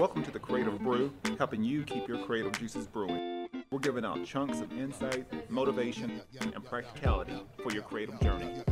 Welcome 0.00 0.22
to 0.22 0.30
the 0.30 0.38
Creative 0.38 0.78
Brew, 0.78 1.12
helping 1.36 1.62
you 1.62 1.82
keep 1.82 2.08
your 2.08 2.16
creative 2.24 2.58
juices 2.58 2.86
brewing. 2.86 3.50
We're 3.70 3.80
giving 3.80 4.02
out 4.02 4.24
chunks 4.24 4.62
of 4.62 4.72
insight, 4.72 5.50
motivation, 5.50 6.22
and 6.40 6.64
practicality 6.64 7.34
for 7.62 7.70
your 7.70 7.82
creative 7.82 8.18
journey. 8.20 8.62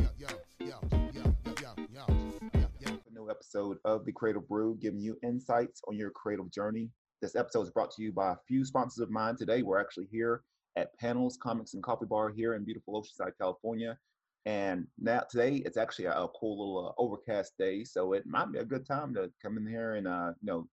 A 2.83 3.13
new 3.13 3.29
episode 3.29 3.77
of 3.85 4.05
the 4.05 4.11
Creative 4.11 4.47
Brew, 4.47 4.75
giving 4.81 5.01
you 5.01 5.19
insights 5.21 5.83
on 5.87 5.97
your 5.97 6.09
creative 6.09 6.49
journey. 6.49 6.89
This 7.21 7.35
episode 7.35 7.61
is 7.61 7.69
brought 7.69 7.91
to 7.91 8.01
you 8.01 8.11
by 8.11 8.31
a 8.31 8.37
few 8.47 8.65
sponsors 8.65 9.03
of 9.03 9.11
mine. 9.11 9.35
Today, 9.35 9.61
we're 9.61 9.79
actually 9.79 10.07
here 10.11 10.41
at 10.77 10.97
Panels 10.97 11.37
Comics 11.39 11.75
and 11.75 11.83
Coffee 11.83 12.07
Bar 12.07 12.31
here 12.31 12.55
in 12.55 12.65
beautiful 12.65 12.99
Oceanside, 12.99 13.33
California. 13.39 13.99
And 14.47 14.87
now 14.97 15.21
today 15.29 15.57
it's 15.57 15.77
actually 15.77 16.05
a, 16.05 16.27
cool 16.39 16.57
little 16.57 16.87
uh, 16.87 16.93
overcast 16.99 17.53
day, 17.59 17.83
so 17.83 18.13
it 18.13 18.25
might 18.25 18.51
be 18.51 18.57
a 18.57 18.65
good 18.65 18.87
time 18.87 19.13
to 19.13 19.29
come 19.39 19.57
in 19.57 19.67
here 19.67 19.93
and 19.93 20.07
uh, 20.07 20.31
you 20.41 20.47
know 20.47 20.67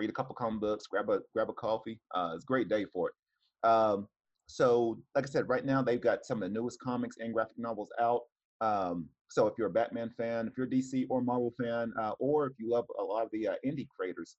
read 0.00 0.10
a 0.10 0.12
couple 0.14 0.34
comic 0.34 0.60
books, 0.60 0.86
grab 0.86 1.10
a 1.10 1.20
grab 1.34 1.50
a 1.50 1.52
coffee. 1.52 2.00
Uh, 2.14 2.32
it's 2.34 2.44
a 2.44 2.46
great 2.46 2.68
day 2.68 2.86
for 2.92 3.10
it. 3.10 3.68
Um, 3.68 4.08
so 4.46 4.98
like 5.14 5.24
I 5.24 5.28
said, 5.28 5.48
right 5.48 5.64
now 5.64 5.82
they've 5.82 6.00
got 6.00 6.24
some 6.24 6.42
of 6.42 6.48
the 6.48 6.54
newest 6.58 6.80
comics 6.80 7.16
and 7.18 7.34
graphic 7.34 7.58
novels 7.58 7.90
out. 8.00 8.22
Um, 8.62 9.08
so 9.28 9.46
if 9.46 9.54
you're 9.58 9.68
a 9.68 9.72
Batman 9.72 10.10
fan, 10.16 10.48
if 10.48 10.54
you're 10.56 10.66
a 10.66 10.70
DC 10.70 11.06
or 11.08 11.22
Marvel 11.22 11.52
fan, 11.62 11.92
uh, 12.00 12.12
or 12.18 12.46
if 12.46 12.54
you 12.58 12.68
love 12.68 12.86
a 12.98 13.02
lot 13.02 13.24
of 13.24 13.30
the 13.32 13.48
uh, 13.48 13.54
indie 13.64 13.86
creators, 13.88 14.36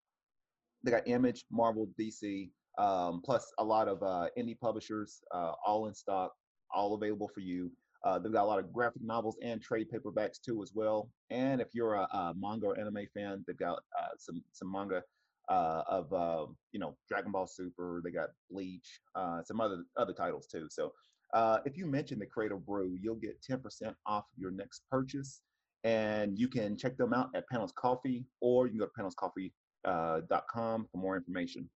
they 0.84 0.92
got 0.92 1.08
Image, 1.08 1.46
Marvel, 1.52 1.88
DC, 1.98 2.50
um, 2.78 3.22
plus 3.24 3.54
a 3.60 3.64
lot 3.64 3.88
of 3.88 4.02
uh, 4.04 4.28
indie 4.38 4.60
publishers, 4.60 5.22
uh, 5.34 5.54
all 5.66 5.88
in 5.88 5.94
stock, 5.94 6.34
all 6.74 6.96
available 6.96 7.30
for 7.34 7.40
you. 7.42 7.72
Uh, 8.04 8.18
they've 8.18 8.34
got 8.34 8.44
a 8.44 8.48
lot 8.48 8.60
of 8.60 8.74
graphic 8.74 9.04
novels 9.04 9.38
and 9.44 9.62
trade 9.62 9.88
paperbacks 9.94 10.42
too 10.44 10.62
as 10.64 10.72
well. 10.74 11.10
And 11.30 11.62
if 11.62 11.68
you're 11.74 11.94
a, 11.94 12.08
a 12.12 12.34
manga 12.36 12.68
or 12.68 12.80
anime 12.80 13.06
fan, 13.14 13.44
they've 13.46 13.58
got 13.58 13.78
uh, 13.98 14.16
some 14.18 14.42
some 14.52 14.72
manga 14.72 15.04
uh, 15.50 15.84
of 15.88 16.14
uh, 16.14 16.46
you 16.72 16.80
know 16.80 16.96
Dragon 17.10 17.32
Ball 17.32 17.48
Super. 17.48 18.02
They 18.04 18.12
got 18.12 18.30
Bleach, 18.50 19.00
uh, 19.16 19.44
some 19.44 19.62
other 19.62 19.84
other 19.98 20.14
titles 20.14 20.48
too. 20.48 20.68
So 20.70 20.92
uh, 21.34 21.60
if 21.66 21.78
you 21.78 21.86
mention 21.86 22.20
the 22.20 22.26
Creative 22.26 22.64
Brew, 22.66 22.98
you'll 23.02 23.16
get 23.16 23.42
10% 23.42 23.94
off 24.06 24.26
your 24.38 24.52
next 24.52 24.84
purchase. 24.90 25.42
And 25.84 26.38
you 26.38 26.48
can 26.48 26.78
check 26.78 26.98
them 26.98 27.14
out 27.14 27.30
at 27.36 27.48
Panels 27.50 27.74
Coffee, 27.76 28.26
or 28.40 28.68
you 28.68 28.72
can 28.72 28.80
go 28.80 28.86
to 28.86 29.52
panelscoffee.com 29.86 30.88
for 30.92 30.98
more 30.98 31.16
information. 31.16 31.70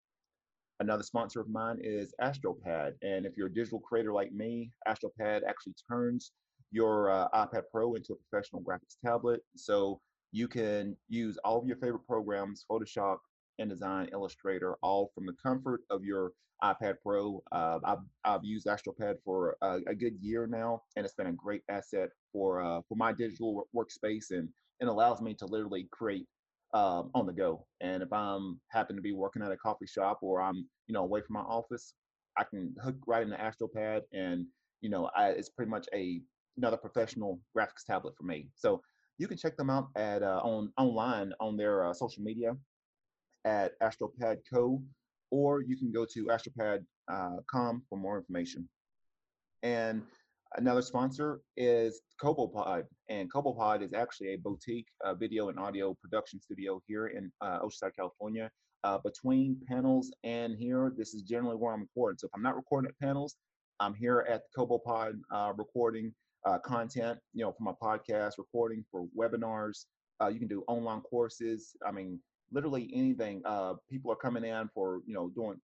Another 0.80 1.04
sponsor 1.04 1.40
of 1.40 1.48
mine 1.48 1.78
is 1.80 2.12
AstroPad. 2.20 2.94
And 3.02 3.24
if 3.24 3.36
you're 3.36 3.46
a 3.46 3.54
digital 3.54 3.78
creator 3.78 4.12
like 4.12 4.32
me, 4.32 4.72
AstroPad 4.88 5.42
actually 5.48 5.74
turns 5.88 6.32
your 6.70 7.10
uh, 7.10 7.28
iPad 7.34 7.62
Pro 7.70 7.94
into 7.94 8.12
a 8.12 8.16
professional 8.28 8.60
graphics 8.60 8.96
tablet. 9.02 9.40
So 9.56 10.00
you 10.32 10.48
can 10.48 10.96
use 11.08 11.38
all 11.44 11.58
of 11.58 11.66
your 11.66 11.76
favorite 11.76 12.06
programs, 12.06 12.66
Photoshop, 12.70 13.18
InDesign, 13.60 14.12
Illustrator, 14.12 14.76
all 14.82 15.10
from 15.14 15.26
the 15.26 15.34
comfort 15.42 15.82
of 15.90 16.04
your 16.04 16.32
iPad 16.62 16.94
Pro. 17.02 17.42
Uh, 17.52 17.78
I've, 17.84 17.98
I've 18.24 18.44
used 18.44 18.66
AstroPad 18.66 19.16
for 19.24 19.56
a, 19.62 19.80
a, 19.88 19.94
good 19.94 20.14
year 20.20 20.46
now, 20.46 20.82
and 20.96 21.04
it's 21.04 21.14
been 21.14 21.26
a 21.26 21.32
great 21.32 21.62
asset 21.68 22.08
for 22.32 22.62
uh, 22.62 22.80
for 22.88 22.96
my 22.96 23.12
digital 23.12 23.68
workspace, 23.74 24.30
and 24.30 24.48
it 24.80 24.88
allows 24.88 25.20
me 25.20 25.34
to 25.34 25.46
literally 25.46 25.88
create 25.92 26.26
um, 26.72 27.10
on 27.14 27.26
the 27.26 27.32
go. 27.32 27.66
And 27.80 28.02
if 28.02 28.12
I'm 28.12 28.60
happen 28.70 28.96
to 28.96 29.02
be 29.02 29.12
working 29.12 29.42
at 29.42 29.52
a 29.52 29.56
coffee 29.56 29.86
shop 29.86 30.18
or 30.22 30.40
I'm 30.40 30.66
you 30.86 30.94
know 30.94 31.02
away 31.02 31.20
from 31.20 31.34
my 31.34 31.40
office, 31.40 31.94
I 32.38 32.44
can 32.44 32.74
hook 32.82 32.96
right 33.06 33.22
in 33.22 33.30
the 33.30 33.36
AstroPad, 33.36 34.02
and 34.12 34.46
you 34.80 34.90
know 34.90 35.10
I, 35.16 35.30
it's 35.30 35.50
pretty 35.50 35.70
much 35.70 35.86
a 35.92 36.20
another 36.56 36.76
professional 36.76 37.40
graphics 37.56 37.84
tablet 37.86 38.14
for 38.16 38.24
me. 38.24 38.48
So 38.54 38.80
you 39.18 39.28
can 39.28 39.36
check 39.36 39.56
them 39.56 39.70
out 39.70 39.88
at 39.96 40.22
uh, 40.22 40.40
on 40.42 40.72
online 40.78 41.32
on 41.40 41.56
their 41.56 41.84
uh, 41.84 41.92
social 41.92 42.22
media 42.22 42.56
at 43.44 43.78
AstroPad 43.80 44.38
Co. 44.52 44.82
Or 45.30 45.62
you 45.62 45.76
can 45.76 45.90
go 45.90 46.04
to 46.04 46.26
astropad.com 46.26 46.86
uh, 47.08 47.80
for 47.88 47.98
more 47.98 48.16
information. 48.16 48.68
And 49.62 50.02
Another 50.56 50.82
sponsor 50.82 51.40
is 51.56 52.02
CoboPod, 52.22 52.84
and 53.08 53.32
CoboPod 53.32 53.82
is 53.82 53.92
actually 53.92 54.34
a 54.34 54.36
boutique 54.36 54.86
uh, 55.04 55.12
video 55.12 55.48
and 55.48 55.58
audio 55.58 55.94
production 56.00 56.40
studio 56.40 56.80
here 56.86 57.08
in 57.08 57.32
uh, 57.40 57.58
Oceanside, 57.58 57.96
California. 57.96 58.48
Uh, 58.84 58.98
between 58.98 59.56
panels 59.66 60.14
and 60.22 60.56
here, 60.56 60.92
this 60.96 61.12
is 61.12 61.22
generally 61.22 61.56
where 61.56 61.72
I'm 61.72 61.80
recording. 61.80 62.18
So 62.18 62.26
if 62.26 62.30
I'm 62.36 62.42
not 62.42 62.54
recording 62.54 62.88
at 62.88 62.98
panels, 63.04 63.34
I'm 63.80 63.94
here 63.94 64.24
at 64.28 64.42
CoboPod 64.56 65.18
uh, 65.32 65.54
recording 65.56 66.14
uh, 66.46 66.58
content, 66.58 67.18
you 67.32 67.44
know, 67.44 67.50
for 67.50 67.64
my 67.64 67.72
podcast, 67.82 68.32
recording 68.38 68.84
for 68.92 69.06
webinars. 69.18 69.86
Uh, 70.22 70.28
you 70.28 70.38
can 70.38 70.46
do 70.46 70.62
online 70.68 71.00
courses. 71.00 71.74
I 71.84 71.90
mean, 71.90 72.20
literally 72.52 72.90
anything. 72.94 73.42
Uh, 73.44 73.74
people 73.90 74.10
are 74.10 74.16
coming 74.16 74.44
in 74.44 74.68
for, 74.74 75.00
you 75.06 75.14
know, 75.14 75.28
doing 75.28 75.60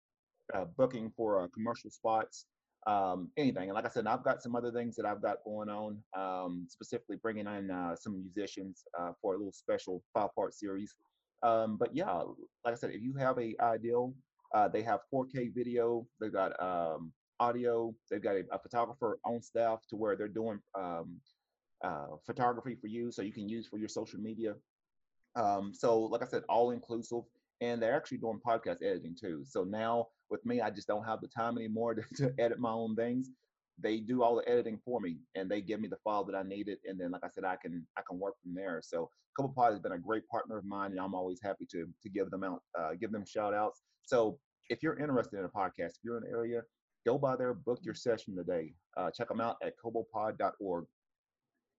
uh, 0.53 0.65
booking 0.77 1.11
for 1.15 1.47
commercial 1.53 1.89
spots 1.89 2.45
um, 2.87 3.29
anything. 3.37 3.63
And 3.63 3.73
like 3.73 3.85
I 3.85 3.89
said, 3.89 4.07
I've 4.07 4.23
got 4.23 4.41
some 4.41 4.55
other 4.55 4.71
things 4.71 4.95
that 4.95 5.05
I've 5.05 5.21
got 5.21 5.43
going 5.43 5.69
on, 5.69 6.01
um, 6.17 6.65
specifically 6.69 7.17
bringing 7.21 7.45
in 7.45 7.69
uh, 7.69 7.95
some 7.95 8.23
musicians 8.23 8.85
uh, 8.97 9.11
for 9.21 9.33
a 9.33 9.37
little 9.37 9.51
special 9.51 10.01
five 10.13 10.33
part 10.33 10.53
series. 10.53 10.95
Um, 11.43 11.77
but 11.77 11.93
yeah, 11.93 12.23
like 12.63 12.73
I 12.73 12.75
said, 12.75 12.91
if 12.91 13.01
you 13.01 13.13
have 13.15 13.37
a 13.37 13.53
ideal, 13.61 14.13
uh, 14.55 14.69
they 14.69 14.81
have 14.83 15.01
4K 15.13 15.53
video, 15.53 16.07
they've 16.19 16.31
got 16.31 16.59
um, 16.63 17.11
audio, 17.41 17.93
they've 18.09 18.23
got 18.23 18.35
a, 18.35 18.43
a, 18.51 18.57
photographer 18.57 19.19
on 19.25 19.41
staff 19.41 19.81
to 19.89 19.97
where 19.97 20.15
they're 20.15 20.29
doing 20.29 20.59
um, 20.73 21.17
uh, 21.83 22.15
photography 22.25 22.75
for 22.79 22.87
you, 22.87 23.11
so 23.11 23.21
you 23.21 23.33
can 23.33 23.49
use 23.49 23.67
for 23.67 23.77
your 23.77 23.89
social 23.89 24.19
media. 24.19 24.53
Um, 25.35 25.73
so, 25.73 25.99
like 25.99 26.23
I 26.23 26.27
said, 26.27 26.43
all 26.49 26.71
inclusive 26.71 27.23
and 27.61 27.81
they're 27.81 27.95
actually 27.95 28.19
doing 28.19 28.39
podcast 28.45 28.83
editing 28.83 29.15
too. 29.19 29.43
So 29.45 29.63
now 29.63 30.07
with 30.29 30.45
me, 30.45 30.61
I 30.61 30.69
just 30.69 30.87
don't 30.87 31.05
have 31.05 31.21
the 31.21 31.27
time 31.27 31.57
anymore 31.57 31.93
to, 31.95 32.03
to, 32.17 32.33
edit 32.39 32.59
my 32.59 32.71
own 32.71 32.95
things. 32.95 33.29
They 33.79 33.99
do 33.99 34.23
all 34.23 34.35
the 34.35 34.49
editing 34.49 34.79
for 34.83 34.99
me, 34.99 35.17
and 35.35 35.49
they 35.49 35.61
give 35.61 35.79
me 35.79 35.87
the 35.87 35.97
file 36.03 36.23
that 36.25 36.35
I 36.35 36.41
needed, 36.41 36.79
and 36.85 36.99
then 36.99 37.11
like 37.11 37.23
I 37.23 37.29
said, 37.29 37.43
I 37.43 37.57
can 37.61 37.85
I 37.95 38.01
can 38.07 38.19
work 38.19 38.33
from 38.41 38.55
there. 38.55 38.81
So 38.83 39.09
CoboPod 39.39 39.71
has 39.71 39.79
been 39.79 39.91
a 39.91 39.99
great 39.99 40.27
partner 40.29 40.57
of 40.57 40.65
mine, 40.65 40.91
and 40.91 40.99
I'm 40.99 41.13
always 41.13 41.39
happy 41.43 41.67
to 41.71 41.87
to 42.01 42.09
give 42.09 42.31
them 42.31 42.43
out, 42.43 42.63
uh, 42.77 42.93
give 42.99 43.11
them 43.11 43.23
shout 43.25 43.53
outs. 43.53 43.83
So 44.03 44.39
if 44.69 44.81
you're 44.81 44.99
interested 44.99 45.37
in 45.39 45.45
a 45.45 45.49
podcast, 45.49 45.89
if 45.89 46.03
you're 46.03 46.17
in 46.17 46.23
the 46.23 46.29
area, 46.29 46.61
go 47.05 47.19
by 47.19 47.35
there, 47.35 47.53
book 47.53 47.79
your 47.83 47.93
session 47.93 48.35
today. 48.35 48.73
Uh, 48.97 49.11
check 49.11 49.27
them 49.27 49.41
out 49.41 49.57
at 49.63 49.73
cobopod.org. 49.77 50.85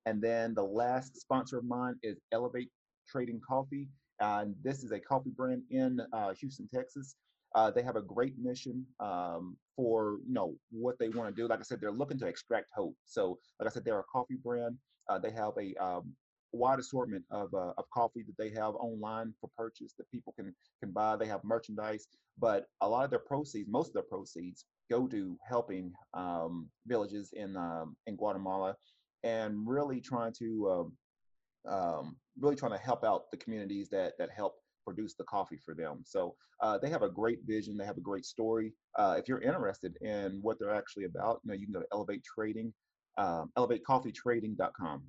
And 0.07 0.23
then 0.23 0.55
the 0.55 0.63
last 0.63 1.21
sponsor 1.21 1.59
of 1.59 1.65
mine 1.65 1.97
is 2.03 2.19
Elevate 2.33 2.71
Trading 3.09 3.41
Coffee. 3.47 3.89
And 4.21 4.55
this 4.63 4.83
is 4.83 4.93
a 4.93 4.99
coffee 4.99 5.31
brand 5.31 5.63
in 5.71 6.01
uh, 6.13 6.35
Houston, 6.41 6.69
Texas. 6.75 7.17
Uh, 7.55 7.71
they 7.71 7.83
have 7.83 7.97
a 7.97 8.03
great 8.03 8.35
mission 8.39 8.85
um, 9.01 9.57
for 9.77 10.19
you 10.27 10.35
know 10.35 10.55
what 10.71 10.99
they 10.99 11.09
want 11.09 11.35
to 11.35 11.43
do. 11.43 11.49
Like 11.49 11.61
I 11.61 11.63
said, 11.63 11.81
they're 11.81 11.91
looking 11.91 12.19
to 12.19 12.27
extract 12.27 12.71
hope. 12.75 12.95
So, 13.05 13.39
like 13.59 13.69
I 13.69 13.73
said, 13.73 13.85
they're 13.85 14.01
a 14.01 14.05
coffee 14.05 14.37
brand. 14.43 14.77
Uh, 15.09 15.19
they 15.19 15.31
have 15.31 15.53
a 15.59 15.75
um, 15.83 16.13
wide 16.53 16.79
assortment 16.79 17.25
of, 17.31 17.53
uh, 17.55 17.73
of 17.79 17.85
coffee 17.93 18.23
that 18.23 18.37
they 18.39 18.51
have 18.51 18.75
online 18.75 19.33
for 19.41 19.49
purchase 19.57 19.95
that 19.99 20.11
people 20.11 20.35
can 20.39 20.55
can 20.81 20.93
buy. 20.93 21.17
They 21.17 21.27
have 21.27 21.43
merchandise, 21.45 22.07
but 22.39 22.67
a 22.81 22.89
lot 22.89 23.05
of 23.05 23.11
their 23.11 23.19
proceeds, 23.19 23.69
most 23.71 23.89
of 23.89 23.95
their 23.95 24.03
proceeds, 24.03 24.67
go 24.91 25.07
to 25.07 25.39
helping 25.47 25.93
um, 26.15 26.69
villages 26.87 27.31
in 27.35 27.57
um, 27.57 27.97
in 28.07 28.17
Guatemala 28.17 28.77
and 29.25 29.67
really 29.67 30.01
trying 30.01 30.33
to 30.39 30.93
um, 31.69 32.17
really 32.41 32.57
trying 32.57 32.73
to 32.73 32.79
help 32.79 33.05
out 33.05 33.31
the 33.31 33.37
communities 33.37 33.89
that 33.91 34.13
that 34.19 34.31
help 34.31 34.55
produce 34.85 35.15
the 35.15 35.25
coffee 35.25 35.59
for 35.65 35.75
them. 35.75 36.03
So 36.05 36.35
uh, 36.63 36.79
they 36.79 36.89
have 36.89 37.03
a 37.03 37.09
great 37.09 37.41
vision. 37.47 37.77
They 37.77 37.85
have 37.85 37.99
a 37.99 38.03
great 38.03 38.25
story. 38.25 38.73
Uh, 38.99 39.17
if 39.19 39.29
you're 39.29 39.43
interested 39.43 39.97
in 40.01 40.39
what 40.43 40.59
they're 40.59 40.75
actually 40.75 41.05
about, 41.05 41.41
you 41.45 41.51
know, 41.51 41.55
you 41.55 41.67
can 41.67 41.75
go 41.75 41.81
to 41.81 41.87
Elevate 41.93 42.25
Trading, 42.25 42.73
um, 43.19 43.53
ElevateCoffeeTrading.com. 43.57 45.03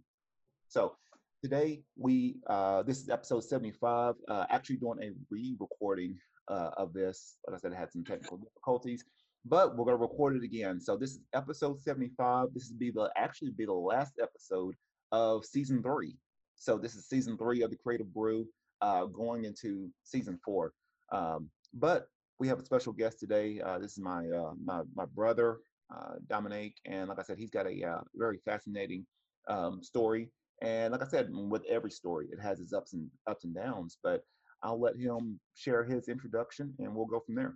So 0.68 0.96
today 1.42 1.82
we 1.98 2.36
uh, 2.48 2.84
this 2.84 3.00
is 3.00 3.10
episode 3.10 3.44
75. 3.44 4.16
Uh, 4.28 4.46
actually 4.50 4.78
doing 4.78 5.00
a 5.02 5.12
re-recording 5.30 6.18
uh, 6.50 6.72
of 6.78 6.94
this. 6.94 7.38
Like 7.48 7.58
I 7.58 7.60
said, 7.60 7.74
I 7.74 7.80
had 7.80 7.92
some 7.92 8.04
technical 8.04 8.38
difficulties, 8.38 9.04
but 9.46 9.76
we're 9.76 9.86
gonna 9.86 9.98
record 9.98 10.36
it 10.36 10.44
again. 10.44 10.80
So 10.80 10.98
this 10.98 11.12
is 11.12 11.22
episode 11.34 11.80
75. 11.82 12.50
This 12.54 12.64
is 12.64 12.74
be 12.74 12.92
the 12.92 13.10
actually 13.16 13.52
be 13.52 13.66
the 13.66 13.74
last 13.74 14.14
episode 14.22 14.76
of 15.12 15.46
season 15.46 15.82
three. 15.82 16.16
So 16.60 16.78
this 16.78 16.94
is 16.96 17.08
season 17.08 17.38
three 17.38 17.62
of 17.62 17.72
the 17.72 17.78
Creative 17.78 18.14
Brew, 18.14 18.46
uh, 18.82 19.06
going 19.06 19.46
into 19.46 19.90
season 20.04 20.38
four. 20.44 20.74
Um, 21.12 21.50
but 21.74 22.10
we 22.38 22.50
have 22.50 22.60
a 22.60 22.66
special 22.66 22.92
guest 22.92 23.18
today. 23.20 23.62
Uh, 23.62 23.80
this 23.80 23.94
is 23.94 24.00
my 24.00 24.26
uh, 24.28 24.52
my, 24.64 24.82
my 24.94 25.06
brother 25.06 25.60
uh, 25.94 26.16
Dominique, 26.28 26.76
and 26.86 27.08
like 27.08 27.18
I 27.18 27.24
said, 27.24 27.38
he's 27.38 27.50
got 27.50 27.66
a 27.66 27.84
uh, 27.84 28.02
very 28.14 28.40
fascinating 28.44 29.06
um, 29.48 29.82
story. 29.82 30.30
And 30.62 30.92
like 30.92 31.02
I 31.02 31.08
said, 31.08 31.30
with 31.32 31.64
every 31.70 31.92
story, 31.92 32.28
it 32.30 32.42
has 32.42 32.60
its 32.60 32.74
ups 32.74 32.92
and 32.94 33.10
ups 33.26 33.46
and 33.46 33.56
downs. 33.56 33.98
But 34.04 34.24
I'll 34.62 34.80
let 34.80 34.98
him 34.98 35.40
share 35.56 35.86
his 35.86 36.10
introduction, 36.10 36.74
and 36.80 36.94
we'll 36.94 37.06
go 37.06 37.22
from 37.22 37.36
there. 37.36 37.56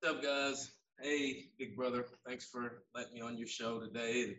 What's 0.00 0.16
up, 0.16 0.22
guys? 0.22 0.70
Hey, 1.00 1.46
big 1.58 1.76
brother. 1.76 2.06
Thanks 2.24 2.46
for 2.46 2.84
letting 2.94 3.14
me 3.14 3.20
on 3.20 3.36
your 3.36 3.48
show 3.48 3.80
today. 3.80 4.38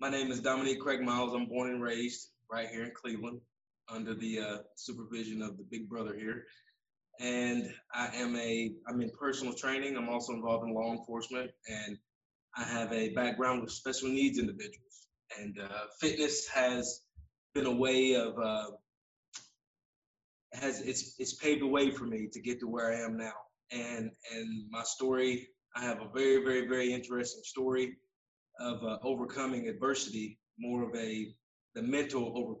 My 0.00 0.08
name 0.08 0.30
is 0.32 0.40
Dominique 0.40 0.80
Craigmiles. 0.80 1.36
I'm 1.36 1.44
born 1.44 1.68
and 1.68 1.82
raised 1.82 2.28
right 2.50 2.68
here 2.70 2.84
in 2.84 2.92
Cleveland. 2.94 3.42
under 3.90 4.14
the 4.14 4.40
uh, 4.40 4.58
supervision 4.74 5.42
of 5.42 5.58
the 5.58 5.64
big 5.70 5.90
brother 5.90 6.14
here. 6.18 6.44
And 7.20 7.70
I 7.92 8.08
am 8.14 8.34
a, 8.36 8.72
I'm 8.88 9.02
in 9.02 9.10
personal 9.10 9.52
training. 9.52 9.98
I'm 9.98 10.08
also 10.08 10.32
involved 10.32 10.66
in 10.66 10.74
law 10.74 10.92
enforcement 10.92 11.50
and 11.68 11.98
I 12.56 12.62
have 12.62 12.90
a 12.94 13.10
background 13.10 13.60
with 13.60 13.72
special 13.72 14.08
needs 14.08 14.38
individuals. 14.38 15.08
And 15.38 15.58
uh, 15.60 15.82
fitness 16.00 16.48
has 16.48 17.02
been 17.52 17.66
a 17.66 17.76
way 17.76 18.14
of, 18.14 18.38
uh, 18.38 18.70
has 20.54 20.80
it's 20.80 21.14
it's 21.18 21.34
paved 21.34 21.60
the 21.60 21.66
way 21.66 21.90
for 21.90 22.04
me 22.04 22.28
to 22.32 22.40
get 22.40 22.58
to 22.60 22.66
where 22.66 22.90
I 22.90 23.00
am 23.04 23.18
now. 23.18 23.34
And 23.70 24.10
and 24.34 24.70
my 24.70 24.82
story, 24.82 25.48
I 25.76 25.82
have 25.82 26.00
a 26.00 26.08
very 26.08 26.42
very 26.42 26.66
very 26.66 26.92
interesting 26.92 27.42
story 27.44 27.98
of 28.60 28.84
uh, 28.84 28.98
overcoming 29.02 29.68
adversity, 29.68 30.38
more 30.58 30.82
of 30.88 30.94
a 30.94 31.28
the 31.74 31.82
mental 31.82 32.60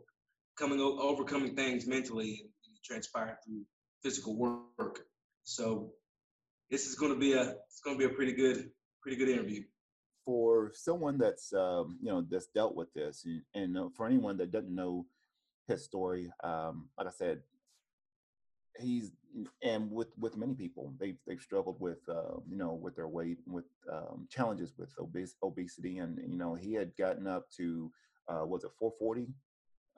overcoming 0.58 0.80
overcoming 0.80 1.54
things 1.54 1.86
mentally 1.86 2.40
and, 2.40 2.50
transpired 2.82 3.36
through 3.44 3.62
physical 4.02 4.36
work. 4.36 5.00
So 5.44 5.92
this 6.70 6.86
is 6.86 6.94
going 6.94 7.12
to 7.12 7.18
be 7.18 7.34
a 7.34 7.42
it's 7.42 7.80
going 7.84 7.98
to 7.98 8.06
be 8.06 8.12
a 8.12 8.14
pretty 8.16 8.32
good 8.32 8.70
pretty 9.02 9.16
good 9.16 9.28
interview 9.28 9.62
for 10.24 10.70
someone 10.74 11.18
that's 11.18 11.52
um, 11.52 11.98
you 12.02 12.10
know 12.10 12.24
that's 12.30 12.46
dealt 12.46 12.74
with 12.74 12.92
this 12.94 13.24
and, 13.24 13.42
and 13.54 13.76
uh, 13.76 13.88
for 13.96 14.06
anyone 14.06 14.36
that 14.36 14.52
doesn't 14.52 14.74
know 14.74 15.06
his 15.66 15.84
story 15.84 16.30
um, 16.44 16.88
like 16.98 17.06
i 17.06 17.10
said 17.10 17.40
he's 18.80 19.12
and 19.62 19.90
with 19.90 20.08
with 20.18 20.36
many 20.36 20.54
people 20.54 20.92
they've 20.98 21.18
they've 21.26 21.40
struggled 21.40 21.80
with 21.80 21.98
uh, 22.08 22.36
you 22.48 22.56
know 22.56 22.72
with 22.72 22.96
their 22.96 23.08
weight 23.08 23.38
with 23.46 23.64
um, 23.92 24.26
challenges 24.30 24.72
with 24.76 24.90
obes- 24.98 25.36
obesity 25.42 25.98
and 25.98 26.18
you 26.26 26.36
know 26.36 26.54
he 26.54 26.74
had 26.74 26.94
gotten 26.96 27.26
up 27.26 27.48
to 27.50 27.90
uh, 28.28 28.44
was 28.44 28.64
it 28.64 28.70
440 28.78 29.32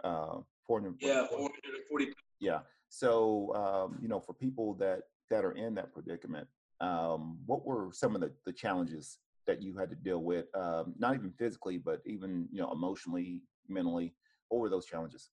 uh 0.05 0.40
400 0.67 0.96
yeah 1.00 1.26
440 1.26 2.12
yeah 2.40 2.61
so 2.88 3.55
um, 3.55 3.99
you 4.02 4.08
know 4.08 4.20
for 4.20 4.34
people 4.34 4.75
that 4.75 5.02
that 5.31 5.44
are 5.44 5.52
in 5.52 5.75
that 5.75 5.93
predicament 5.93 6.46
um, 6.81 7.38
what 7.46 7.64
were 7.64 7.90
some 7.93 8.14
of 8.14 8.20
the, 8.20 8.32
the 8.44 8.52
challenges 8.52 9.19
that 9.46 9.62
you 9.62 9.76
had 9.76 9.88
to 9.90 9.96
deal 9.96 10.19
with 10.19 10.46
um, 10.55 10.94
not 10.99 11.14
even 11.14 11.32
physically 11.38 11.79
but 11.79 12.00
even 12.05 12.49
you 12.52 12.61
know 12.61 12.70
emotionally 12.73 13.43
mentally 13.69 14.12
what 14.52 14.61
were 14.61 14.69
those 14.69 14.84
challenges? 14.84 15.31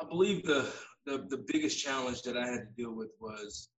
I 0.00 0.06
believe 0.08 0.44
the 0.44 0.72
the, 1.08 1.26
the 1.28 1.44
biggest 1.50 1.82
challenge 1.82 2.22
that 2.22 2.36
I 2.36 2.46
had 2.46 2.60
to 2.60 2.82
deal 2.82 2.94
with 2.94 3.08
was 3.18 3.70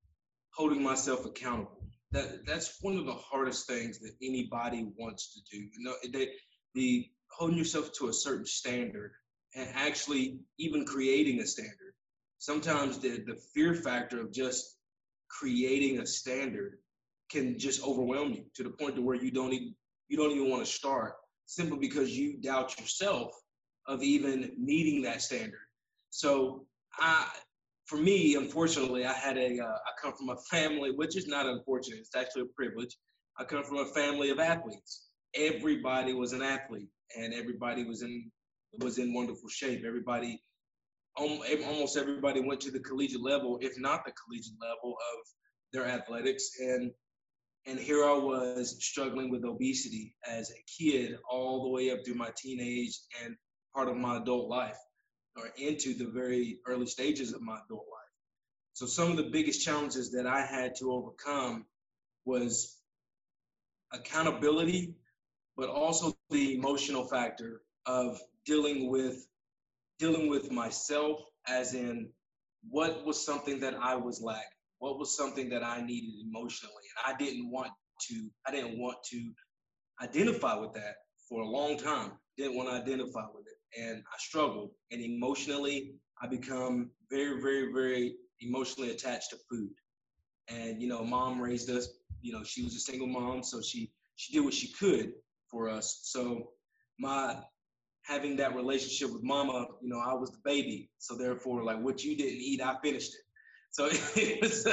holding 0.52 0.82
myself 0.82 1.24
accountable. 1.24 1.84
That 2.10 2.44
that's 2.44 2.78
one 2.80 2.96
of 2.96 3.06
the 3.06 3.14
hardest 3.14 3.68
things 3.68 4.00
that 4.00 4.12
anybody 4.20 4.88
wants 4.98 5.32
to 5.34 5.40
do. 5.50 5.62
You 5.62 5.84
know, 5.84 5.94
they, 6.12 6.30
the 6.74 7.06
holding 7.30 7.56
yourself 7.56 7.92
to 7.92 8.08
a 8.08 8.12
certain 8.12 8.46
standard 8.46 9.12
and 9.54 9.68
actually 9.74 10.40
even 10.58 10.84
creating 10.84 11.40
a 11.40 11.46
standard. 11.46 11.94
Sometimes 12.38 12.98
the 12.98 13.22
the 13.26 13.38
fear 13.54 13.74
factor 13.74 14.20
of 14.20 14.32
just 14.32 14.76
creating 15.28 16.00
a 16.00 16.06
standard 16.06 16.78
can 17.30 17.56
just 17.56 17.84
overwhelm 17.84 18.32
you 18.32 18.44
to 18.56 18.64
the 18.64 18.70
point 18.70 18.96
to 18.96 19.02
where 19.02 19.14
you 19.14 19.30
don't 19.30 19.52
even 19.52 19.74
you 20.08 20.16
don't 20.16 20.32
even 20.32 20.50
want 20.50 20.64
to 20.64 20.70
start 20.70 21.14
simply 21.46 21.78
because 21.78 22.10
you 22.18 22.40
doubt 22.40 22.78
yourself 22.80 23.30
of 23.86 24.02
even 24.02 24.52
meeting 24.58 25.02
that 25.02 25.22
standard. 25.22 25.60
So 26.10 26.66
I, 26.98 27.26
for 27.86 27.96
me, 27.96 28.36
unfortunately, 28.36 29.04
I 29.04 29.12
had 29.12 29.36
a. 29.36 29.58
Uh, 29.58 29.66
I 29.66 29.90
come 30.00 30.14
from 30.16 30.30
a 30.30 30.36
family, 30.50 30.92
which 30.92 31.16
is 31.16 31.26
not 31.26 31.46
unfortunate. 31.46 31.98
It's 31.98 32.16
actually 32.16 32.42
a 32.42 32.54
privilege. 32.56 32.96
I 33.38 33.44
come 33.44 33.64
from 33.64 33.78
a 33.78 33.86
family 33.86 34.30
of 34.30 34.38
athletes. 34.38 35.08
Everybody 35.34 36.12
was 36.12 36.32
an 36.32 36.42
athlete, 36.42 36.88
and 37.16 37.34
everybody 37.34 37.84
was 37.84 38.02
in 38.02 38.30
was 38.78 38.98
in 38.98 39.12
wonderful 39.12 39.48
shape. 39.48 39.82
Everybody, 39.84 40.40
almost 41.16 41.96
everybody 41.96 42.40
went 42.40 42.60
to 42.62 42.70
the 42.70 42.80
collegiate 42.80 43.22
level, 43.22 43.58
if 43.60 43.78
not 43.78 44.04
the 44.04 44.12
collegiate 44.12 44.54
level 44.60 44.96
of 45.12 45.26
their 45.72 45.86
athletics. 45.86 46.50
And 46.60 46.92
and 47.66 47.78
here 47.78 48.04
I 48.04 48.12
was 48.12 48.82
struggling 48.82 49.30
with 49.30 49.44
obesity 49.44 50.14
as 50.26 50.50
a 50.50 50.82
kid, 50.82 51.16
all 51.28 51.64
the 51.64 51.70
way 51.70 51.90
up 51.90 51.98
through 52.04 52.14
my 52.14 52.30
teenage 52.36 52.98
and 53.22 53.36
part 53.74 53.88
of 53.88 53.96
my 53.96 54.16
adult 54.16 54.48
life 54.48 54.78
or 55.36 55.50
into 55.56 55.94
the 55.94 56.06
very 56.06 56.58
early 56.66 56.86
stages 56.86 57.32
of 57.32 57.42
my 57.42 57.58
adult 57.64 57.86
life. 57.90 58.10
So 58.72 58.86
some 58.86 59.10
of 59.10 59.16
the 59.16 59.30
biggest 59.30 59.64
challenges 59.64 60.10
that 60.12 60.26
I 60.26 60.44
had 60.44 60.74
to 60.76 60.92
overcome 60.92 61.66
was 62.24 62.76
accountability, 63.92 64.94
but 65.56 65.68
also 65.68 66.16
the 66.30 66.54
emotional 66.54 67.06
factor 67.06 67.62
of 67.86 68.20
dealing 68.46 68.90
with 68.90 69.26
dealing 69.98 70.30
with 70.30 70.50
myself 70.50 71.20
as 71.46 71.74
in 71.74 72.08
what 72.70 73.04
was 73.04 73.24
something 73.24 73.60
that 73.60 73.74
I 73.74 73.94
was 73.96 74.22
lacking, 74.22 74.44
what 74.78 74.98
was 74.98 75.14
something 75.14 75.50
that 75.50 75.62
I 75.62 75.82
needed 75.82 76.14
emotionally, 76.26 76.84
and 76.96 77.14
I 77.14 77.18
didn't 77.18 77.50
want 77.50 77.70
to 78.08 78.30
I 78.46 78.50
didn't 78.50 78.78
want 78.78 78.96
to 79.10 79.30
identify 80.02 80.54
with 80.54 80.72
that 80.74 80.96
for 81.30 81.40
a 81.40 81.48
long 81.48 81.78
time. 81.78 82.12
Didn't 82.36 82.56
want 82.56 82.68
to 82.68 82.74
identify 82.74 83.24
with 83.34 83.46
it 83.46 83.60
and 83.78 84.02
I 84.06 84.18
struggled. 84.18 84.70
And 84.90 85.00
emotionally, 85.00 85.94
I 86.22 86.26
become 86.26 86.90
very, 87.10 87.40
very, 87.40 87.72
very 87.72 88.16
emotionally 88.40 88.90
attached 88.90 89.30
to 89.30 89.36
food. 89.50 89.70
And 90.48 90.80
you 90.80 90.88
know, 90.88 91.04
mom 91.04 91.40
raised 91.40 91.70
us. 91.70 91.88
You 92.22 92.32
know, 92.32 92.42
she 92.44 92.62
was 92.62 92.74
a 92.74 92.80
single 92.80 93.06
mom, 93.06 93.42
so 93.42 93.60
she 93.62 93.92
she 94.16 94.32
did 94.32 94.44
what 94.44 94.54
she 94.54 94.72
could 94.72 95.12
for 95.48 95.68
us. 95.68 96.00
So 96.04 96.50
my 96.98 97.36
having 98.02 98.36
that 98.36 98.54
relationship 98.54 99.12
with 99.12 99.22
mama, 99.22 99.66
you 99.80 99.88
know, 99.88 100.00
I 100.00 100.14
was 100.14 100.30
the 100.30 100.40
baby. 100.44 100.90
So 100.98 101.16
therefore, 101.16 101.62
like 101.64 101.80
what 101.80 102.02
you 102.02 102.16
didn't 102.16 102.40
eat, 102.40 102.60
I 102.60 102.76
finished 102.82 103.14
it. 103.14 103.20
So 103.70 103.88
it 104.20 104.42
was 104.42 104.66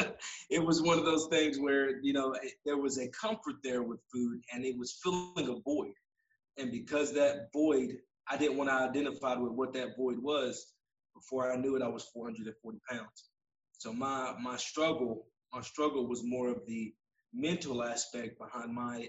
it 0.50 0.66
was 0.66 0.82
one 0.82 0.98
of 0.98 1.06
those 1.06 1.28
things 1.28 1.60
where 1.60 2.02
you 2.02 2.14
know 2.14 2.36
there 2.66 2.78
was 2.78 2.98
a 2.98 3.08
comfort 3.10 3.56
there 3.64 3.84
with 3.84 4.00
food, 4.12 4.42
and 4.52 4.66
it 4.66 4.78
was 4.78 5.00
filling 5.04 5.50
a 5.50 5.62
void. 5.62 5.94
And 6.58 6.72
because 6.72 7.14
that 7.14 7.50
void 7.54 7.98
I 8.30 8.38
didn't 8.38 8.58
want 8.58 8.70
to 8.70 8.76
identify 8.76 9.36
with 9.36 9.54
what 9.54 9.74
that 9.74 9.96
void 9.96 10.22
was. 10.22 10.74
Before 11.16 11.52
I 11.52 11.56
knew 11.56 11.76
it, 11.76 11.82
I 11.82 11.88
was 11.88 12.04
440 12.14 12.80
pounds. 12.90 13.30
So 13.74 13.94
my 13.94 14.34
my 14.42 14.58
struggle, 14.58 15.28
my 15.54 15.62
struggle 15.62 16.08
was 16.08 16.24
more 16.24 16.50
of 16.50 16.66
the 16.68 16.94
mental 17.34 17.84
aspect 17.84 18.38
behind 18.38 18.74
my 18.74 19.08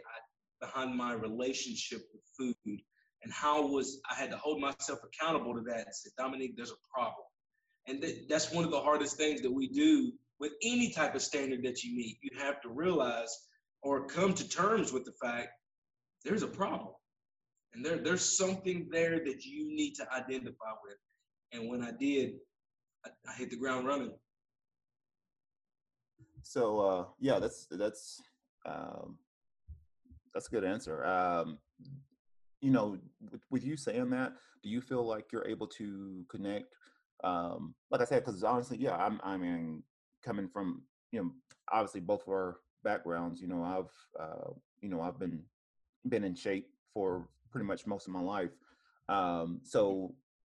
behind 0.60 0.96
my 0.96 1.12
relationship 1.12 2.02
with 2.12 2.22
food 2.36 2.80
and 3.22 3.32
how 3.32 3.66
was 3.66 4.00
I 4.10 4.14
had 4.14 4.30
to 4.30 4.36
hold 4.36 4.60
myself 4.60 5.00
accountable 5.04 5.54
to 5.54 5.60
that 5.62 5.86
and 5.86 5.94
say, 5.94 6.10
Dominique, 6.16 6.56
there's 6.56 6.70
a 6.70 6.88
problem. 6.92 7.26
And 7.86 8.00
th- 8.00 8.28
that's 8.28 8.52
one 8.52 8.64
of 8.64 8.70
the 8.70 8.80
hardest 8.80 9.16
things 9.16 9.40
that 9.42 9.52
we 9.52 9.68
do 9.68 10.12
with 10.38 10.52
any 10.62 10.92
type 10.92 11.14
of 11.14 11.22
standard 11.22 11.64
that 11.64 11.82
you 11.82 11.96
meet. 11.96 12.18
You 12.22 12.38
have 12.38 12.60
to 12.62 12.68
realize 12.68 13.36
or 13.82 14.06
come 14.06 14.34
to 14.34 14.48
terms 14.48 14.92
with 14.92 15.04
the 15.04 15.12
fact 15.20 15.48
there's 16.24 16.42
a 16.42 16.48
problem. 16.48 16.94
And 17.78 17.86
there, 17.86 17.98
there's 17.98 18.24
something 18.24 18.88
there 18.90 19.20
that 19.24 19.44
you 19.44 19.72
need 19.72 19.94
to 19.94 20.12
identify 20.12 20.72
with. 20.82 20.96
And 21.52 21.70
when 21.70 21.80
I 21.80 21.92
did, 21.92 22.32
I, 23.06 23.10
I 23.28 23.34
hit 23.34 23.50
the 23.50 23.56
ground 23.56 23.86
running. 23.86 24.10
So 26.42 26.80
uh, 26.80 27.04
yeah, 27.20 27.38
that's 27.38 27.68
that's 27.70 28.20
um, 28.66 29.16
that's 30.34 30.48
a 30.48 30.50
good 30.50 30.64
answer. 30.64 31.06
Um, 31.06 31.58
you 32.60 32.72
know, 32.72 32.98
with, 33.30 33.42
with, 33.48 33.64
you 33.64 33.76
saying 33.76 34.10
that, 34.10 34.32
do 34.60 34.68
you 34.68 34.80
feel 34.80 35.06
like 35.06 35.30
you're 35.30 35.46
able 35.46 35.68
to 35.68 36.24
connect? 36.28 36.74
Um, 37.22 37.76
like 37.92 38.00
I 38.00 38.06
said, 38.06 38.24
because 38.24 38.42
honestly, 38.42 38.78
yeah, 38.78 38.96
I'm 38.96 39.20
I 39.22 39.36
mean, 39.36 39.84
coming 40.24 40.48
from 40.48 40.82
you 41.12 41.22
know, 41.22 41.30
obviously 41.70 42.00
both 42.00 42.22
of 42.22 42.28
our 42.30 42.56
backgrounds, 42.82 43.40
you 43.40 43.46
know, 43.46 43.62
I've 43.62 44.20
uh, 44.20 44.50
you 44.80 44.88
know 44.88 45.00
I've 45.00 45.20
been 45.20 45.44
been 46.08 46.24
in 46.24 46.34
shape 46.34 46.70
for 46.92 47.28
pretty 47.50 47.66
much 47.66 47.86
most 47.86 48.06
of 48.06 48.12
my 48.12 48.20
life. 48.20 48.50
Um, 49.08 49.60
so 49.62 50.14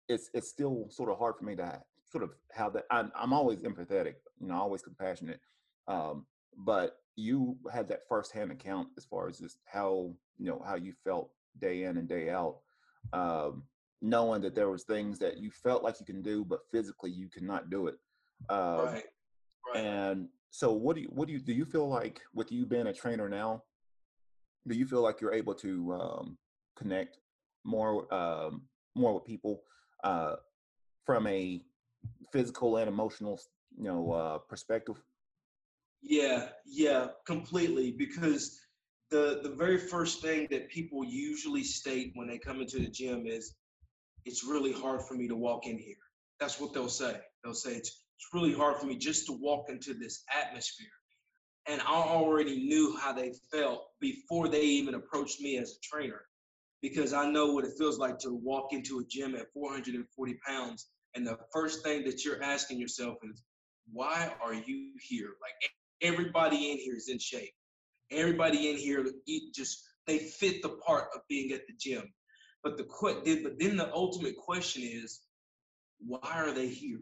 it's 0.09 0.29
it's 0.33 0.49
still 0.49 0.87
sort 0.89 1.09
of 1.09 1.17
hard 1.17 1.35
for 1.37 1.45
me 1.45 1.55
to 1.55 1.81
sort 2.11 2.23
of 2.23 2.31
have 2.51 2.73
that. 2.73 2.85
I'm, 2.91 3.11
I'm 3.15 3.33
always 3.33 3.59
empathetic, 3.59 4.15
you 4.39 4.47
know, 4.47 4.55
always 4.55 4.81
compassionate. 4.81 5.39
Um, 5.87 6.25
but 6.57 6.97
you 7.15 7.57
had 7.71 7.87
that 7.89 8.01
firsthand 8.07 8.51
account 8.51 8.89
as 8.97 9.05
far 9.05 9.27
as 9.27 9.39
just 9.39 9.59
how 9.65 10.13
you 10.37 10.47
know 10.47 10.61
how 10.65 10.75
you 10.75 10.93
felt 11.03 11.31
day 11.59 11.83
in 11.83 11.97
and 11.97 12.07
day 12.07 12.29
out, 12.29 12.57
um, 13.13 13.63
knowing 14.01 14.41
that 14.41 14.55
there 14.55 14.69
was 14.69 14.83
things 14.83 15.19
that 15.19 15.37
you 15.37 15.51
felt 15.51 15.83
like 15.83 15.99
you 15.99 16.05
can 16.05 16.21
do, 16.21 16.43
but 16.43 16.61
physically 16.71 17.11
you 17.11 17.29
cannot 17.29 17.69
do 17.69 17.87
it. 17.87 17.95
Um, 18.49 18.85
right. 18.85 19.03
Right. 19.73 19.83
And 19.83 20.27
so, 20.49 20.73
what 20.73 20.95
do 20.95 21.03
you 21.03 21.09
what 21.11 21.27
do 21.27 21.33
you 21.33 21.39
do? 21.39 21.53
You 21.53 21.65
feel 21.65 21.87
like 21.87 22.21
with 22.33 22.51
you 22.51 22.65
being 22.65 22.87
a 22.87 22.93
trainer 22.93 23.29
now, 23.29 23.63
do 24.67 24.75
you 24.75 24.85
feel 24.85 25.01
like 25.01 25.21
you're 25.21 25.33
able 25.33 25.55
to 25.55 25.93
um, 25.93 26.37
connect 26.81 27.17
more 27.63 28.11
um, 28.13 28.63
more 28.95 29.13
with 29.15 29.25
people 29.25 29.61
uh, 30.03 30.35
from 31.05 31.27
a 31.27 31.61
physical 32.31 32.77
and 32.77 32.87
emotional 32.87 33.39
you 33.77 33.85
know 33.85 34.11
uh, 34.11 34.37
perspective 34.37 34.97
yeah 36.01 36.49
yeah 36.65 37.07
completely 37.25 37.91
because 37.91 38.59
the 39.11 39.41
the 39.43 39.55
very 39.63 39.77
first 39.77 40.21
thing 40.21 40.47
that 40.49 40.69
people 40.69 41.03
usually 41.03 41.63
state 41.63 42.11
when 42.15 42.27
they 42.27 42.37
come 42.37 42.61
into 42.61 42.79
the 42.79 42.89
gym 42.89 43.25
is 43.27 43.55
it's 44.25 44.43
really 44.43 44.71
hard 44.73 45.01
for 45.07 45.15
me 45.15 45.27
to 45.27 45.35
walk 45.35 45.67
in 45.67 45.77
here 45.77 45.95
That's 46.39 46.59
what 46.59 46.73
they'll 46.73 46.89
say. 46.89 47.19
They'll 47.43 47.53
say 47.53 47.73
it's 47.75 48.03
it's 48.17 48.29
really 48.33 48.53
hard 48.53 48.77
for 48.79 48.85
me 48.87 48.97
just 48.97 49.25
to 49.27 49.33
walk 49.33 49.65
into 49.69 49.93
this 49.93 50.23
atmosphere. 50.43 50.87
And 51.67 51.81
I 51.81 51.93
already 51.93 52.67
knew 52.67 52.97
how 52.97 53.13
they 53.13 53.33
felt 53.51 53.83
before 53.99 54.47
they 54.47 54.63
even 54.63 54.95
approached 54.95 55.41
me 55.41 55.57
as 55.57 55.71
a 55.71 55.79
trainer, 55.81 56.21
because 56.81 57.13
I 57.13 57.29
know 57.29 57.53
what 57.53 57.65
it 57.65 57.77
feels 57.77 57.99
like 57.99 58.17
to 58.19 58.33
walk 58.33 58.73
into 58.73 58.99
a 58.99 59.05
gym 59.05 59.35
at 59.35 59.51
440 59.53 60.39
pounds, 60.45 60.89
and 61.15 61.25
the 61.25 61.37
first 61.53 61.83
thing 61.83 62.03
that 62.05 62.25
you're 62.25 62.41
asking 62.41 62.79
yourself 62.79 63.17
is, 63.23 63.43
"Why 63.91 64.33
are 64.41 64.53
you 64.53 64.93
here?" 64.99 65.35
Like 65.41 65.71
everybody 66.01 66.71
in 66.71 66.77
here 66.77 66.95
is 66.95 67.09
in 67.09 67.19
shape. 67.19 67.53
Everybody 68.09 68.69
in 68.69 68.77
here 68.77 69.05
just 69.53 69.83
they 70.07 70.17
fit 70.17 70.61
the 70.61 70.69
part 70.85 71.09
of 71.13 71.21
being 71.29 71.51
at 71.51 71.67
the 71.67 71.73
gym. 71.77 72.11
But 72.63 72.77
the 72.77 72.85
but 73.43 73.59
then 73.59 73.77
the 73.77 73.93
ultimate 73.93 74.37
question 74.37 74.83
is, 74.83 75.21
why 75.99 76.19
are 76.23 76.51
they 76.51 76.67
here? 76.67 77.01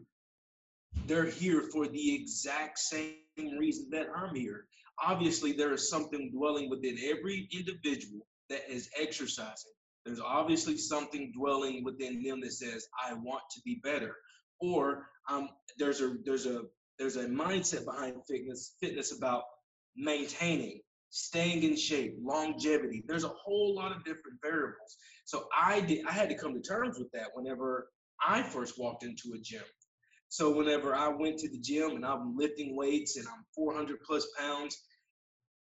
They're 1.06 1.26
here 1.26 1.62
for 1.72 1.86
the 1.86 2.14
exact 2.14 2.78
same 2.78 3.14
reason 3.58 3.88
that 3.90 4.08
I'm 4.14 4.34
here. 4.34 4.66
Obviously, 5.02 5.52
there 5.52 5.72
is 5.72 5.88
something 5.88 6.30
dwelling 6.30 6.68
within 6.68 6.98
every 6.98 7.48
individual 7.52 8.26
that 8.50 8.70
is 8.70 8.90
exercising. 9.00 9.72
There's 10.04 10.20
obviously 10.20 10.76
something 10.76 11.32
dwelling 11.32 11.84
within 11.84 12.22
them 12.22 12.40
that 12.40 12.52
says, 12.52 12.86
"I 13.02 13.14
want 13.14 13.42
to 13.52 13.60
be 13.64 13.80
better," 13.82 14.16
or 14.60 15.08
um, 15.28 15.48
there's 15.78 16.00
a 16.00 16.16
there's 16.24 16.46
a 16.46 16.62
there's 16.98 17.16
a 17.16 17.26
mindset 17.26 17.84
behind 17.84 18.16
fitness 18.28 18.76
fitness 18.80 19.16
about 19.16 19.44
maintaining 19.96 20.80
staying 21.10 21.64
in 21.64 21.76
shape, 21.76 22.16
longevity. 22.22 23.02
There's 23.06 23.24
a 23.24 23.28
whole 23.28 23.74
lot 23.74 23.92
of 23.92 24.04
different 24.04 24.38
variables. 24.42 24.96
So 25.24 25.48
I 25.56 25.80
did 25.80 26.06
I 26.06 26.12
had 26.12 26.28
to 26.30 26.36
come 26.36 26.54
to 26.54 26.60
terms 26.60 26.98
with 26.98 27.10
that 27.12 27.28
whenever 27.34 27.90
I 28.24 28.42
first 28.42 28.78
walked 28.78 29.04
into 29.04 29.34
a 29.34 29.38
gym. 29.38 29.64
So 30.28 30.50
whenever 30.50 30.94
I 30.94 31.08
went 31.08 31.38
to 31.40 31.48
the 31.48 31.58
gym 31.58 31.90
and 31.96 32.06
I'm 32.06 32.36
lifting 32.36 32.76
weights 32.76 33.16
and 33.16 33.26
I'm 33.26 33.44
400 33.54 34.00
plus 34.04 34.28
pounds, 34.38 34.80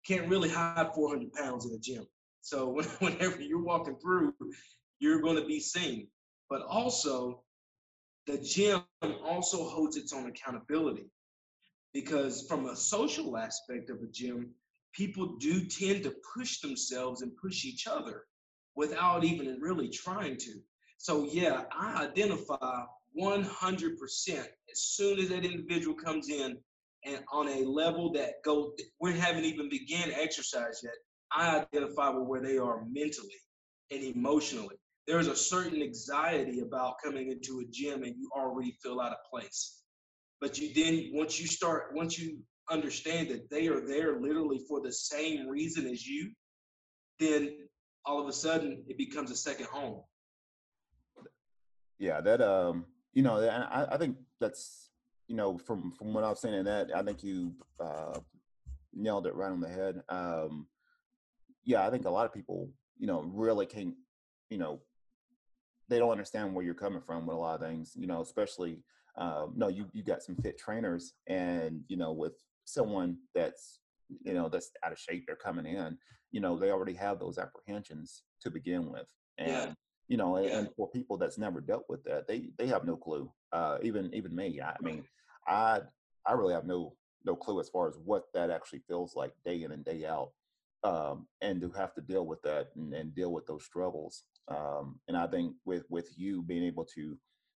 can't 0.05 0.29
really 0.29 0.50
hide 0.50 0.93
400 0.93 1.34
pounds 1.34 1.65
in 1.65 1.74
a 1.74 1.79
gym. 1.79 2.05
So 2.50 2.82
whenever 3.00 3.41
you're 3.41 3.63
walking 3.63 3.96
through, 3.98 4.34
you're 5.00 5.22
going 5.22 5.36
to 5.36 5.46
be 5.46 5.60
seen. 5.60 6.08
But 6.50 6.63
also, 6.63 7.44
the 8.25 8.39
gym 8.39 8.82
also 9.24 9.63
holds 9.63 9.98
its 9.98 10.13
own 10.13 10.27
accountability 10.27 11.12
because 11.94 12.48
from 12.48 12.65
a 12.65 12.75
social 12.75 13.38
aspect 13.38 13.91
of 13.91 14.01
a 14.01 14.08
gym, 14.08 14.50
people 14.94 15.38
do 15.38 15.65
tend 15.65 16.03
to 16.03 16.15
push 16.36 16.60
themselves 16.60 17.22
and 17.22 17.38
push 17.38 17.65
each 17.65 17.86
other 17.86 18.24
without 18.75 19.24
even 19.24 19.60
really 19.62 19.89
trying 19.89 20.38
to. 20.38 20.53
So 20.98 21.29
yeah, 21.32 21.65
I 21.72 22.03
identify 22.03 22.84
100% 23.20 23.94
as 24.72 24.82
soon 24.82 25.20
as 25.20 25.29
that 25.29 25.46
individual 25.46 25.96
comes 25.96 26.29
in 26.29 26.58
and 27.06 27.24
on 27.32 27.48
a 27.48 27.62
level 27.62 28.12
that 28.13 28.44
go 28.44 28.74
we 29.00 29.18
haven't 29.18 29.46
even 29.46 29.70
began 29.70 30.12
exercise 30.12 30.82
yet 30.84 30.94
i 31.32 31.66
identify 31.74 32.10
with 32.10 32.28
where 32.28 32.42
they 32.42 32.58
are 32.58 32.84
mentally 32.90 33.30
and 33.92 34.04
emotionally. 34.04 34.76
There's 35.08 35.28
a 35.28 35.36
certain 35.36 35.82
anxiety 35.82 36.60
about 36.60 36.96
coming 37.04 37.32
into 37.32 37.62
a 37.62 37.66
gym 37.72 38.04
and 38.04 38.16
you 38.16 38.30
already 38.36 38.78
feel 38.84 39.00
out 39.00 39.12
of 39.12 39.18
place. 39.32 39.82
But 40.40 40.60
you 40.60 40.74
then 40.74 41.12
once 41.14 41.40
you 41.40 41.48
start 41.48 41.92
once 41.94 42.20
you 42.20 42.38
understand 42.70 43.30
that 43.30 43.50
they 43.50 43.68
are 43.68 43.82
there 43.86 44.22
literally 44.22 44.62
for 44.68 44.80
the 44.82 44.92
same 44.92 45.48
reason 45.48 45.88
as 45.88 46.06
you 46.06 46.32
then 47.20 47.50
all 48.06 48.22
of 48.22 48.28
a 48.28 48.34
sudden 48.34 48.84
it 48.88 48.98
becomes 48.98 49.32
a 49.32 49.36
second 49.36 49.66
home. 49.66 50.02
Yeah 51.98 52.22
that 52.22 52.42
um 52.42 52.86
you 53.14 53.24
know, 53.24 53.40
I, 53.40 53.96
I 53.96 53.98
think 53.98 54.18
that's 54.40 54.90
you 55.28 55.36
know 55.36 55.58
from 55.58 55.92
from 55.92 56.14
what 56.14 56.24
I've 56.24 56.38
seen 56.38 56.54
in 56.54 56.66
that, 56.66 56.90
I 56.96 57.04
think 57.04 57.24
you 57.24 57.54
uh, 57.80 58.20
nailed 58.94 59.28
it 59.28 59.36
right 59.36 59.52
on 59.52 59.62
the 59.62 59.70
head. 59.70 60.02
Um, 60.10 60.68
yeah, 61.70 61.86
I 61.86 61.92
think 61.92 62.06
a 62.06 62.10
lot 62.10 62.26
of 62.26 62.34
people, 62.34 62.68
you 62.98 63.06
know, 63.06 63.22
really 63.32 63.68
can't, 63.68 63.94
you 64.50 64.58
know, 64.58 64.82
they 65.88 66.00
don't 66.00 66.10
understand 66.10 66.56
where 66.56 66.66
you're 66.66 66.74
coming 66.74 67.02
from 67.06 67.28
with 67.28 67.38
a 67.38 67.40
lot 67.40 67.62
of 67.62 67.68
things. 67.68 67.94
You 67.96 68.08
know, 68.08 68.22
especially 68.22 68.80
um, 69.18 69.54
no, 69.56 69.68
you 69.68 69.86
you 69.94 70.04
got 70.04 70.24
some 70.24 70.36
fit 70.36 70.58
trainers, 70.58 71.14
and 71.28 71.82
you 71.88 71.96
know, 71.96 72.12
with 72.12 72.34
someone 72.66 73.18
that's 73.36 73.82
you 74.26 74.34
know 74.34 74.50
that's 74.50 74.72
out 74.84 74.92
of 74.92 74.98
shape, 74.98 75.26
they're 75.28 75.36
coming 75.36 75.68
in. 75.68 75.96
You 76.32 76.42
know, 76.42 76.58
they 76.58 76.72
already 76.72 76.94
have 76.94 77.20
those 77.20 77.38
apprehensions 77.38 78.24
to 78.42 78.50
begin 78.50 78.92
with, 78.92 79.08
and 79.38 79.52
yeah 79.52 79.74
you 80.08 80.18
know 80.18 80.38
and, 80.38 80.46
yeah. 80.48 80.58
and, 80.58 80.70
for 80.76 80.90
people 80.90 81.18
that's 81.18 81.38
never 81.38 81.62
dealt 81.62 81.86
with 81.88 82.04
that 82.04 82.28
they 82.28 82.50
they 82.58 82.66
have 82.66 82.84
no 82.84 82.96
clue 82.98 83.32
uh, 83.54 83.78
even 83.84 84.10
even 84.12 84.36
me 84.36 84.60
i 84.60 84.74
mean 84.82 85.04
i 85.48 85.80
i 86.26 86.34
really 86.34 86.54
have 86.54 86.66
no 86.66 86.96
no 87.26 87.36
clue 87.36 87.60
as 87.60 87.70
far 87.70 87.88
as 87.88 87.96
what 88.04 88.24
that 88.34 88.50
actually 88.50 88.82
feels 88.88 89.16
like 89.16 89.34
day 89.46 89.62
in 89.62 89.72
and 89.72 89.86
day 89.86 90.08
out 90.08 90.32
um, 90.84 91.28
and 91.42 91.60
to 91.62 91.70
have 91.72 91.94
to 91.94 92.02
deal 92.02 92.26
with 92.26 92.42
that 92.44 92.70
and, 92.76 92.94
and 92.94 93.14
deal 93.14 93.32
with 93.32 93.46
those 93.46 93.66
struggles 93.66 94.24
um, 94.50 95.00
and 95.08 95.18
i 95.18 95.28
think 95.28 95.54
with 95.66 95.84
with 95.90 96.10
you 96.18 96.42
being 96.44 96.64
able 96.64 96.86
to 96.86 97.18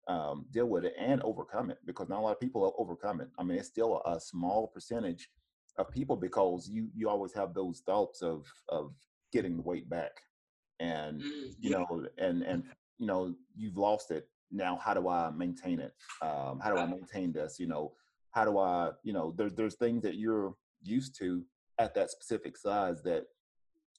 um, 0.09 0.47
deal 0.51 0.67
with 0.67 0.85
it 0.85 0.95
and 0.99 1.23
overcome 1.23 1.71
it 1.71 1.79
because 1.87 2.09
not 2.09 2.19
a 2.19 2.23
lot 2.23 2.33
of 2.33 2.41
people 2.41 2.75
overcome 2.79 3.21
it. 3.21 3.29
I 3.39 3.45
mean 3.45 3.59
it's 3.59 3.69
still 3.69 4.03
a, 4.05 4.17
a 4.17 4.21
small 4.21 4.67
percentage 4.67 5.29
of 5.79 5.91
people 5.91 6.17
because 6.17 6.69
you 6.69 6.89
you 6.95 7.09
always 7.09 7.33
have 7.35 7.55
those 7.55 7.83
thoughts 7.87 8.23
of 8.23 8.45
of 8.69 8.93
getting 9.33 9.57
the 9.57 9.63
weight 9.63 9.89
back. 9.89 10.13
And 10.81 11.21
mm, 11.21 11.55
you 11.61 11.71
know 11.71 11.87
and 12.19 12.43
and 12.43 12.65
you 12.99 13.07
know 13.07 13.35
you've 13.55 13.77
lost 13.77 14.11
it. 14.11 14.29
Now 14.51 14.77
how 14.83 14.95
do 14.95 15.09
i 15.09 15.31
maintain 15.31 15.79
it? 15.79 15.95
Um, 16.23 16.59
how 16.61 16.75
do 16.75 16.79
i 16.79 16.87
maintain 16.87 17.33
this? 17.33 17.59
You 17.61 17.69
know 17.69 17.93
how 18.33 18.45
do 18.45 18.59
i 18.59 18.91
you 19.05 19.13
know 19.13 19.33
there's 19.37 19.55
there's 19.55 19.77
things 19.77 20.03
that 20.03 20.17
you're 20.17 20.55
used 20.83 21.17
to 21.19 21.45
at 21.81 21.95
that 21.95 22.11
specific 22.11 22.57
size 22.57 23.03
that 23.03 23.25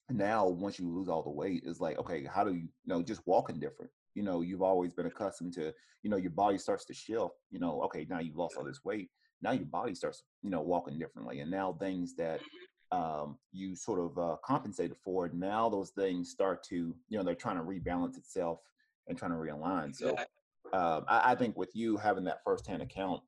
now 0.10 0.48
once 0.48 0.78
you 0.78 0.90
lose 0.90 1.08
all 1.08 1.24
the 1.24 1.30
weight 1.30 1.64
it's 1.66 1.80
like 1.80 1.98
okay 1.98 2.26
how 2.26 2.44
do 2.44 2.54
you, 2.54 2.62
you 2.62 2.70
know 2.88 3.02
just 3.02 3.22
walking 3.26 3.60
different 3.60 3.92
you 4.14 4.24
know 4.24 4.42
you've 4.42 4.62
always 4.62 4.92
been 4.92 5.06
accustomed 5.06 5.54
to 5.54 5.74
you 6.04 6.10
know 6.10 6.18
your 6.18 6.32
body 6.32 6.58
starts 6.58 6.86
to 6.86 6.94
shift 6.94 7.34
you 7.50 7.60
know 7.60 7.82
okay 7.82 8.06
now 8.10 8.20
you've 8.20 8.36
lost 8.36 8.56
all 8.58 8.64
this 8.64 8.84
weight 8.84 9.10
now 9.42 9.52
your 9.52 9.66
body 9.66 9.96
starts 9.96 10.24
you 10.42 10.50
know 10.50 10.62
walking 10.62 11.00
differently 11.00 11.40
and 11.40 11.50
now 11.50 11.74
things 11.80 12.16
that 12.16 12.40
mm-hmm 12.40 12.66
um, 12.92 13.38
you 13.52 13.76
sort 13.76 14.00
of 14.00 14.18
uh, 14.18 14.36
compensated 14.44 14.98
for. 15.04 15.30
Now 15.34 15.70
those 15.70 15.92
things 15.92 16.30
start 16.30 16.64
to, 16.66 16.76
you 16.76 17.18
know, 17.18 17.24
they're 17.24 17.36
trying 17.36 17.58
to 17.58 17.64
rebalance 17.64 18.18
itself 18.18 18.60
and 19.08 19.18
trying 19.18 19.32
to 19.32 19.38
realign. 19.38 19.96
So 19.96 20.10
um, 20.74 21.06
I, 21.08 21.32
I, 21.32 21.36
think 21.36 21.58
with 21.58 21.70
you 21.74 21.98
having 21.98 22.24
that 22.26 22.40
firsthand 22.44 22.82
account, 22.82 23.22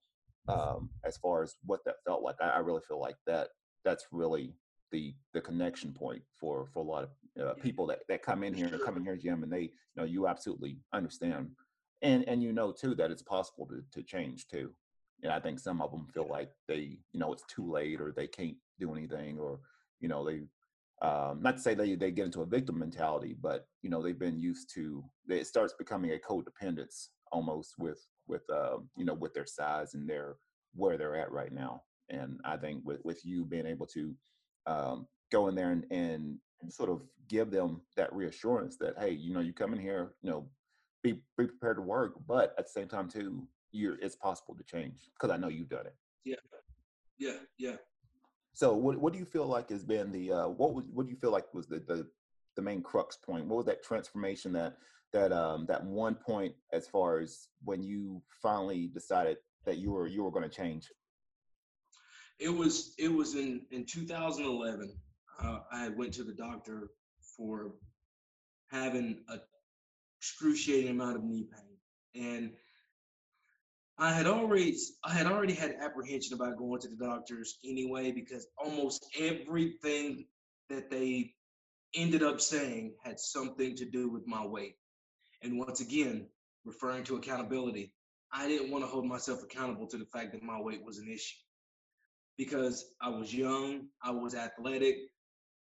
um, 0.47 0.89
as 1.05 1.17
far 1.17 1.43
as 1.43 1.55
what 1.65 1.79
that 1.85 1.95
felt 2.05 2.23
like, 2.23 2.35
I, 2.41 2.49
I, 2.49 2.57
really 2.59 2.81
feel 2.87 2.99
like 2.99 3.15
that 3.25 3.49
that's 3.83 4.07
really 4.11 4.53
the 4.91 5.13
the 5.33 5.41
connection 5.41 5.91
point 5.91 6.21
for 6.35 6.67
for 6.73 6.79
a 6.79 6.83
lot 6.83 7.03
of 7.03 7.09
uh, 7.41 7.53
people 7.55 7.87
that, 7.87 7.99
that 8.07 8.21
come 8.21 8.43
in 8.43 8.53
here 8.53 8.67
and 8.67 8.81
come 8.83 8.95
in 8.95 9.03
here, 9.03 9.17
gym, 9.17 9.43
and 9.43 9.51
they, 9.51 9.61
you 9.61 9.69
know, 9.97 10.03
you 10.03 10.27
absolutely 10.27 10.77
understand, 10.93 11.49
and 12.01 12.27
and 12.27 12.43
you 12.43 12.53
know 12.53 12.71
too 12.71 12.95
that 12.95 13.11
it's 13.11 13.23
possible 13.23 13.65
to 13.67 13.83
to 13.91 14.03
change 14.03 14.47
too. 14.47 14.71
And 15.23 15.31
I 15.31 15.39
think 15.39 15.59
some 15.59 15.81
of 15.81 15.91
them 15.91 16.05
feel 16.13 16.27
like 16.27 16.51
they, 16.67 16.97
you 17.13 17.19
know, 17.19 17.31
it's 17.31 17.45
too 17.47 17.71
late 17.71 18.01
or 18.01 18.11
they 18.11 18.27
can't 18.27 18.57
do 18.77 18.93
anything 18.93 19.39
or 19.39 19.61
you 19.99 20.09
know 20.09 20.25
they 20.25 20.41
um, 21.01 21.41
not 21.41 21.57
to 21.57 21.61
say 21.61 21.73
they 21.73 21.95
they 21.95 22.11
get 22.11 22.25
into 22.25 22.41
a 22.41 22.45
victim 22.45 22.79
mentality, 22.79 23.35
but 23.39 23.67
you 23.81 23.89
know 23.89 24.01
they've 24.01 24.17
been 24.17 24.39
used 24.39 24.73
to. 24.75 25.03
It 25.27 25.47
starts 25.47 25.73
becoming 25.73 26.11
a 26.11 26.17
codependence 26.17 27.07
almost 27.31 27.75
with 27.77 28.05
with 28.27 28.43
uh, 28.49 28.77
you 28.95 29.05
know 29.05 29.13
with 29.13 29.33
their 29.33 29.45
size 29.45 29.95
and 29.95 30.07
their 30.07 30.35
where 30.75 30.97
they're 30.97 31.15
at 31.15 31.31
right 31.31 31.51
now. 31.51 31.81
And 32.13 32.39
I 32.45 32.57
think 32.57 32.81
with 32.85 32.99
with 33.03 33.25
you 33.25 33.45
being 33.45 33.65
able 33.65 33.87
to 33.87 34.13
um, 34.65 35.07
go 35.31 35.47
in 35.47 35.55
there 35.55 35.71
and, 35.71 35.85
and 35.89 36.37
sort 36.69 36.89
of 36.89 37.01
give 37.27 37.51
them 37.51 37.81
that 37.97 38.13
reassurance 38.13 38.77
that 38.77 38.95
hey, 38.99 39.11
you 39.11 39.33
know, 39.33 39.39
you 39.39 39.53
come 39.53 39.73
in 39.73 39.79
here, 39.79 40.13
you 40.21 40.29
know, 40.29 40.47
be 41.01 41.13
be 41.37 41.47
prepared 41.47 41.77
to 41.77 41.81
work, 41.81 42.13
but 42.27 42.53
at 42.57 42.65
the 42.65 42.71
same 42.71 42.87
time 42.87 43.09
too, 43.09 43.47
you're 43.71 43.97
it's 44.01 44.15
possible 44.15 44.55
to 44.55 44.63
change 44.63 45.09
because 45.13 45.33
I 45.33 45.37
know 45.37 45.49
you've 45.49 45.69
done 45.69 45.87
it. 45.87 45.95
Yeah, 46.23 46.35
yeah, 47.17 47.37
yeah. 47.57 47.75
So 48.53 48.73
what 48.73 48.97
what 48.99 49.13
do 49.13 49.19
you 49.19 49.25
feel 49.25 49.47
like 49.47 49.69
has 49.69 49.83
been 49.83 50.11
the 50.11 50.31
uh, 50.31 50.47
what 50.47 50.73
was 50.73 50.85
what 50.93 51.05
do 51.05 51.11
you 51.11 51.17
feel 51.17 51.31
like 51.31 51.53
was 51.53 51.67
the, 51.67 51.79
the 51.87 52.07
the 52.55 52.61
main 52.61 52.81
crux 52.81 53.17
point? 53.17 53.47
What 53.47 53.57
was 53.57 53.65
that 53.65 53.83
transformation 53.83 54.53
that 54.53 54.77
that 55.11 55.31
um 55.31 55.65
that 55.67 55.83
one 55.83 56.15
point 56.15 56.53
as 56.71 56.87
far 56.87 57.19
as 57.19 57.47
when 57.63 57.83
you 57.83 58.21
finally 58.41 58.87
decided 58.87 59.37
that 59.65 59.77
you 59.77 59.91
were 59.91 60.07
you 60.07 60.23
were 60.23 60.31
going 60.31 60.49
to 60.49 60.55
change? 60.55 60.91
It 62.43 62.53
was 62.53 62.93
it 62.97 63.07
was 63.07 63.35
in 63.35 63.61
in 63.71 63.85
2011. 63.85 64.93
Uh, 65.41 65.59
I 65.71 65.87
went 65.87 66.13
to 66.15 66.25
the 66.25 66.33
doctor 66.33 66.89
for 67.37 67.71
having 68.69 69.21
a 69.29 69.37
excruciating 70.19 70.89
amount 70.89 71.15
of 71.15 71.23
knee 71.23 71.47
pain, 71.53 72.21
and 72.21 72.51
I 73.97 74.11
had 74.11 74.27
already 74.27 74.75
I 75.05 75.11
had 75.11 75.25
already 75.25 75.53
had 75.53 75.77
apprehension 75.79 76.33
about 76.33 76.57
going 76.57 76.81
to 76.81 76.89
the 76.89 76.97
doctors 76.97 77.59
anyway 77.63 78.11
because 78.11 78.45
almost 78.57 79.07
everything 79.17 80.25
that 80.69 80.91
they 80.91 81.33
ended 81.95 82.23
up 82.23 82.41
saying 82.41 82.95
had 83.05 83.21
something 83.21 83.73
to 83.77 83.85
do 83.85 84.09
with 84.09 84.27
my 84.27 84.45
weight. 84.45 84.75
And 85.43 85.57
once 85.57 85.79
again, 85.79 86.27
referring 86.65 87.05
to 87.05 87.15
accountability, 87.15 87.93
I 88.33 88.49
didn't 88.49 88.69
want 88.69 88.83
to 88.83 88.89
hold 88.89 89.05
myself 89.05 89.43
accountable 89.43 89.87
to 89.87 89.97
the 89.97 90.07
fact 90.07 90.33
that 90.33 90.43
my 90.43 90.59
weight 90.59 90.83
was 90.83 90.97
an 90.97 91.07
issue 91.07 91.37
because 92.37 92.85
I 93.01 93.09
was 93.09 93.33
young, 93.33 93.87
I 94.03 94.11
was 94.11 94.35
athletic, 94.35 94.97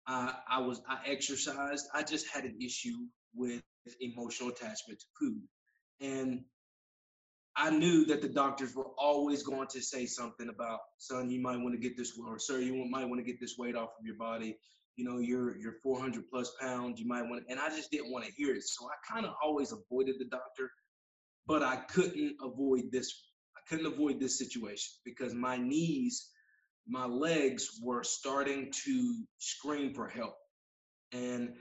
I, 0.06 0.34
I 0.48 0.58
was 0.60 0.80
I 0.88 0.98
exercised. 1.06 1.86
I 1.94 2.02
just 2.02 2.26
had 2.28 2.44
an 2.44 2.58
issue 2.60 3.06
with 3.34 3.62
emotional 4.00 4.50
attachment 4.50 5.00
to 5.00 5.06
food, 5.18 5.42
and 6.00 6.44
I 7.56 7.70
knew 7.70 8.04
that 8.06 8.20
the 8.20 8.28
doctors 8.28 8.74
were 8.74 8.90
always 8.98 9.42
going 9.42 9.68
to 9.68 9.80
say 9.80 10.06
something 10.06 10.48
about, 10.48 10.80
son, 10.98 11.30
you 11.30 11.40
might 11.40 11.58
want 11.58 11.74
to 11.74 11.80
get 11.80 11.96
this, 11.96 12.18
or 12.18 12.38
sir, 12.38 12.58
you 12.58 12.84
might 12.90 13.04
want 13.04 13.20
to 13.20 13.24
get 13.24 13.40
this 13.40 13.56
weight 13.56 13.76
off 13.76 13.90
of 13.98 14.04
your 14.04 14.16
body. 14.16 14.58
You 14.96 15.04
know, 15.04 15.18
you're 15.18 15.56
you're 15.56 15.76
400 15.82 16.24
plus 16.30 16.52
pounds. 16.60 17.00
You 17.00 17.06
might 17.06 17.22
want, 17.22 17.44
and 17.48 17.58
I 17.58 17.68
just 17.68 17.90
didn't 17.90 18.12
want 18.12 18.24
to 18.26 18.32
hear 18.32 18.54
it. 18.54 18.62
So 18.64 18.86
I 18.86 19.12
kind 19.12 19.26
of 19.26 19.34
always 19.42 19.72
avoided 19.72 20.16
the 20.18 20.26
doctor, 20.26 20.70
but 21.46 21.62
I 21.62 21.76
couldn't 21.76 22.36
avoid 22.42 22.92
this. 22.92 23.12
I 23.56 23.60
couldn't 23.68 23.92
avoid 23.92 24.20
this 24.20 24.38
situation 24.38 24.92
because 25.04 25.34
my 25.34 25.56
knees, 25.56 26.30
my 26.86 27.06
legs 27.06 27.80
were 27.82 28.04
starting 28.04 28.72
to 28.84 29.24
scream 29.38 29.94
for 29.94 30.08
help, 30.08 30.36
and 31.12 31.54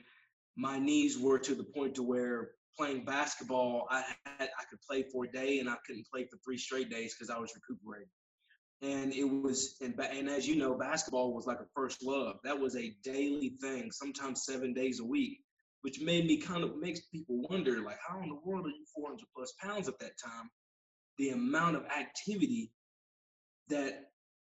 my 0.56 0.80
knees 0.80 1.18
were 1.18 1.40
to 1.40 1.56
the 1.56 1.64
point 1.64 1.96
to 1.96 2.04
where 2.04 2.52
playing 2.78 3.06
basketball, 3.06 3.88
I 3.90 4.04
had 4.26 4.50
I 4.60 4.64
could 4.70 4.82
play 4.82 5.04
for 5.12 5.26
a 5.26 5.32
day 5.32 5.60
and 5.60 5.70
I 5.70 5.76
couldn't 5.86 6.08
play 6.12 6.26
for 6.26 6.38
three 6.44 6.58
straight 6.58 6.90
days 6.90 7.16
because 7.16 7.30
I 7.30 7.40
was 7.40 7.54
recuperating. 7.56 8.10
And 8.82 9.14
it 9.14 9.24
was, 9.24 9.78
and, 9.82 9.98
and 9.98 10.30
as 10.30 10.48
you 10.48 10.56
know, 10.56 10.78
basketball 10.78 11.34
was 11.34 11.48
like 11.48 11.60
a 11.60 11.68
first 11.74 12.04
love. 12.04 12.38
That 12.44 12.60
was 12.60 12.76
a 12.76 12.96
daily 13.04 13.56
thing, 13.62 13.92
sometimes 13.92 14.44
seven 14.44 14.74
days 14.74 15.00
a 15.00 15.06
week, 15.06 15.40
which 15.84 16.02
made 16.02 16.26
me 16.26 16.38
kind 16.38 16.64
of 16.64 16.76
makes 16.78 17.02
people 17.02 17.48
wonder, 17.50 17.82
like, 17.82 17.98
how 18.06 18.22
in 18.22 18.30
the 18.30 18.40
world 18.44 18.66
are 18.66 18.70
you 18.70 18.86
400 18.94 19.20
plus 19.34 19.54
pounds 19.62 19.88
at 19.88 20.00
that 20.00 20.18
time? 20.22 20.50
The 21.18 21.30
amount 21.30 21.78
of 21.78 21.86
activity 21.86 22.72
that 23.70 24.10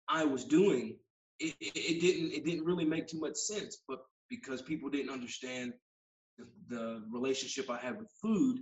I 0.09 0.25
was 0.25 0.45
doing, 0.45 0.97
it, 1.39 1.55
it, 1.61 2.01
didn't 2.01 2.33
it 2.33 2.45
didn't 2.45 2.65
really 2.65 2.85
make 2.85 3.07
too 3.07 3.21
much 3.21 3.37
sense. 3.37 3.79
But 3.89 4.01
because 4.31 4.63
people 4.63 4.91
didn't 4.91 5.13
understand 5.13 5.73
the, 6.39 6.47
the 6.69 7.05
relationship 7.11 7.71
I 7.71 7.79
had 7.79 7.99
with 7.99 8.09
food, 8.21 8.59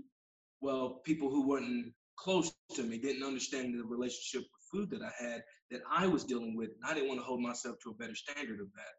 well, 0.60 1.00
people 1.04 1.30
who 1.30 1.48
weren't 1.48 1.92
close 2.16 2.52
to 2.74 2.82
me 2.82 2.98
didn't 2.98 3.24
understand 3.24 3.78
the 3.78 3.84
relationship 3.84 4.42
with 4.42 4.62
food 4.70 4.90
that 4.90 5.04
I 5.04 5.12
had 5.22 5.42
that 5.70 5.80
I 5.90 6.06
was 6.06 6.24
dealing 6.24 6.56
with. 6.56 6.70
And 6.70 6.90
I 6.90 6.94
didn't 6.94 7.08
want 7.08 7.20
to 7.20 7.26
hold 7.26 7.40
myself 7.40 7.76
to 7.82 7.90
a 7.90 7.94
better 7.94 8.14
standard 8.14 8.60
of 8.60 8.68
that. 8.74 8.94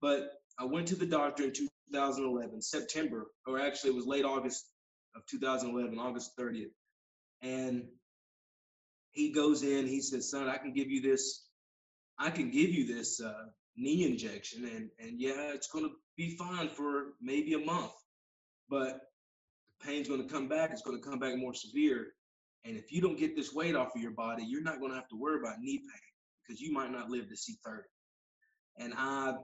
But 0.00 0.30
I 0.58 0.64
went 0.64 0.86
to 0.88 0.96
the 0.96 1.06
doctor 1.06 1.44
in 1.44 1.52
2011, 1.52 2.62
September, 2.62 3.26
or 3.46 3.60
actually 3.60 3.90
it 3.90 3.96
was 3.96 4.06
late 4.06 4.24
August 4.24 4.70
of 5.16 5.26
2011, 5.26 5.98
August 5.98 6.36
30th. 6.38 6.70
And 7.42 7.84
he 9.10 9.32
goes 9.32 9.62
in, 9.62 9.86
he 9.86 10.00
says, 10.00 10.30
son, 10.30 10.48
I 10.48 10.58
can 10.58 10.72
give 10.72 10.90
you 10.90 11.00
this, 11.00 11.46
I 12.18 12.30
can 12.30 12.50
give 12.50 12.70
you 12.70 12.86
this 12.86 13.20
uh, 13.20 13.46
knee 13.76 14.04
injection 14.04 14.64
and, 14.66 14.90
and 14.98 15.20
yeah, 15.20 15.52
it's 15.52 15.68
going 15.68 15.84
to 15.84 15.92
be 16.16 16.36
fine 16.36 16.68
for 16.68 17.14
maybe 17.20 17.54
a 17.54 17.58
month, 17.58 17.92
but 18.68 19.00
the 19.80 19.86
pain's 19.86 20.08
going 20.08 20.22
to 20.22 20.32
come 20.32 20.48
back. 20.48 20.70
It's 20.70 20.82
going 20.82 21.00
to 21.00 21.06
come 21.06 21.18
back 21.18 21.36
more 21.36 21.54
severe. 21.54 22.06
And 22.64 22.76
if 22.76 22.92
you 22.92 23.00
don't 23.00 23.18
get 23.18 23.36
this 23.36 23.52
weight 23.52 23.74
off 23.74 23.94
of 23.94 24.00
your 24.00 24.12
body, 24.12 24.44
you're 24.44 24.62
not 24.62 24.78
going 24.78 24.90
to 24.90 24.96
have 24.96 25.08
to 25.08 25.16
worry 25.16 25.38
about 25.40 25.60
knee 25.60 25.78
pain 25.78 26.00
because 26.46 26.60
you 26.60 26.72
might 26.72 26.92
not 26.92 27.10
live 27.10 27.28
to 27.28 27.36
see 27.36 27.56
30. 27.64 27.82
And 28.78 28.94
I, 28.96 29.34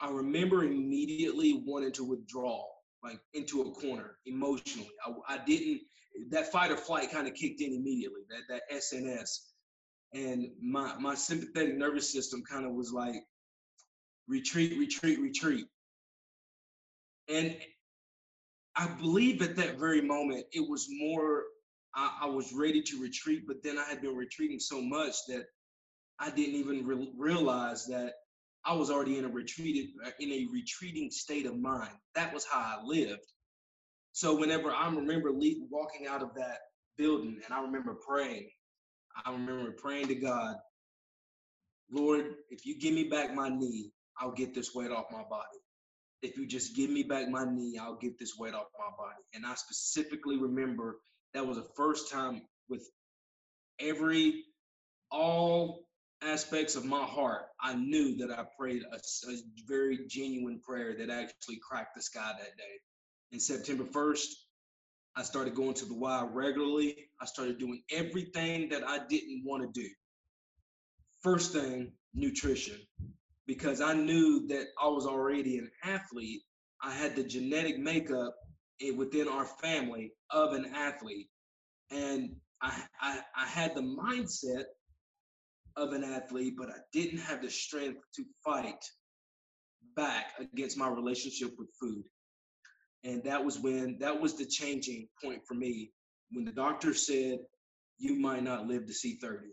I 0.00 0.10
remember 0.10 0.64
immediately 0.64 1.62
wanting 1.66 1.92
to 1.92 2.04
withdraw, 2.04 2.64
like 3.02 3.20
into 3.34 3.62
a 3.62 3.70
corner 3.72 4.16
emotionally. 4.26 4.90
I, 5.06 5.34
I 5.34 5.44
didn't, 5.44 5.82
that 6.30 6.50
fight 6.50 6.70
or 6.70 6.76
flight 6.76 7.10
kind 7.10 7.26
of 7.26 7.34
kicked 7.34 7.60
in 7.60 7.72
immediately, 7.74 8.22
that, 8.30 8.42
that 8.48 8.62
SNS. 8.74 9.51
And 10.14 10.50
my, 10.60 10.94
my 10.98 11.14
sympathetic 11.14 11.76
nervous 11.76 12.12
system 12.12 12.42
kind 12.42 12.66
of 12.66 12.72
was 12.72 12.92
like, 12.92 13.24
retreat, 14.28 14.78
retreat, 14.78 15.18
retreat. 15.20 15.66
And 17.28 17.56
I 18.76 18.88
believe 18.88 19.42
at 19.42 19.56
that 19.56 19.78
very 19.78 20.00
moment, 20.00 20.46
it 20.52 20.68
was 20.68 20.86
more, 20.90 21.44
I, 21.94 22.18
I 22.22 22.26
was 22.26 22.52
ready 22.52 22.82
to 22.82 23.00
retreat, 23.00 23.44
but 23.46 23.62
then 23.62 23.78
I 23.78 23.84
had 23.84 24.02
been 24.02 24.16
retreating 24.16 24.60
so 24.60 24.80
much 24.80 25.14
that 25.28 25.46
I 26.18 26.30
didn't 26.30 26.56
even 26.56 26.86
re- 26.86 27.12
realize 27.16 27.86
that 27.86 28.14
I 28.64 28.74
was 28.74 28.90
already 28.90 29.18
in 29.18 29.24
a 29.24 29.28
retreated, 29.28 29.90
in 30.20 30.30
a 30.30 30.46
retreating 30.52 31.10
state 31.10 31.46
of 31.46 31.58
mind. 31.58 31.90
That 32.14 32.32
was 32.32 32.44
how 32.44 32.60
I 32.60 32.84
lived. 32.84 33.26
So 34.12 34.36
whenever 34.36 34.70
I 34.70 34.88
remember 34.88 35.32
walking 35.32 36.06
out 36.06 36.22
of 36.22 36.34
that 36.36 36.58
building 36.96 37.40
and 37.44 37.54
I 37.54 37.62
remember 37.62 37.96
praying, 38.06 38.48
I 39.24 39.32
remember 39.32 39.72
praying 39.72 40.08
to 40.08 40.14
God, 40.14 40.56
Lord, 41.90 42.34
if 42.50 42.64
you 42.64 42.78
give 42.78 42.94
me 42.94 43.04
back 43.04 43.34
my 43.34 43.48
knee, 43.48 43.92
I'll 44.18 44.32
get 44.32 44.54
this 44.54 44.74
weight 44.74 44.90
off 44.90 45.06
my 45.10 45.22
body. 45.28 45.58
If 46.22 46.36
you 46.36 46.46
just 46.46 46.76
give 46.76 46.90
me 46.90 47.02
back 47.02 47.28
my 47.28 47.44
knee, 47.44 47.78
I'll 47.80 47.96
get 47.96 48.18
this 48.18 48.38
weight 48.38 48.54
off 48.54 48.66
my 48.78 48.90
body. 48.96 49.22
And 49.34 49.44
I 49.44 49.54
specifically 49.54 50.38
remember 50.38 51.00
that 51.34 51.46
was 51.46 51.56
the 51.56 51.66
first 51.76 52.10
time 52.10 52.42
with 52.68 52.88
every, 53.80 54.44
all 55.10 55.84
aspects 56.22 56.76
of 56.76 56.84
my 56.84 57.04
heart, 57.04 57.42
I 57.60 57.74
knew 57.74 58.16
that 58.18 58.30
I 58.30 58.44
prayed 58.58 58.82
a, 58.92 58.96
a 58.96 59.36
very 59.66 60.06
genuine 60.08 60.60
prayer 60.60 60.96
that 60.98 61.10
actually 61.10 61.58
cracked 61.68 61.96
the 61.96 62.02
sky 62.02 62.32
that 62.38 62.56
day. 62.56 62.80
In 63.32 63.40
September 63.40 63.84
1st, 63.84 64.26
I 65.16 65.22
started 65.22 65.54
going 65.54 65.74
to 65.74 65.84
the 65.84 65.94
Y 65.94 66.28
regularly. 66.32 66.96
I 67.20 67.26
started 67.26 67.58
doing 67.58 67.82
everything 67.90 68.68
that 68.70 68.82
I 68.86 69.00
didn't 69.08 69.42
want 69.44 69.62
to 69.62 69.80
do. 69.80 69.88
First 71.22 71.52
thing, 71.52 71.92
nutrition 72.14 72.78
because 73.46 73.80
I 73.80 73.94
knew 73.94 74.46
that 74.48 74.66
I 74.80 74.88
was 74.88 75.06
already 75.06 75.58
an 75.58 75.70
athlete. 75.84 76.42
I 76.82 76.92
had 76.92 77.16
the 77.16 77.24
genetic 77.24 77.78
makeup 77.78 78.34
eh, 78.80 78.92
within 78.96 79.28
our 79.28 79.44
family 79.44 80.12
of 80.30 80.52
an 80.52 80.66
athlete. 80.74 81.28
And 81.90 82.36
I, 82.60 82.82
I, 83.00 83.20
I 83.36 83.46
had 83.46 83.74
the 83.74 83.82
mindset 83.82 84.64
of 85.76 85.92
an 85.92 86.04
athlete, 86.04 86.54
but 86.56 86.68
I 86.68 86.78
didn't 86.92 87.18
have 87.18 87.42
the 87.42 87.50
strength 87.50 88.00
to 88.16 88.24
fight 88.44 88.84
back 89.96 90.26
against 90.40 90.78
my 90.78 90.88
relationship 90.88 91.50
with 91.58 91.68
food. 91.80 92.04
And 93.04 93.22
that 93.24 93.44
was 93.44 93.58
when, 93.58 93.98
that 93.98 94.20
was 94.20 94.34
the 94.34 94.46
changing 94.46 95.08
point 95.22 95.42
for 95.46 95.54
me 95.54 95.90
when 96.30 96.44
the 96.44 96.52
doctor 96.52 96.94
said, 96.94 97.38
you 97.98 98.16
might 98.16 98.42
not 98.42 98.66
live 98.66 98.86
to 98.86 98.92
see 98.92 99.14
30. 99.20 99.48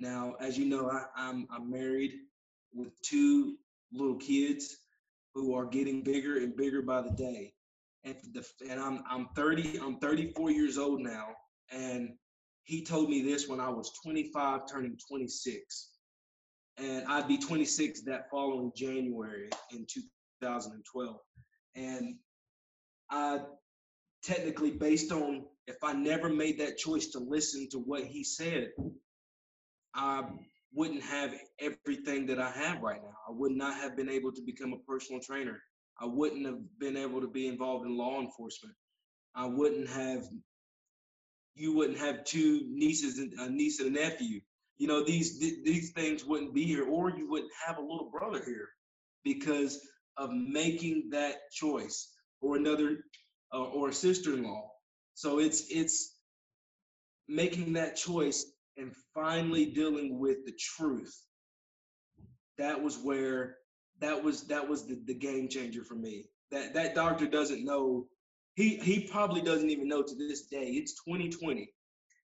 Now, 0.00 0.34
as 0.40 0.58
you 0.58 0.66
know, 0.66 0.90
I, 0.90 1.04
I'm, 1.16 1.46
I'm 1.50 1.70
married 1.70 2.12
with 2.72 3.00
two 3.02 3.56
little 3.92 4.16
kids 4.16 4.76
who 5.34 5.54
are 5.54 5.66
getting 5.66 6.02
bigger 6.02 6.38
and 6.38 6.56
bigger 6.56 6.82
by 6.82 7.02
the 7.02 7.10
day. 7.10 7.52
And 8.04 8.16
the, 8.32 8.46
and 8.68 8.80
I'm 8.80 9.02
I'm 9.10 9.26
30 9.34 9.80
I'm 9.80 9.98
34 9.98 10.52
years 10.52 10.78
old 10.78 11.00
now 11.00 11.26
and 11.72 12.10
he 12.64 12.84
told 12.84 13.08
me 13.08 13.22
this 13.22 13.48
when 13.48 13.60
I 13.60 13.70
was 13.70 13.92
25 14.04 14.60
turning 14.70 14.98
26. 15.08 15.88
And 16.76 17.06
I'd 17.08 17.26
be 17.26 17.38
26 17.38 18.02
that 18.02 18.30
following 18.30 18.72
January 18.76 19.48
in 19.72 19.86
2012. 19.86 21.16
And 21.76 22.16
I 23.10 23.40
technically 24.22 24.72
based 24.72 25.12
on 25.12 25.44
if 25.66 25.76
I 25.82 25.92
never 25.92 26.28
made 26.28 26.58
that 26.60 26.78
choice 26.78 27.08
to 27.08 27.18
listen 27.18 27.68
to 27.70 27.78
what 27.78 28.04
he 28.04 28.24
said, 28.24 28.70
I 29.94 30.24
wouldn't 30.72 31.02
have 31.02 31.34
everything 31.60 32.26
that 32.26 32.38
I 32.38 32.50
have 32.50 32.82
right 32.82 33.02
now. 33.02 33.16
I 33.28 33.32
would 33.32 33.52
not 33.52 33.74
have 33.76 33.96
been 33.96 34.08
able 34.08 34.32
to 34.32 34.42
become 34.42 34.72
a 34.72 34.78
personal 34.90 35.20
trainer. 35.20 35.60
I 36.00 36.06
wouldn't 36.06 36.46
have 36.46 36.58
been 36.78 36.96
able 36.96 37.20
to 37.20 37.28
be 37.28 37.48
involved 37.48 37.86
in 37.86 37.96
law 37.96 38.20
enforcement. 38.20 38.74
I 39.34 39.46
wouldn't 39.46 39.88
have, 39.88 40.24
you 41.54 41.74
wouldn't 41.74 41.98
have 41.98 42.24
two 42.24 42.62
nieces 42.68 43.18
and 43.18 43.32
a 43.34 43.50
niece 43.50 43.80
and 43.80 43.96
a 43.96 44.00
nephew. 44.00 44.40
You 44.78 44.86
know, 44.86 45.04
these 45.04 45.40
these 45.40 45.90
things 45.90 46.24
wouldn't 46.24 46.54
be 46.54 46.64
here, 46.64 46.84
or 46.84 47.10
you 47.10 47.28
wouldn't 47.28 47.50
have 47.66 47.78
a 47.78 47.82
little 47.82 48.10
brother 48.12 48.40
here 48.44 48.68
because 49.24 49.80
of 50.16 50.30
making 50.30 51.08
that 51.10 51.50
choice, 51.50 52.14
or 52.40 52.56
another, 52.56 52.98
uh, 53.52 53.64
or 53.64 53.88
a 53.88 53.92
sister-in-law. 53.92 54.70
So 55.14 55.38
it's 55.38 55.64
it's 55.70 56.14
making 57.28 57.74
that 57.74 57.96
choice 57.96 58.46
and 58.76 58.94
finally 59.14 59.66
dealing 59.66 60.18
with 60.18 60.44
the 60.46 60.52
truth. 60.58 61.14
That 62.56 62.82
was 62.82 62.98
where 62.98 63.56
that 64.00 64.22
was 64.22 64.46
that 64.48 64.68
was 64.68 64.86
the, 64.86 65.00
the 65.06 65.14
game 65.14 65.48
changer 65.48 65.84
for 65.84 65.94
me. 65.94 66.26
That 66.50 66.74
that 66.74 66.94
doctor 66.94 67.26
doesn't 67.26 67.64
know 67.64 68.06
he 68.58 68.76
he 68.76 69.06
probably 69.06 69.40
doesn't 69.40 69.70
even 69.70 69.86
know 69.86 70.02
to 70.02 70.14
this 70.16 70.46
day 70.46 70.70
it's 70.70 70.94
2020 71.04 71.72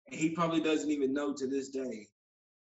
and 0.07 0.19
he 0.19 0.31
probably 0.31 0.59
doesn't 0.59 0.91
even 0.91 1.13
know 1.13 1.33
to 1.33 1.47
this 1.47 1.69
day 1.69 2.05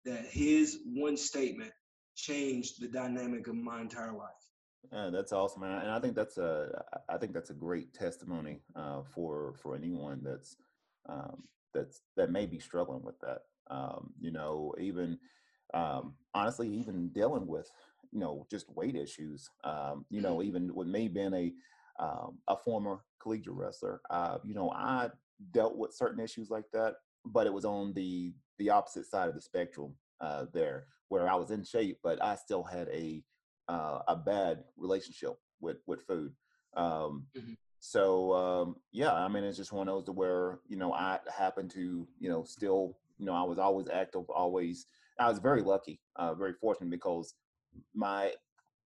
that 0.04 0.24
his 0.26 0.78
one 0.86 1.16
statement 1.16 1.72
changed 2.14 2.80
the 2.80 2.86
dynamic 2.86 3.48
of 3.48 3.56
my 3.56 3.80
entire 3.80 4.12
life 4.12 4.39
yeah, 4.92 5.10
that's 5.12 5.32
awesome, 5.32 5.62
and 5.62 5.72
I, 5.72 5.80
and 5.82 5.90
I 5.90 6.00
think 6.00 6.14
that's 6.14 6.38
a 6.38 6.82
I 7.08 7.18
think 7.18 7.32
that's 7.32 7.50
a 7.50 7.54
great 7.54 7.94
testimony 7.94 8.60
uh, 8.74 9.02
for 9.14 9.54
for 9.62 9.76
anyone 9.76 10.20
that's 10.22 10.56
um, 11.08 11.44
that's 11.74 12.02
that 12.16 12.30
may 12.30 12.46
be 12.46 12.58
struggling 12.58 13.02
with 13.02 13.18
that. 13.20 13.40
Um, 13.70 14.12
you 14.20 14.32
know, 14.32 14.74
even 14.80 15.18
um, 15.74 16.14
honestly, 16.34 16.68
even 16.68 17.10
dealing 17.10 17.46
with 17.46 17.70
you 18.10 18.20
know 18.20 18.46
just 18.50 18.68
weight 18.74 18.96
issues. 18.96 19.48
Um, 19.64 20.06
you 20.10 20.20
know, 20.20 20.42
even 20.42 20.74
with 20.74 20.88
me 20.88 21.08
being 21.08 21.34
a 21.34 21.52
um, 22.02 22.38
a 22.48 22.56
former 22.56 23.00
collegiate 23.20 23.54
wrestler, 23.54 24.00
uh, 24.10 24.38
you 24.44 24.54
know, 24.54 24.70
I 24.70 25.10
dealt 25.52 25.76
with 25.76 25.94
certain 25.94 26.22
issues 26.24 26.50
like 26.50 26.64
that, 26.72 26.94
but 27.24 27.46
it 27.46 27.52
was 27.52 27.64
on 27.64 27.92
the 27.92 28.34
the 28.58 28.70
opposite 28.70 29.06
side 29.06 29.28
of 29.28 29.34
the 29.34 29.40
spectrum 29.40 29.94
uh, 30.20 30.46
there, 30.52 30.86
where 31.08 31.28
I 31.28 31.36
was 31.36 31.50
in 31.50 31.64
shape, 31.64 31.98
but 32.02 32.22
I 32.22 32.34
still 32.34 32.62
had 32.64 32.88
a 32.88 33.22
uh, 33.70 34.00
a 34.08 34.16
bad 34.16 34.64
relationship 34.76 35.36
with 35.60 35.78
with 35.86 36.02
food. 36.02 36.32
Um, 36.76 37.26
mm-hmm. 37.36 37.52
So 37.78 38.32
um, 38.34 38.76
yeah, 38.92 39.12
I 39.12 39.28
mean, 39.28 39.44
it's 39.44 39.56
just 39.56 39.72
one 39.72 39.88
of 39.88 39.94
those 39.94 40.04
to 40.06 40.12
where 40.12 40.58
you 40.68 40.76
know 40.76 40.92
I 40.92 41.20
happen 41.36 41.68
to 41.70 42.06
you 42.18 42.28
know 42.28 42.42
still 42.44 42.98
you 43.18 43.26
know 43.26 43.32
I 43.32 43.42
was 43.44 43.58
always 43.58 43.88
active, 43.88 44.28
always. 44.28 44.86
I 45.18 45.28
was 45.28 45.38
very 45.38 45.62
lucky, 45.62 46.00
uh, 46.16 46.34
very 46.34 46.54
fortunate 46.54 46.90
because 46.90 47.34
my 47.94 48.32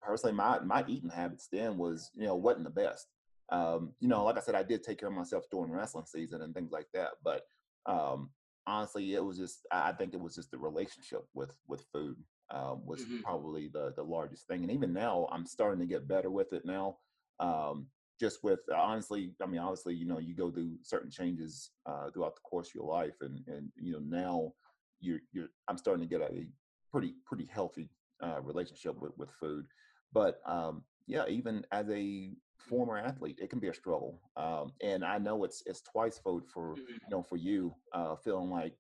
personally 0.02 0.36
my 0.36 0.60
my 0.60 0.84
eating 0.88 1.10
habits 1.10 1.48
then 1.52 1.78
was 1.78 2.12
you 2.14 2.26
know 2.26 2.36
wasn't 2.36 2.66
the 2.66 2.70
best. 2.70 3.08
Um, 3.50 3.94
you 4.00 4.08
know, 4.08 4.24
like 4.26 4.38
I 4.38 4.42
said, 4.42 4.56
I 4.56 4.64
did 4.64 4.84
take 4.84 5.00
care 5.00 5.10
of 5.10 5.16
myself 5.16 5.46
during 5.50 5.72
wrestling 5.72 6.06
season 6.08 6.42
and 6.42 6.54
things 6.54 6.72
like 6.72 6.88
that, 6.94 7.12
but 7.24 7.44
um, 7.86 8.32
honestly, 8.68 9.14
it 9.14 9.24
was 9.24 9.38
just 9.38 9.66
I 9.72 9.94
think 9.94 10.14
it 10.14 10.20
was 10.20 10.36
just 10.36 10.52
the 10.52 10.58
relationship 10.58 11.24
with 11.34 11.56
with 11.68 11.86
food 11.94 12.18
um, 12.52 12.82
was 12.86 13.02
mm-hmm. 13.02 13.22
probably 13.22 13.68
the 13.68 13.94
the 13.96 14.04
largest 14.04 14.48
thing. 14.48 14.62
And 14.64 14.72
even 14.72 14.94
now, 14.94 15.28
I'm 15.32 15.46
starting 15.46 15.80
to 15.80 15.86
get 15.86 16.08
better 16.08 16.30
with 16.30 16.54
it 16.54 16.66
now. 16.66 16.98
Um, 17.40 17.88
just 18.20 18.44
with 18.44 18.60
honestly, 18.76 19.34
I 19.42 19.46
mean, 19.48 19.60
obviously, 19.60 19.96
you 19.96 20.06
know, 20.06 20.20
you 20.20 20.36
go 20.36 20.52
through 20.52 20.78
certain 20.84 21.10
changes 21.10 21.72
uh, 21.86 22.10
throughout 22.12 22.36
the 22.36 22.42
course 22.42 22.70
of 22.70 22.76
your 22.76 22.86
life, 22.86 23.16
and 23.22 23.42
and 23.48 23.70
you 23.76 23.94
know 23.94 24.00
now 24.00 24.54
you're 25.00 25.20
you're 25.32 25.50
I'm 25.68 25.78
starting 25.78 26.08
to 26.08 26.10
get 26.10 26.22
a 26.22 26.46
pretty 26.92 27.16
pretty 27.26 27.48
healthy 27.52 27.90
uh, 28.24 28.42
relationship 28.42 29.00
with 29.02 29.12
with 29.18 29.32
food. 29.32 29.66
But 30.14 30.40
um, 30.46 30.84
yeah, 31.08 31.26
even 31.28 31.66
as 31.72 31.90
a 31.90 32.32
former 32.58 32.98
athlete, 32.98 33.40
it 33.42 33.50
can 33.50 33.60
be 33.60 33.68
a 33.68 33.74
struggle. 33.74 34.22
Um, 34.38 34.72
and 34.82 35.04
I 35.04 35.18
know 35.18 35.44
it's 35.44 35.64
it's 35.66 35.82
twice 35.82 36.18
fold 36.18 36.48
for 36.48 36.76
mm-hmm. 36.76 36.92
you 36.92 37.10
know 37.10 37.24
for 37.24 37.38
you 37.38 37.74
uh, 37.94 38.16
feeling 38.16 38.50
like 38.50 38.74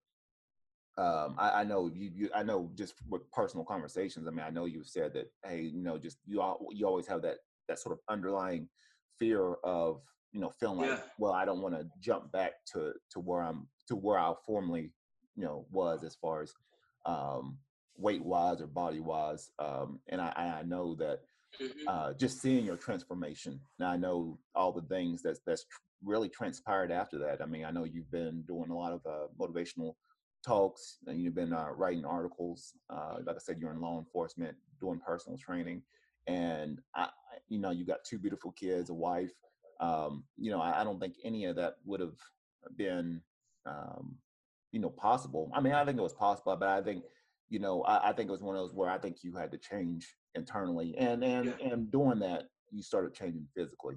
um, 0.97 1.35
I, 1.39 1.61
I, 1.61 1.63
know 1.63 1.89
you, 1.93 2.11
you, 2.13 2.29
I 2.35 2.43
know 2.43 2.69
just 2.75 2.93
with 3.09 3.29
personal 3.31 3.65
conversations. 3.65 4.27
I 4.27 4.31
mean, 4.31 4.45
I 4.45 4.51
know 4.51 4.65
you've 4.65 4.87
said 4.87 5.13
that, 5.13 5.31
hey, 5.43 5.61
you 5.61 5.81
know, 5.81 5.97
just 5.97 6.17
you 6.25 6.39
all, 6.41 6.67
you 6.71 6.85
always 6.85 7.07
have 7.07 7.23
that 7.23 7.37
that 7.67 7.79
sort 7.79 7.93
of 7.93 7.99
underlying 8.09 8.67
fear 9.17 9.55
of 9.63 10.01
you 10.33 10.39
know 10.39 10.51
feeling 10.59 10.79
like, 10.79 10.89
yeah. 10.89 10.99
well, 11.17 11.33
I 11.33 11.45
don't 11.45 11.61
want 11.61 11.75
to 11.75 11.87
jump 11.99 12.31
back 12.31 12.53
to 12.73 12.93
to 13.11 13.19
where 13.19 13.41
I'm 13.41 13.67
to 13.87 13.95
where 13.95 14.19
I 14.19 14.33
formerly 14.45 14.91
you 15.35 15.43
know 15.43 15.65
was 15.71 16.03
as 16.03 16.15
far 16.15 16.43
as 16.43 16.53
um, 17.05 17.57
weight 17.97 18.23
wise 18.23 18.61
or 18.61 18.67
body 18.67 18.99
wise. 18.99 19.49
Um, 19.57 19.99
and 20.09 20.21
I, 20.21 20.59
I 20.59 20.63
know 20.63 20.95
that 20.95 21.21
mm-hmm. 21.59 21.87
uh, 21.87 22.13
just 22.13 22.39
seeing 22.39 22.65
your 22.65 22.77
transformation. 22.77 23.59
Now 23.79 23.89
I 23.89 23.97
know 23.97 24.37
all 24.53 24.71
the 24.71 24.81
things 24.81 25.23
that's 25.23 25.39
that's 25.45 25.65
really 26.03 26.29
transpired 26.29 26.91
after 26.91 27.17
that. 27.17 27.41
I 27.41 27.45
mean, 27.45 27.65
I 27.65 27.71
know 27.71 27.85
you've 27.85 28.11
been 28.11 28.43
doing 28.43 28.69
a 28.69 28.77
lot 28.77 28.93
of 28.93 29.01
uh, 29.07 29.27
motivational 29.39 29.95
talks 30.45 30.97
and 31.07 31.21
you've 31.21 31.35
been 31.35 31.53
uh, 31.53 31.69
writing 31.75 32.05
articles. 32.05 32.73
Uh, 32.89 33.17
like 33.25 33.35
I 33.35 33.39
said, 33.39 33.57
you're 33.59 33.71
in 33.71 33.81
law 33.81 33.99
enforcement, 33.99 34.55
doing 34.79 34.99
personal 35.05 35.37
training, 35.37 35.81
and 36.27 36.79
I, 36.95 37.09
you 37.49 37.59
know, 37.59 37.71
you 37.71 37.85
got 37.85 38.03
two 38.03 38.19
beautiful 38.19 38.51
kids, 38.51 38.89
a 38.89 38.93
wife. 38.93 39.31
Um, 39.79 40.23
you 40.37 40.51
know, 40.51 40.61
I, 40.61 40.81
I, 40.81 40.83
don't 40.83 40.99
think 40.99 41.15
any 41.23 41.45
of 41.45 41.55
that 41.57 41.75
would 41.83 41.99
have 41.99 42.15
been, 42.77 43.21
um, 43.65 44.15
you 44.71 44.79
know, 44.79 44.89
possible. 44.89 45.51
I 45.53 45.59
mean, 45.59 45.73
I 45.73 45.83
think 45.83 45.97
it 45.97 46.03
was 46.03 46.13
possible, 46.13 46.55
but 46.55 46.69
I 46.69 46.81
think, 46.81 47.03
you 47.49 47.59
know, 47.59 47.81
I, 47.81 48.09
I 48.09 48.13
think 48.13 48.29
it 48.29 48.31
was 48.31 48.43
one 48.43 48.55
of 48.55 48.61
those 48.61 48.73
where 48.73 48.89
I 48.89 48.97
think 48.97 49.23
you 49.23 49.35
had 49.35 49.51
to 49.51 49.57
change 49.57 50.15
internally, 50.35 50.95
and 50.97 51.23
and 51.23 51.53
yeah. 51.59 51.67
and 51.71 51.91
doing 51.91 52.19
that, 52.19 52.43
you 52.71 52.83
started 52.83 53.13
changing 53.13 53.47
physically. 53.55 53.95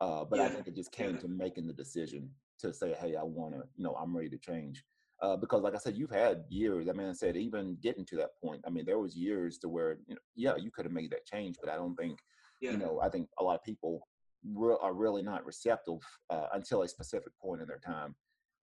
Uh, 0.00 0.24
but 0.24 0.38
yeah. 0.38 0.46
I 0.46 0.48
think 0.48 0.66
it 0.66 0.74
just 0.74 0.92
came 0.92 1.14
yeah. 1.14 1.20
to 1.20 1.28
making 1.28 1.66
the 1.66 1.72
decision 1.72 2.28
to 2.60 2.72
say, 2.72 2.94
hey, 2.98 3.16
I 3.16 3.22
want 3.22 3.54
to, 3.54 3.62
you 3.76 3.84
know, 3.84 3.94
I'm 3.94 4.16
ready 4.16 4.28
to 4.30 4.38
change. 4.38 4.84
Uh, 5.24 5.36
because 5.36 5.62
like 5.62 5.74
I 5.74 5.78
said, 5.78 5.96
you've 5.96 6.10
had 6.10 6.44
years. 6.50 6.86
I 6.86 6.92
mean, 6.92 7.08
I 7.08 7.12
said 7.14 7.34
even 7.34 7.78
getting 7.82 8.04
to 8.06 8.16
that 8.16 8.38
point. 8.42 8.62
I 8.66 8.70
mean, 8.70 8.84
there 8.84 8.98
was 8.98 9.16
years 9.16 9.56
to 9.58 9.70
where 9.70 9.96
you 10.06 10.16
know, 10.16 10.20
yeah, 10.36 10.54
you 10.56 10.70
could 10.70 10.84
have 10.84 10.92
made 10.92 11.10
that 11.12 11.24
change, 11.24 11.56
but 11.62 11.72
I 11.72 11.76
don't 11.76 11.96
think, 11.96 12.18
yeah. 12.60 12.72
you 12.72 12.76
know, 12.76 13.00
I 13.02 13.08
think 13.08 13.28
a 13.38 13.42
lot 13.42 13.54
of 13.54 13.64
people 13.64 14.06
re- 14.54 14.76
are 14.82 14.92
really 14.92 15.22
not 15.22 15.46
receptive 15.46 16.00
uh, 16.28 16.48
until 16.52 16.82
a 16.82 16.88
specific 16.88 17.32
point 17.40 17.62
in 17.62 17.68
their 17.68 17.78
time, 17.78 18.14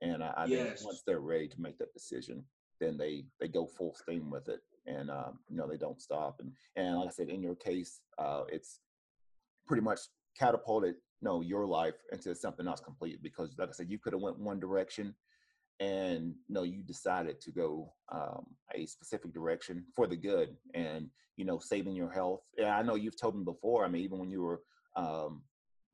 and 0.01 0.23
I, 0.23 0.33
I 0.37 0.45
yes. 0.45 0.67
think 0.67 0.85
once 0.85 1.01
they're 1.03 1.19
ready 1.19 1.47
to 1.47 1.59
make 1.59 1.79
that 1.79 1.93
decision, 1.93 2.43
then 2.79 2.95
they 2.95 3.25
they 3.39 3.47
go 3.47 3.65
full 3.65 3.95
steam 3.95 4.29
with 4.29 4.47
it, 4.47 4.59
and 4.85 5.09
uh, 5.09 5.31
you 5.49 5.57
know 5.57 5.67
they 5.67 5.77
don't 5.77 5.99
stop. 5.99 6.41
And 6.41 6.51
and 6.75 6.99
like 6.99 7.07
I 7.07 7.11
said, 7.11 7.29
in 7.29 7.41
your 7.41 7.55
case, 7.55 8.01
uh, 8.19 8.43
it's 8.49 8.81
pretty 9.65 9.81
much 9.81 10.01
catapulted 10.37 10.93
you 10.93 11.25
know 11.27 11.41
your 11.41 11.65
life 11.65 11.95
into 12.11 12.35
something 12.35 12.67
else 12.67 12.81
complete 12.81 13.23
because 13.23 13.55
like 13.57 13.69
I 13.69 13.71
said, 13.71 13.89
you 13.89 13.97
could 13.97 14.13
have 14.13 14.21
went 14.21 14.37
one 14.37 14.59
direction 14.59 15.15
and 15.81 16.35
you 16.47 16.53
know 16.53 16.63
you 16.63 16.83
decided 16.83 17.41
to 17.41 17.51
go 17.51 17.91
um, 18.11 18.45
a 18.75 18.85
specific 18.85 19.33
direction 19.33 19.83
for 19.95 20.05
the 20.05 20.15
good 20.15 20.55
and 20.75 21.07
you 21.37 21.43
know 21.43 21.57
saving 21.57 21.95
your 21.95 22.11
health 22.11 22.41
yeah 22.57 22.77
i 22.77 22.83
know 22.83 22.95
you've 22.95 23.19
told 23.19 23.35
me 23.35 23.43
before 23.43 23.83
i 23.83 23.87
mean 23.87 24.03
even 24.03 24.19
when 24.19 24.29
you 24.29 24.41
were 24.43 24.61
um, 24.95 25.41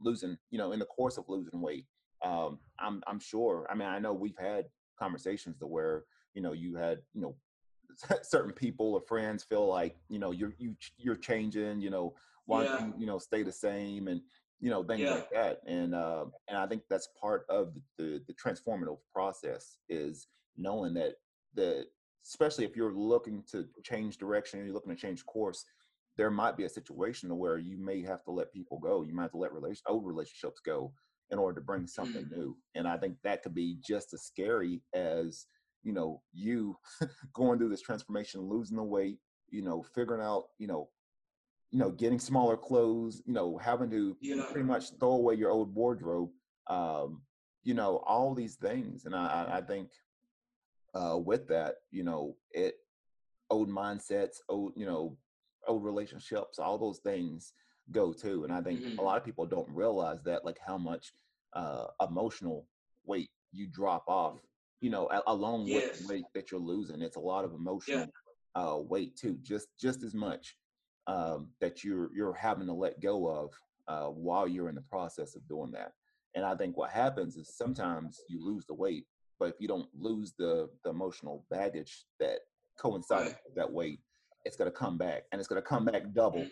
losing 0.01 0.37
you 0.51 0.57
know 0.57 0.73
in 0.73 0.79
the 0.79 0.85
course 0.85 1.17
of 1.17 1.23
losing 1.29 1.61
weight 1.61 1.85
um, 2.23 2.59
i'm 2.79 3.01
i'm 3.07 3.19
sure 3.19 3.65
i 3.71 3.75
mean 3.75 3.87
i 3.87 3.97
know 3.97 4.13
we've 4.13 4.37
had 4.37 4.65
conversations 4.99 5.57
to 5.57 5.65
where 5.65 6.03
you 6.33 6.41
know 6.41 6.51
you 6.51 6.75
had 6.75 6.99
you 7.13 7.21
know 7.21 7.35
certain 8.23 8.51
people 8.51 8.93
or 8.93 9.01
friends 9.01 9.43
feel 9.43 9.67
like 9.67 9.95
you 10.09 10.19
know 10.19 10.31
you're 10.31 10.53
you, 10.57 10.75
you're 10.97 11.15
changing 11.15 11.79
you 11.79 11.89
know 11.89 12.13
why 12.45 12.65
yeah. 12.65 12.85
you, 12.85 12.93
you 12.99 13.05
know 13.05 13.17
stay 13.17 13.41
the 13.41 13.51
same 13.51 14.09
and 14.09 14.19
you 14.59 14.69
know 14.69 14.83
things 14.83 15.01
yeah. 15.01 15.11
like 15.11 15.29
that 15.31 15.59
and 15.67 15.93
uh, 15.93 16.25
and 16.47 16.57
i 16.57 16.65
think 16.65 16.81
that's 16.89 17.09
part 17.19 17.45
of 17.49 17.73
the, 17.97 18.03
the, 18.03 18.21
the 18.27 18.33
transformative 18.33 18.97
process 19.13 19.77
is 19.89 20.27
knowing 20.57 20.93
that 20.93 21.13
the 21.53 21.85
especially 22.25 22.65
if 22.65 22.75
you're 22.75 22.93
looking 22.93 23.43
to 23.51 23.65
change 23.83 24.17
direction 24.17 24.63
you're 24.63 24.73
looking 24.73 24.95
to 24.95 25.01
change 25.01 25.25
course 25.25 25.65
there 26.17 26.31
might 26.31 26.57
be 26.57 26.63
a 26.63 26.69
situation 26.69 27.37
where 27.37 27.59
you 27.59 27.77
may 27.77 28.01
have 28.01 28.23
to 28.23 28.31
let 28.31 28.51
people 28.51 28.79
go 28.79 29.03
you 29.03 29.13
might 29.13 29.23
have 29.23 29.31
to 29.31 29.37
let 29.37 29.53
relation, 29.53 29.83
old 29.87 30.05
relationships 30.05 30.59
go 30.65 30.91
in 31.29 31.37
order 31.37 31.59
to 31.59 31.65
bring 31.65 31.85
something 31.85 32.25
mm. 32.25 32.31
new 32.31 32.57
and 32.75 32.87
i 32.87 32.97
think 32.97 33.15
that 33.23 33.43
could 33.43 33.53
be 33.53 33.77
just 33.85 34.13
as 34.13 34.23
scary 34.23 34.81
as 34.93 35.45
you 35.83 35.93
know 35.93 36.21
you 36.33 36.75
going 37.33 37.59
through 37.59 37.69
this 37.69 37.81
transformation 37.81 38.41
losing 38.41 38.77
the 38.77 38.83
weight 38.83 39.19
you 39.49 39.61
know 39.61 39.83
figuring 39.93 40.21
out 40.21 40.45
you 40.57 40.67
know 40.67 40.89
you 41.71 41.79
know, 41.79 41.91
getting 41.91 42.19
smaller 42.19 42.55
clothes, 42.55 43.21
you 43.25 43.33
know, 43.33 43.57
having 43.57 43.89
to 43.89 44.15
yeah. 44.21 44.43
pretty 44.51 44.65
much 44.65 44.91
throw 44.99 45.11
away 45.11 45.35
your 45.35 45.51
old 45.51 45.73
wardrobe, 45.73 46.29
um, 46.67 47.21
you 47.63 47.73
know, 47.73 47.97
all 48.07 48.33
these 48.33 48.55
things. 48.55 49.05
And 49.05 49.13
I, 49.15 49.47
I 49.55 49.61
think 49.61 49.89
uh, 50.93 51.17
with 51.17 51.47
that, 51.49 51.75
you 51.91 52.03
know, 52.03 52.35
it 52.51 52.75
old 53.49 53.69
mindsets, 53.69 54.37
old, 54.47 54.73
you 54.75 54.85
know, 54.85 55.17
old 55.67 55.83
relationships, 55.83 56.59
all 56.59 56.77
those 56.77 56.99
things 56.99 57.53
go 57.91 58.13
too. 58.13 58.45
And 58.45 58.53
I 58.53 58.61
think 58.61 58.81
mm-hmm. 58.81 58.99
a 58.99 59.01
lot 59.01 59.17
of 59.17 59.25
people 59.25 59.45
don't 59.45 59.69
realize 59.69 60.21
that, 60.23 60.45
like 60.45 60.59
how 60.65 60.77
much 60.77 61.13
uh, 61.53 61.87
emotional 62.07 62.65
weight 63.05 63.29
you 63.51 63.67
drop 63.67 64.05
off, 64.07 64.39
you 64.79 64.89
know, 64.89 65.09
along 65.27 65.67
yes. 65.67 65.99
with 65.99 66.09
weight 66.09 66.25
that 66.33 66.51
you're 66.51 66.59
losing. 66.61 67.01
It's 67.01 67.17
a 67.17 67.21
lot 67.21 67.43
of 67.43 67.53
emotional 67.53 68.07
yeah. 68.55 68.61
uh, 68.61 68.77
weight 68.77 69.17
too, 69.17 69.37
just 69.43 69.67
just 69.77 70.03
as 70.03 70.13
much 70.13 70.55
um, 71.07 71.49
that 71.61 71.83
you're 71.83 72.09
you're 72.13 72.33
having 72.33 72.67
to 72.67 72.73
let 72.73 73.01
go 73.01 73.27
of 73.27 73.51
uh, 73.87 74.09
while 74.09 74.47
you're 74.47 74.69
in 74.69 74.75
the 74.75 74.81
process 74.81 75.35
of 75.35 75.47
doing 75.47 75.71
that. 75.71 75.93
And 76.35 76.45
I 76.45 76.55
think 76.55 76.77
what 76.77 76.91
happens 76.91 77.35
is 77.37 77.55
sometimes 77.55 78.19
you 78.29 78.45
lose 78.45 78.65
the 78.65 78.73
weight, 78.73 79.05
but 79.39 79.49
if 79.49 79.55
you 79.59 79.67
don't 79.67 79.87
lose 79.97 80.33
the 80.37 80.69
the 80.83 80.89
emotional 80.89 81.45
baggage 81.49 82.05
that 82.19 82.39
coincides 82.77 83.35
with 83.45 83.55
that 83.55 83.71
weight, 83.71 83.99
it's 84.45 84.57
going 84.57 84.69
to 84.69 84.77
come 84.77 84.97
back, 84.97 85.23
and 85.31 85.39
it's 85.39 85.47
going 85.47 85.61
to 85.61 85.67
come 85.67 85.85
back 85.85 86.03
double. 86.13 86.45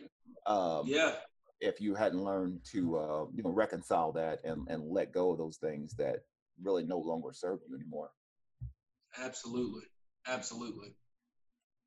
Um, 0.48 0.84
yeah. 0.86 1.14
If 1.62 1.80
you 1.80 1.96
hadn't 1.96 2.24
learned 2.24 2.60
to 2.72 2.98
uh, 2.98 3.26
you 3.34 3.44
know 3.44 3.52
reconcile 3.52 4.12
that 4.14 4.40
and 4.44 4.68
and 4.70 4.84
let 4.90 5.12
go 5.12 5.32
of 5.32 5.38
those 5.38 5.58
things 5.58 5.96
that 5.98 6.18
really 6.62 6.84
no 6.84 7.00
longer 7.00 7.30
serve 7.34 7.60
you 7.68 7.76
anymore. 7.76 8.10
Absolutely, 9.18 9.84
absolutely. 10.28 10.96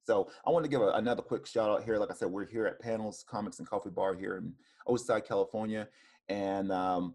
So 0.08 0.30
I 0.46 0.50
want 0.50 0.64
to 0.64 0.70
give 0.70 0.80
a, 0.80 0.88
another 0.92 1.20
quick 1.20 1.46
shout 1.46 1.68
out 1.68 1.84
here. 1.84 1.98
Like 1.98 2.10
I 2.10 2.14
said, 2.14 2.28
we're 2.28 2.46
here 2.46 2.64
at 2.64 2.80
Panels 2.80 3.26
Comics 3.28 3.58
and 3.58 3.68
Coffee 3.68 3.90
Bar 3.90 4.14
here 4.14 4.38
in 4.38 4.54
Oceanside, 4.88 5.28
California, 5.28 5.86
and 6.30 6.72
um, 6.72 7.14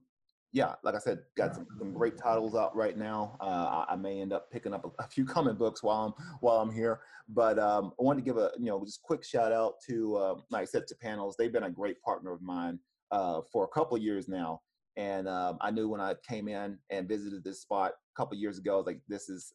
yeah, 0.51 0.75
like 0.83 0.93
I 0.93 0.99
said, 0.99 1.21
got 1.35 1.55
some, 1.55 1.65
some 1.79 1.91
great 1.91 2.19
titles 2.19 2.53
out 2.53 2.75
right 2.75 2.95
now. 2.95 3.35
Uh, 3.41 3.85
I, 3.89 3.93
I, 3.93 3.95
may 3.95 4.21
end 4.21 4.31
up 4.31 4.51
picking 4.51 4.75
up 4.75 4.85
a, 4.85 5.03
a, 5.03 5.07
few 5.07 5.25
comic 5.35 5.57
books 5.57 5.81
while 5.81 6.05
I'm 6.05 6.13
while 6.41 6.57
I'm 6.57 6.71
here. 6.71 6.99
But 7.29 7.57
um, 7.57 7.93
I 7.99 8.03
wanted 8.03 8.23
to 8.23 8.25
give 8.25 8.37
a 8.37 8.51
you 8.59 8.67
know 8.67 8.85
just 8.85 9.01
quick 9.01 9.23
shout 9.23 9.51
out 9.51 9.73
to 9.89 10.15
uh, 10.15 10.35
like 10.51 10.61
I 10.61 10.65
said 10.65 10.85
to 10.85 10.95
Panels. 10.95 11.35
They've 11.35 11.51
been 11.51 11.63
a 11.63 11.71
great 11.71 11.99
partner 12.03 12.31
of 12.31 12.43
mine 12.43 12.77
uh, 13.09 13.41
for 13.51 13.63
a 13.63 13.69
couple 13.69 13.97
years 13.97 14.27
now, 14.27 14.61
And 14.97 15.27
um, 15.27 15.57
I 15.61 15.71
knew 15.71 15.89
when 15.89 15.99
I 15.99 16.13
came 16.29 16.47
in 16.47 16.77
and 16.91 17.07
visited 17.07 17.43
this 17.43 17.61
spot 17.61 17.93
a 17.93 18.15
couple 18.15 18.37
years 18.37 18.59
ago, 18.59 18.83
like, 18.85 18.99
this 19.07 19.29
is, 19.29 19.51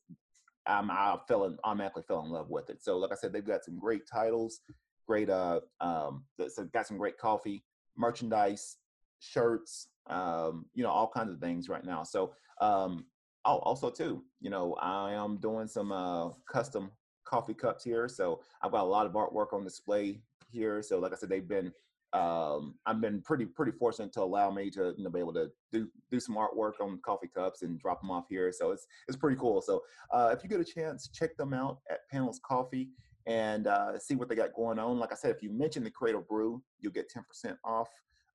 I'm, 0.68 0.90
I 0.90 1.16
fell 1.26 1.44
in, 1.44 1.58
automatically 1.64 2.04
fell 2.06 2.24
in 2.24 2.30
love 2.30 2.50
with 2.50 2.70
it. 2.70 2.82
So, 2.82 2.98
like 2.98 3.12
I 3.12 3.14
said, 3.14 3.32
they've 3.32 3.44
got 3.44 3.64
some 3.64 3.78
great 3.78 4.06
titles, 4.06 4.60
great, 5.06 5.30
uh, 5.30 5.60
um, 5.80 6.24
so 6.48 6.64
got 6.64 6.86
some 6.86 6.98
great 6.98 7.18
coffee, 7.18 7.64
merchandise, 7.96 8.76
shirts, 9.20 9.88
um, 10.08 10.66
you 10.74 10.82
know, 10.82 10.90
all 10.90 11.10
kinds 11.10 11.32
of 11.32 11.40
things 11.40 11.68
right 11.68 11.84
now. 11.84 12.02
So, 12.02 12.32
um, 12.60 13.06
oh, 13.44 13.58
also 13.58 13.90
too, 13.90 14.22
you 14.40 14.50
know, 14.50 14.74
I 14.74 15.12
am 15.12 15.38
doing 15.38 15.66
some 15.66 15.92
uh, 15.92 16.30
custom 16.50 16.90
coffee 17.24 17.54
cups 17.54 17.84
here. 17.84 18.08
So 18.08 18.40
I've 18.62 18.72
got 18.72 18.84
a 18.84 18.88
lot 18.88 19.06
of 19.06 19.12
artwork 19.12 19.52
on 19.52 19.64
display 19.64 20.20
here. 20.50 20.82
So 20.82 20.98
like 20.98 21.12
I 21.12 21.16
said, 21.16 21.28
they've 21.28 21.46
been 21.46 21.72
um, 22.12 22.74
I've 22.86 23.00
been 23.00 23.20
pretty 23.20 23.44
pretty 23.44 23.72
fortunate 23.72 24.12
to 24.14 24.22
allow 24.22 24.50
me 24.50 24.70
to 24.70 24.94
you 24.96 25.04
know 25.04 25.10
be 25.10 25.18
able 25.18 25.34
to 25.34 25.50
do 25.72 25.88
do 26.10 26.18
some 26.18 26.36
artwork 26.36 26.72
on 26.80 27.00
coffee 27.04 27.28
cups 27.34 27.62
and 27.62 27.78
drop 27.78 28.00
them 28.00 28.10
off 28.10 28.24
here. 28.30 28.50
So 28.52 28.70
it's 28.70 28.86
it's 29.08 29.16
pretty 29.16 29.36
cool. 29.36 29.60
So 29.60 29.82
uh, 30.12 30.34
if 30.36 30.42
you 30.42 30.48
get 30.48 30.60
a 30.60 30.64
chance, 30.64 31.08
check 31.08 31.36
them 31.36 31.52
out 31.52 31.78
at 31.90 32.08
Panels 32.10 32.40
Coffee 32.44 32.88
and 33.26 33.66
uh, 33.66 33.98
see 33.98 34.14
what 34.14 34.28
they 34.28 34.34
got 34.34 34.54
going 34.54 34.78
on. 34.78 34.98
Like 34.98 35.12
I 35.12 35.16
said, 35.16 35.30
if 35.36 35.42
you 35.42 35.50
mention 35.50 35.84
the 35.84 35.90
Creative 35.90 36.26
Brew, 36.26 36.62
you'll 36.80 36.92
get 36.92 37.12
10% 37.12 37.54
off 37.62 37.88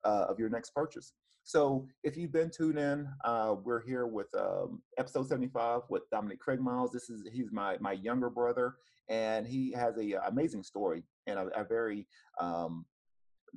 uh, 0.04 0.26
of 0.28 0.38
your 0.38 0.48
next 0.48 0.70
purchase. 0.70 1.12
So 1.42 1.86
if 2.04 2.16
you've 2.16 2.32
been 2.32 2.50
tuned 2.50 2.78
in, 2.78 3.08
uh, 3.24 3.56
we're 3.62 3.84
here 3.84 4.06
with 4.06 4.28
um, 4.38 4.80
episode 4.98 5.28
75 5.28 5.82
with 5.90 6.08
Dominique 6.10 6.38
Craigmiles. 6.46 6.92
This 6.92 7.10
is 7.10 7.26
he's 7.30 7.50
my 7.52 7.76
my 7.80 7.92
younger 7.92 8.30
brother, 8.30 8.76
and 9.08 9.46
he 9.46 9.72
has 9.72 9.98
a 9.98 10.14
uh, 10.14 10.28
amazing 10.28 10.62
story 10.62 11.02
and 11.26 11.38
a, 11.38 11.48
a 11.60 11.64
very 11.64 12.06
um, 12.40 12.86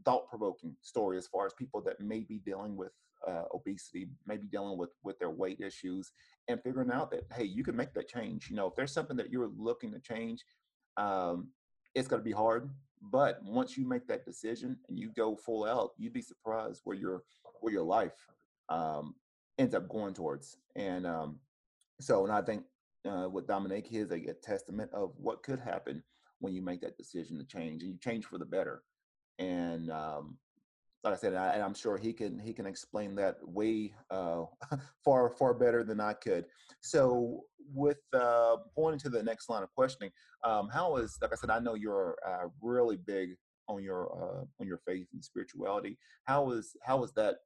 thought 0.06 0.30
provoking 0.30 0.76
story 0.82 1.18
as 1.18 1.28
far 1.28 1.46
as 1.46 1.54
people 1.54 1.82
that 1.82 2.00
may 2.00 2.22
be 2.22 2.40
dealing 2.40 2.76
with 2.76 2.92
uh, 3.28 3.44
obesity, 3.54 4.08
maybe 4.26 4.48
dealing 4.48 4.78
with 4.78 4.92
with 5.04 5.18
their 5.20 5.30
weight 5.30 5.60
issues, 5.60 6.12
and 6.48 6.62
figuring 6.62 6.92
out 6.92 7.12
that 7.12 7.24
hey, 7.34 7.44
you 7.44 7.64
can 7.64 7.76
make 7.76 7.94
that 7.94 8.08
change. 8.08 8.50
You 8.50 8.56
know, 8.56 8.68
if 8.68 8.76
there's 8.76 8.94
something 8.94 9.18
that 9.18 9.32
you're 9.32 9.52
looking 9.58 9.92
to 9.92 10.00
change, 10.00 10.44
um, 10.98 11.50
it's 11.96 12.08
going 12.08 12.22
to 12.22 12.26
be 12.26 12.32
hard. 12.32 12.70
But 13.02 13.40
once 13.44 13.78
you 13.78 13.88
make 13.88 14.08
that 14.08 14.26
decision 14.26 14.78
and 14.90 14.98
you 14.98 15.12
go 15.16 15.36
full 15.36 15.66
out, 15.66 15.92
you'd 15.98 16.14
be 16.14 16.22
surprised 16.22 16.82
where 16.84 16.98
your 16.98 17.24
where 17.62 17.74
your 17.74 17.84
life 17.84 18.16
um, 18.70 19.16
ends 19.58 19.76
up 19.76 19.88
going 19.90 20.14
towards. 20.14 20.58
And 20.76 21.06
um, 21.06 21.40
so, 22.00 22.24
and 22.24 22.34
I 22.34 22.42
think 22.42 22.64
uh, 23.08 23.30
with 23.30 23.48
Dominique 23.48 23.92
is 23.92 24.12
a, 24.12 24.16
a 24.16 24.34
testament 24.34 24.92
of 24.94 25.14
what 25.18 25.44
could 25.44 25.60
happen 25.60 26.04
when 26.40 26.54
you 26.54 26.62
make 26.62 26.82
that 26.82 26.98
decision 26.98 27.38
to 27.40 27.44
change, 27.46 27.82
and 27.82 27.92
you 27.92 27.98
change 28.00 28.26
for 28.26 28.38
the 28.38 28.46
better. 28.46 28.84
And 29.40 29.92
um, 29.92 30.38
like 31.04 31.14
I 31.14 31.18
said, 31.18 31.36
I, 31.36 31.54
and 31.54 31.64
I'm 31.64 31.74
sure 31.74 31.98
he 31.98 32.14
can 32.14 32.40
he 32.40 32.54
can 32.54 32.66
explain 32.66 33.16
that 33.16 33.38
way 33.42 33.94
uh, 34.10 34.44
far 35.06 35.30
far 35.30 35.54
better 35.54 35.84
than 35.84 36.00
I 36.00 36.14
could. 36.14 36.46
So, 36.82 37.44
with 37.74 38.00
uh, 38.14 38.58
going 38.76 38.94
into 38.94 39.10
the 39.10 39.24
next 39.24 39.50
line 39.50 39.64
of 39.64 39.74
questioning, 39.74 40.12
um, 40.44 40.70
how 40.70 40.98
is 40.98 41.18
like 41.22 41.32
I 41.32 41.36
said, 41.36 41.50
I 41.50 41.60
know 41.60 41.76
you're 41.76 42.18
uh, 42.28 42.48
really 42.62 42.98
big 42.98 43.36
on 43.68 43.84
your 43.84 44.12
uh, 44.12 44.46
on 44.60 44.68
your 44.68 44.80
faith 44.86 45.08
and 45.14 45.24
spirituality. 45.24 45.98
How 46.24 46.52
is 46.52 46.76
how 46.84 47.02
has 47.02 47.14
that 47.14 47.38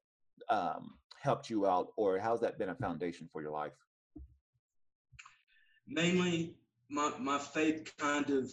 um, 0.49 0.95
helped 1.19 1.49
you 1.49 1.67
out, 1.67 1.89
or 1.97 2.19
how's 2.19 2.41
that 2.41 2.57
been 2.57 2.69
a 2.69 2.75
foundation 2.75 3.29
for 3.31 3.41
your 3.41 3.51
life? 3.51 3.73
Mainly, 5.87 6.55
my 6.89 7.11
my 7.19 7.37
faith 7.37 7.91
kind 7.97 8.29
of 8.29 8.49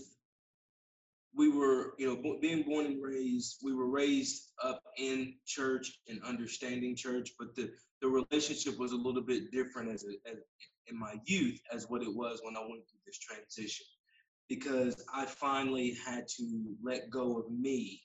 we 1.39 1.49
were, 1.49 1.95
you 1.99 2.07
know, 2.09 2.37
being 2.41 2.65
born 2.65 2.85
and 2.85 3.01
raised, 3.01 3.61
we 3.63 3.73
were 3.73 3.89
raised 3.89 4.49
up 4.63 4.83
in 4.99 5.35
church 5.47 6.01
and 6.09 6.21
understanding 6.25 6.97
church, 6.97 7.31
but 7.39 7.55
the, 7.55 7.71
the 8.03 8.09
relationship 8.09 8.77
was 8.77 8.91
a 8.91 8.97
little 8.97 9.23
bit 9.23 9.53
different 9.53 9.89
as, 9.89 10.05
a, 10.05 10.29
as 10.29 10.39
in 10.89 10.99
my 10.99 11.15
youth 11.27 11.61
as 11.73 11.89
what 11.89 12.03
it 12.03 12.13
was 12.13 12.41
when 12.43 12.57
I 12.57 12.61
went 12.61 12.83
through 12.89 12.99
this 13.07 13.19
transition. 13.19 13.87
Because 14.49 15.05
I 15.15 15.27
finally 15.27 15.97
had 16.05 16.27
to 16.39 16.75
let 16.83 17.09
go 17.09 17.39
of 17.39 17.51
me 17.53 18.03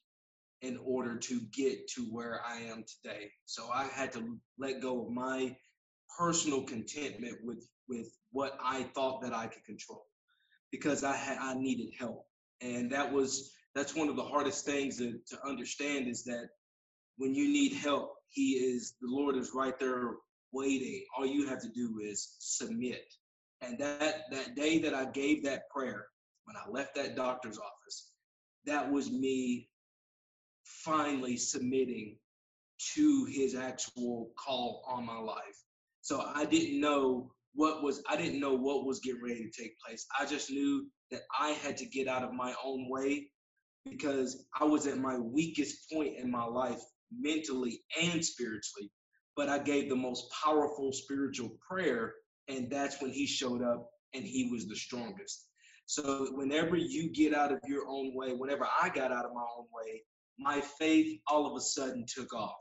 in 0.62 0.78
order 0.86 1.18
to 1.18 1.42
get 1.52 1.88
to 1.88 2.02
where 2.04 2.42
I 2.48 2.60
am 2.60 2.84
today. 3.02 3.32
So 3.46 3.68
I 3.74 3.86
had 3.86 4.12
to 4.14 4.38
let 4.60 4.82
go 4.82 5.06
of 5.06 5.12
my 5.12 5.56
personal 6.18 6.62
contentment 6.64 7.38
with 7.44 7.68
with 7.90 8.16
what 8.32 8.58
I 8.64 8.84
thought 8.96 9.22
that 9.24 9.34
I 9.34 9.48
could 9.48 9.66
control 9.66 10.06
because 10.72 11.04
I 11.04 11.16
had 11.16 11.38
I 11.40 11.54
needed 11.56 11.90
help 11.98 12.28
and 12.64 12.92
that 12.92 13.12
was 13.12 13.52
that's 13.76 13.96
one 13.96 14.08
of 14.08 14.16
the 14.16 14.24
hardest 14.24 14.66
things 14.66 14.98
to, 14.98 15.20
to 15.28 15.38
understand 15.48 16.08
is 16.08 16.24
that 16.24 16.48
when 17.18 17.36
you 17.36 17.48
need 17.48 17.74
help 17.74 18.14
he 18.30 18.54
is 18.54 18.96
the 19.02 19.08
lord 19.10 19.36
is 19.36 19.52
right 19.54 19.80
there 19.80 20.14
waiting. 20.54 21.04
All 21.18 21.26
you 21.26 21.48
have 21.48 21.62
to 21.62 21.70
do 21.70 22.00
is 22.02 22.36
submit. 22.40 23.04
And 23.62 23.78
that 23.80 24.30
that 24.32 24.56
day 24.56 24.78
that 24.80 24.94
i 24.94 25.06
gave 25.06 25.44
that 25.44 25.70
prayer 25.70 26.06
when 26.46 26.58
i 26.58 26.70
left 26.70 26.96
that 26.96 27.16
doctor's 27.16 27.58
office 27.58 28.12
that 28.66 28.92
was 28.92 29.12
me 29.12 29.70
finally 30.64 31.38
submitting 31.38 32.18
to 32.96 33.26
his 33.26 33.56
actual 33.56 34.32
call 34.38 34.84
on 34.88 35.06
my 35.06 35.18
life. 35.18 35.64
So 36.02 36.30
i 36.36 36.46
didn't 36.46 36.80
know 36.82 37.32
what 37.54 37.84
was 37.84 38.04
i 38.10 38.18
didn't 38.18 38.42
know 38.42 38.54
what 38.54 38.86
was 38.86 39.00
getting 39.00 39.24
ready 39.24 39.50
to 39.50 39.62
take 39.62 39.80
place. 39.80 40.06
I 40.20 40.26
just 40.26 40.52
knew 40.52 40.88
that 41.14 41.22
I 41.40 41.50
had 41.50 41.78
to 41.78 41.86
get 41.86 42.08
out 42.08 42.24
of 42.24 42.34
my 42.34 42.54
own 42.64 42.90
way 42.90 43.28
because 43.90 44.46
I 44.60 44.66
was 44.66 44.88
at 44.88 44.98
my 44.98 45.18
weakest 45.18 45.90
point 45.92 46.18
in 46.18 46.30
my 46.30 46.44
life 46.44 46.82
mentally 47.16 47.82
and 48.02 48.24
spiritually. 48.26 48.92
But 49.36 49.50
I 49.50 49.60
gave 49.60 49.90
the 49.90 49.96
most 49.96 50.26
powerful 50.32 50.92
spiritual 50.92 51.52
prayer, 51.68 52.14
and 52.48 52.70
that's 52.70 53.02
when 53.02 53.12
he 53.12 53.26
showed 53.26 53.64
up 53.64 53.90
and 54.14 54.24
he 54.24 54.50
was 54.52 54.68
the 54.68 54.76
strongest. 54.76 55.48
So 55.86 56.28
whenever 56.32 56.76
you 56.76 57.12
get 57.12 57.34
out 57.34 57.52
of 57.52 57.60
your 57.68 57.88
own 57.88 58.16
way, 58.16 58.34
whenever 58.34 58.66
I 58.66 58.90
got 58.90 59.12
out 59.12 59.26
of 59.26 59.34
my 59.34 59.46
own 59.58 59.66
way, 59.72 60.04
my 60.40 60.62
faith 60.80 61.20
all 61.28 61.46
of 61.46 61.56
a 61.56 61.62
sudden 61.62 62.06
took 62.08 62.34
off. 62.34 62.58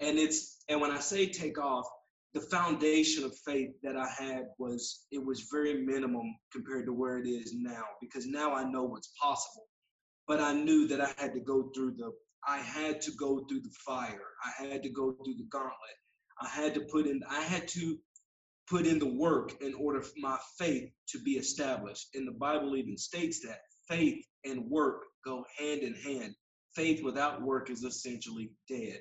And 0.00 0.18
it's 0.18 0.62
and 0.68 0.80
when 0.80 0.90
I 0.90 0.98
say 0.98 1.26
take 1.26 1.58
off, 1.58 1.86
the 2.36 2.42
foundation 2.42 3.24
of 3.24 3.34
faith 3.46 3.70
that 3.82 3.96
I 3.96 4.06
had 4.06 4.48
was 4.58 5.06
it 5.10 5.24
was 5.24 5.48
very 5.50 5.86
minimum 5.86 6.36
compared 6.52 6.84
to 6.84 6.92
where 6.92 7.16
it 7.18 7.26
is 7.26 7.54
now 7.56 7.84
because 7.98 8.26
now 8.26 8.54
I 8.54 8.64
know 8.64 8.84
what's 8.84 9.10
possible. 9.18 9.64
But 10.28 10.40
I 10.40 10.52
knew 10.52 10.86
that 10.88 11.00
I 11.00 11.14
had 11.16 11.32
to 11.32 11.40
go 11.40 11.70
through 11.74 11.94
the 11.96 12.12
I 12.46 12.58
had 12.58 13.00
to 13.02 13.12
go 13.12 13.46
through 13.48 13.62
the 13.62 13.74
fire. 13.86 14.28
I 14.44 14.66
had 14.66 14.82
to 14.82 14.90
go 14.90 15.12
through 15.12 15.36
the 15.38 15.48
gauntlet. 15.50 15.96
I 16.42 16.48
had 16.48 16.74
to 16.74 16.80
put 16.92 17.06
in 17.06 17.22
I 17.26 17.40
had 17.40 17.68
to 17.68 17.96
put 18.68 18.86
in 18.86 18.98
the 18.98 19.14
work 19.14 19.54
in 19.62 19.72
order 19.72 20.02
for 20.02 20.12
my 20.18 20.36
faith 20.58 20.90
to 21.12 21.22
be 21.22 21.32
established. 21.38 22.08
And 22.14 22.28
the 22.28 22.38
Bible 22.38 22.76
even 22.76 22.98
states 22.98 23.40
that 23.46 23.60
faith 23.88 24.22
and 24.44 24.68
work 24.68 25.04
go 25.24 25.42
hand 25.58 25.80
in 25.80 25.94
hand. 25.94 26.34
Faith 26.74 27.02
without 27.02 27.40
work 27.40 27.70
is 27.70 27.82
essentially 27.82 28.50
dead. 28.68 29.00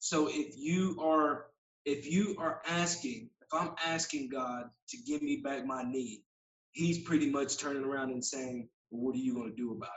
So 0.00 0.28
if 0.28 0.54
you 0.58 1.00
are 1.00 1.46
if 1.84 2.10
you 2.10 2.36
are 2.38 2.62
asking, 2.66 3.30
if 3.42 3.48
I'm 3.52 3.72
asking 3.84 4.30
God 4.30 4.64
to 4.88 4.96
give 5.06 5.22
me 5.22 5.40
back 5.44 5.66
my 5.66 5.82
knee, 5.82 6.22
He's 6.72 7.00
pretty 7.00 7.30
much 7.30 7.58
turning 7.58 7.84
around 7.84 8.10
and 8.10 8.24
saying, 8.24 8.68
well, 8.90 9.02
What 9.06 9.14
are 9.14 9.18
you 9.18 9.34
going 9.34 9.50
to 9.50 9.56
do 9.56 9.72
about 9.72 9.90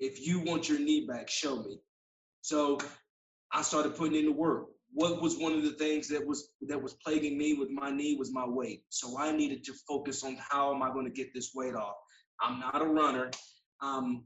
it? 0.00 0.06
If 0.06 0.26
you 0.26 0.40
want 0.40 0.68
your 0.68 0.78
knee 0.80 1.06
back, 1.06 1.28
show 1.28 1.62
me. 1.62 1.80
So 2.42 2.78
I 3.52 3.62
started 3.62 3.96
putting 3.96 4.18
in 4.18 4.26
the 4.26 4.32
work. 4.32 4.66
What 4.92 5.22
was 5.22 5.38
one 5.38 5.52
of 5.52 5.62
the 5.62 5.72
things 5.72 6.08
that 6.08 6.26
was 6.26 6.50
that 6.68 6.82
was 6.82 6.94
plaguing 6.94 7.36
me 7.36 7.54
with 7.54 7.70
my 7.70 7.90
knee 7.90 8.16
was 8.18 8.32
my 8.32 8.46
weight. 8.46 8.84
So 8.88 9.18
I 9.18 9.32
needed 9.32 9.64
to 9.64 9.74
focus 9.88 10.24
on 10.24 10.36
how 10.38 10.74
am 10.74 10.82
I 10.82 10.90
going 10.92 11.06
to 11.06 11.12
get 11.12 11.34
this 11.34 11.52
weight 11.54 11.74
off. 11.74 11.96
I'm 12.40 12.60
not 12.60 12.82
a 12.82 12.86
runner. 12.86 13.30
Um, 13.82 14.24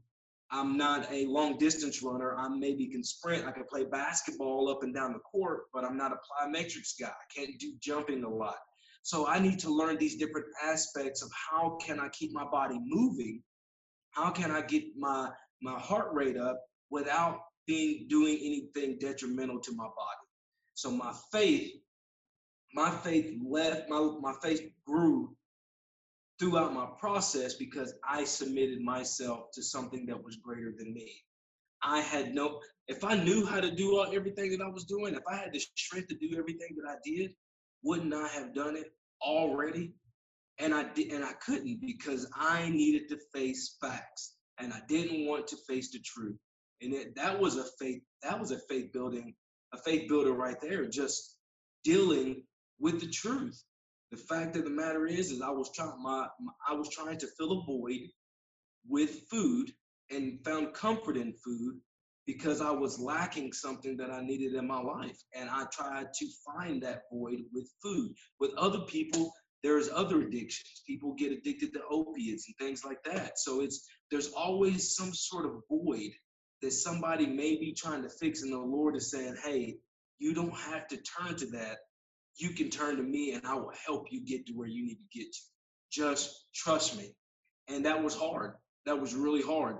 I'm 0.51 0.75
not 0.77 1.09
a 1.11 1.25
long 1.27 1.57
distance 1.57 2.03
runner. 2.03 2.35
I 2.37 2.49
maybe 2.49 2.87
can 2.87 3.03
sprint. 3.03 3.45
I 3.45 3.51
can 3.51 3.63
play 3.63 3.85
basketball 3.85 4.69
up 4.69 4.83
and 4.83 4.93
down 4.93 5.13
the 5.13 5.19
court, 5.19 5.61
but 5.73 5.85
I'm 5.85 5.97
not 5.97 6.11
a 6.11 6.15
plyometrics 6.15 6.99
guy. 6.99 7.07
I 7.07 7.33
can't 7.33 7.57
do 7.57 7.73
jumping 7.81 8.23
a 8.23 8.29
lot. 8.29 8.57
So 9.03 9.27
I 9.27 9.39
need 9.39 9.59
to 9.59 9.69
learn 9.69 9.97
these 9.97 10.17
different 10.17 10.47
aspects 10.63 11.23
of 11.23 11.31
how 11.31 11.77
can 11.81 11.99
I 11.99 12.09
keep 12.09 12.33
my 12.33 12.45
body 12.51 12.77
moving? 12.83 13.41
How 14.11 14.29
can 14.29 14.51
I 14.51 14.61
get 14.61 14.83
my 14.97 15.29
my 15.61 15.79
heart 15.79 16.09
rate 16.13 16.37
up 16.37 16.59
without 16.89 17.39
being 17.65 18.07
doing 18.09 18.37
anything 18.41 18.97
detrimental 18.99 19.59
to 19.61 19.71
my 19.73 19.85
body? 19.85 20.27
So 20.73 20.91
my 20.91 21.13
faith, 21.31 21.71
my 22.73 22.89
faith 22.89 23.33
left, 23.47 23.89
my, 23.89 23.99
my 24.19 24.33
faith 24.43 24.69
grew 24.85 25.35
throughout 26.41 26.73
my 26.73 26.87
process 26.99 27.53
because 27.53 27.93
I 28.03 28.23
submitted 28.23 28.81
myself 28.81 29.51
to 29.53 29.61
something 29.61 30.07
that 30.07 30.23
was 30.23 30.37
greater 30.37 30.73
than 30.75 30.91
me. 30.91 31.13
I 31.83 32.01
had 32.01 32.33
no, 32.33 32.59
if 32.87 33.03
I 33.03 33.15
knew 33.15 33.45
how 33.45 33.59
to 33.59 33.69
do 33.69 33.97
all, 33.97 34.11
everything 34.11 34.49
that 34.51 34.61
I 34.61 34.67
was 34.67 34.85
doing, 34.85 35.13
if 35.13 35.21
I 35.31 35.35
had 35.35 35.53
the 35.53 35.59
strength 35.59 36.07
to 36.07 36.15
do 36.15 36.35
everything 36.37 36.75
that 36.77 36.89
I 36.89 36.95
did, 37.05 37.35
wouldn't 37.83 38.13
I 38.13 38.27
have 38.29 38.55
done 38.55 38.75
it 38.75 38.87
already? 39.21 39.93
And 40.57 40.73
I 40.73 40.91
did, 40.93 41.11
and 41.11 41.23
I 41.23 41.33
couldn't 41.33 41.79
because 41.79 42.27
I 42.35 42.69
needed 42.69 43.07
to 43.09 43.19
face 43.33 43.77
facts, 43.79 44.33
and 44.59 44.73
I 44.73 44.81
didn't 44.87 45.27
want 45.27 45.47
to 45.47 45.57
face 45.67 45.91
the 45.91 45.99
truth. 45.99 46.37
And 46.81 46.91
it, 46.93 47.15
that 47.15 47.39
was 47.39 47.57
a 47.57 47.65
faith, 47.79 48.01
that 48.23 48.39
was 48.39 48.49
a 48.49 48.59
faith 48.67 48.91
building, 48.93 49.35
a 49.73 49.77
faith 49.77 50.09
builder 50.09 50.33
right 50.33 50.59
there. 50.59 50.87
Just 50.87 51.37
dealing 51.83 52.43
with 52.79 52.99
the 52.99 53.07
truth. 53.07 53.63
The 54.11 54.17
fact 54.17 54.57
of 54.57 54.65
the 54.65 54.69
matter 54.69 55.07
is, 55.07 55.31
is 55.31 55.41
I 55.41 55.49
was 55.49 55.71
trying 55.73 56.01
my, 56.01 56.27
my 56.39 56.51
I 56.67 56.73
was 56.73 56.89
trying 56.89 57.17
to 57.19 57.27
fill 57.37 57.61
a 57.61 57.65
void 57.65 58.09
with 58.87 59.21
food 59.29 59.71
and 60.09 60.39
found 60.43 60.73
comfort 60.73 61.17
in 61.17 61.33
food 61.33 61.79
because 62.27 62.61
I 62.61 62.71
was 62.71 62.99
lacking 62.99 63.53
something 63.53 63.97
that 63.97 64.11
I 64.11 64.21
needed 64.21 64.53
in 64.53 64.67
my 64.67 64.79
life. 64.79 65.17
And 65.33 65.49
I 65.49 65.65
tried 65.71 66.13
to 66.13 66.27
find 66.45 66.83
that 66.83 67.03
void 67.11 67.39
with 67.53 67.69
food. 67.81 68.13
With 68.39 68.51
other 68.57 68.81
people, 68.81 69.31
there's 69.63 69.89
other 69.89 70.21
addictions. 70.21 70.83
People 70.87 71.13
get 71.13 71.31
addicted 71.31 71.73
to 71.73 71.81
opiates 71.89 72.47
and 72.47 72.55
things 72.57 72.83
like 72.83 73.03
that. 73.03 73.39
So 73.39 73.61
it's 73.61 73.87
there's 74.09 74.31
always 74.33 74.95
some 74.95 75.13
sort 75.13 75.45
of 75.45 75.61
void 75.69 76.11
that 76.61 76.73
somebody 76.73 77.27
may 77.27 77.55
be 77.57 77.73
trying 77.73 78.03
to 78.03 78.09
fix, 78.09 78.43
and 78.43 78.51
the 78.51 78.57
Lord 78.57 78.95
is 78.95 79.09
saying, 79.09 79.35
Hey, 79.43 79.77
you 80.19 80.33
don't 80.33 80.55
have 80.55 80.87
to 80.89 80.97
turn 80.97 81.35
to 81.37 81.45
that. 81.47 81.77
You 82.41 82.49
can 82.51 82.69
turn 82.69 82.97
to 82.97 83.03
me 83.03 83.33
and 83.33 83.45
I 83.45 83.53
will 83.55 83.73
help 83.85 84.07
you 84.11 84.25
get 84.25 84.47
to 84.47 84.53
where 84.53 84.67
you 84.67 84.83
need 84.83 84.97
to 84.97 85.19
get 85.19 85.31
to. 85.31 85.39
Just 85.91 86.45
trust 86.55 86.97
me. 86.97 87.15
And 87.67 87.85
that 87.85 88.03
was 88.03 88.15
hard. 88.15 88.55
That 88.85 88.99
was 88.99 89.13
really 89.13 89.43
hard 89.43 89.77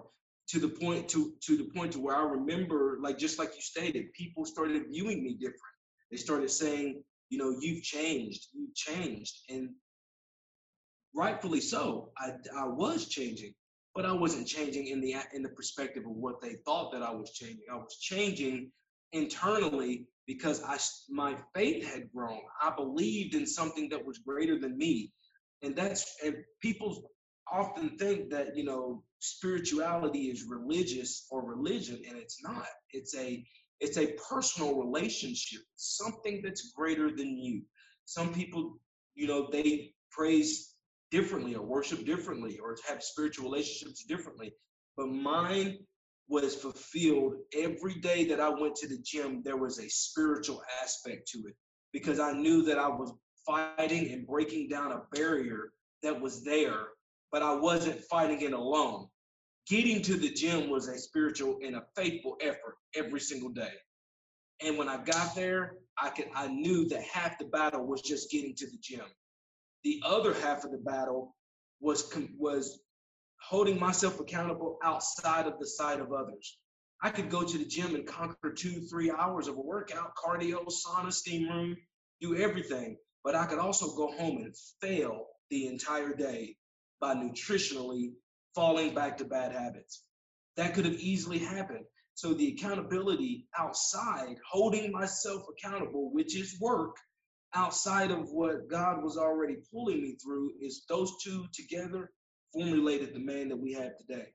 to 0.49 0.59
the 0.59 0.67
point 0.67 1.09
to 1.09 1.33
to 1.41 1.57
the 1.57 1.63
point 1.75 1.93
to 1.93 1.99
where 1.99 2.15
I 2.15 2.23
remember, 2.23 2.99
like 3.01 3.17
just 3.17 3.39
like 3.39 3.55
you 3.55 3.61
stated, 3.61 4.13
people 4.13 4.45
started 4.45 4.83
viewing 4.91 5.23
me 5.23 5.33
different. 5.33 5.57
They 6.11 6.17
started 6.17 6.51
saying, 6.51 7.03
you 7.29 7.37
know, 7.37 7.55
you've 7.59 7.83
changed, 7.83 8.47
you've 8.53 8.75
changed, 8.75 9.39
and 9.49 9.69
rightfully 11.15 11.61
so. 11.61 12.11
I 12.17 12.33
I 12.55 12.67
was 12.67 13.07
changing, 13.07 13.53
but 13.95 14.05
I 14.05 14.11
wasn't 14.11 14.47
changing 14.47 14.87
in 14.87 14.99
the 15.01 15.15
in 15.33 15.41
the 15.41 15.49
perspective 15.49 16.03
of 16.05 16.11
what 16.11 16.41
they 16.41 16.55
thought 16.65 16.91
that 16.91 17.01
I 17.01 17.11
was 17.11 17.31
changing. 17.31 17.65
I 17.71 17.77
was 17.77 17.97
changing 17.99 18.71
internally 19.13 20.07
because 20.27 20.63
I 20.63 20.77
my 21.09 21.35
faith 21.55 21.85
had 21.85 22.11
grown. 22.11 22.39
I 22.61 22.73
believed 22.75 23.35
in 23.35 23.45
something 23.45 23.89
that 23.89 24.05
was 24.05 24.19
greater 24.19 24.59
than 24.59 24.77
me, 24.77 25.11
and 25.61 25.75
that's 25.75 26.15
and 26.23 26.35
people 26.61 27.11
often 27.51 27.97
think 27.97 28.29
that 28.29 28.55
you 28.55 28.63
know 28.63 29.03
spirituality 29.19 30.29
is 30.29 30.45
religious 30.49 31.27
or 31.29 31.45
religion 31.45 32.01
and 32.07 32.17
it's 32.17 32.41
not. 32.43 32.65
It's 32.91 33.15
a 33.15 33.43
it's 33.79 33.97
a 33.97 34.15
personal 34.29 34.75
relationship. 34.75 35.61
Something 35.75 36.41
that's 36.43 36.71
greater 36.71 37.09
than 37.09 37.37
you. 37.37 37.63
Some 38.05 38.33
people 38.33 38.79
you 39.15 39.27
know 39.27 39.49
they 39.51 39.93
praise 40.11 40.75
differently 41.09 41.55
or 41.55 41.61
worship 41.61 42.05
differently 42.05 42.57
or 42.57 42.77
have 42.87 43.03
spiritual 43.03 43.45
relationships 43.45 44.05
differently. 44.05 44.53
But 44.95 45.07
mine 45.07 45.79
was 46.31 46.55
fulfilled 46.55 47.35
every 47.53 47.95
day 47.95 48.25
that 48.25 48.39
i 48.39 48.49
went 48.49 48.75
to 48.75 48.87
the 48.87 48.99
gym 49.03 49.41
there 49.43 49.57
was 49.57 49.79
a 49.79 49.89
spiritual 49.89 50.61
aspect 50.81 51.27
to 51.27 51.39
it 51.47 51.55
because 51.93 52.19
i 52.19 52.31
knew 52.31 52.63
that 52.63 52.79
i 52.79 52.87
was 52.87 53.13
fighting 53.45 54.11
and 54.11 54.25
breaking 54.25 54.67
down 54.69 54.91
a 54.91 55.01
barrier 55.11 55.73
that 56.03 56.19
was 56.19 56.43
there 56.43 56.87
but 57.31 57.41
I 57.41 57.55
wasn't 57.55 58.01
fighting 58.01 58.41
it 58.41 58.53
alone. 58.53 59.07
Getting 59.67 60.01
to 60.03 60.15
the 60.15 60.31
gym 60.31 60.69
was 60.69 60.87
a 60.87 60.97
spiritual 60.97 61.59
and 61.65 61.75
a 61.75 61.83
faithful 61.95 62.35
effort 62.41 62.75
every 62.95 63.19
single 63.19 63.49
day. 63.49 63.71
And 64.63 64.77
when 64.77 64.89
I 64.89 64.97
got 64.97 65.33
there, 65.33 65.75
I 65.97 66.09
could 66.09 66.27
I 66.35 66.47
knew 66.47 66.87
that 66.89 67.03
half 67.03 67.37
the 67.37 67.45
battle 67.45 67.85
was 67.85 68.01
just 68.01 68.29
getting 68.29 68.55
to 68.55 68.65
the 68.65 68.77
gym. 68.81 69.05
The 69.83 70.01
other 70.05 70.33
half 70.33 70.63
of 70.63 70.71
the 70.71 70.77
battle 70.77 71.35
was 71.79 72.13
was 72.37 72.79
holding 73.41 73.79
myself 73.79 74.19
accountable 74.19 74.77
outside 74.83 75.47
of 75.47 75.59
the 75.59 75.67
sight 75.67 75.99
of 75.99 76.13
others. 76.13 76.57
I 77.03 77.09
could 77.09 77.29
go 77.29 77.43
to 77.43 77.57
the 77.57 77.65
gym 77.65 77.95
and 77.95 78.05
conquer 78.05 78.51
two, 78.51 78.81
three 78.81 79.11
hours 79.11 79.47
of 79.47 79.57
a 79.57 79.61
workout, 79.61 80.15
cardio, 80.15 80.65
sauna, 80.67 81.11
steam 81.11 81.49
room, 81.49 81.75
do 82.21 82.35
everything. 82.35 82.97
But 83.23 83.35
I 83.35 83.45
could 83.45 83.59
also 83.59 83.95
go 83.95 84.11
home 84.11 84.37
and 84.43 84.55
fail 84.81 85.25
the 85.49 85.67
entire 85.67 86.13
day 86.13 86.55
by 86.99 87.15
nutritionally 87.15 88.13
falling 88.53 88.93
back 88.93 89.17
to 89.17 89.25
bad 89.25 89.51
habits. 89.51 90.03
That 90.55 90.73
could 90.73 90.85
have 90.85 90.95
easily 90.95 91.39
happened. 91.39 91.85
So 92.13 92.33
the 92.33 92.49
accountability 92.49 93.47
outside, 93.57 94.35
holding 94.47 94.91
myself 94.91 95.43
accountable, 95.49 96.13
which 96.13 96.35
is 96.35 96.59
work, 96.59 96.95
outside 97.55 98.11
of 98.11 98.29
what 98.31 98.69
God 98.69 99.03
was 99.03 99.17
already 99.17 99.57
pulling 99.71 100.01
me 100.01 100.17
through, 100.23 100.51
is 100.61 100.85
those 100.87 101.11
two 101.23 101.45
together 101.53 102.11
formulated 102.53 103.13
the 103.13 103.19
man 103.19 103.49
that 103.49 103.57
we 103.57 103.73
have 103.73 103.97
today. 103.97 104.29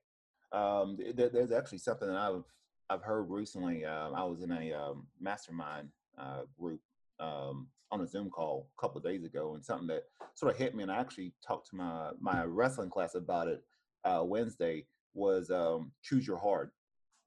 Um, 0.52 0.98
there, 1.14 1.28
there's 1.28 1.52
actually 1.52 1.78
something 1.78 2.08
that 2.08 2.16
I've 2.16 2.44
I've 2.88 3.02
heard 3.02 3.30
recently. 3.30 3.84
Um, 3.84 4.14
I 4.14 4.24
was 4.24 4.42
in 4.42 4.52
a 4.52 4.72
um, 4.72 5.06
mastermind 5.20 5.88
uh, 6.16 6.42
group 6.58 6.80
um, 7.18 7.66
on 7.90 8.00
a 8.00 8.06
Zoom 8.06 8.30
call 8.30 8.68
a 8.78 8.80
couple 8.80 8.98
of 8.98 9.04
days 9.04 9.24
ago, 9.24 9.54
and 9.54 9.64
something 9.64 9.88
that 9.88 10.04
sort 10.34 10.52
of 10.52 10.58
hit 10.58 10.74
me, 10.74 10.82
and 10.82 10.92
I 10.92 10.98
actually 10.98 11.32
talked 11.46 11.70
to 11.70 11.76
my 11.76 12.10
my 12.20 12.44
wrestling 12.44 12.90
class 12.90 13.14
about 13.14 13.48
it 13.48 13.64
uh, 14.04 14.22
Wednesday 14.24 14.86
was 15.14 15.50
um, 15.50 15.90
choose 16.02 16.26
your 16.26 16.38
heart, 16.38 16.72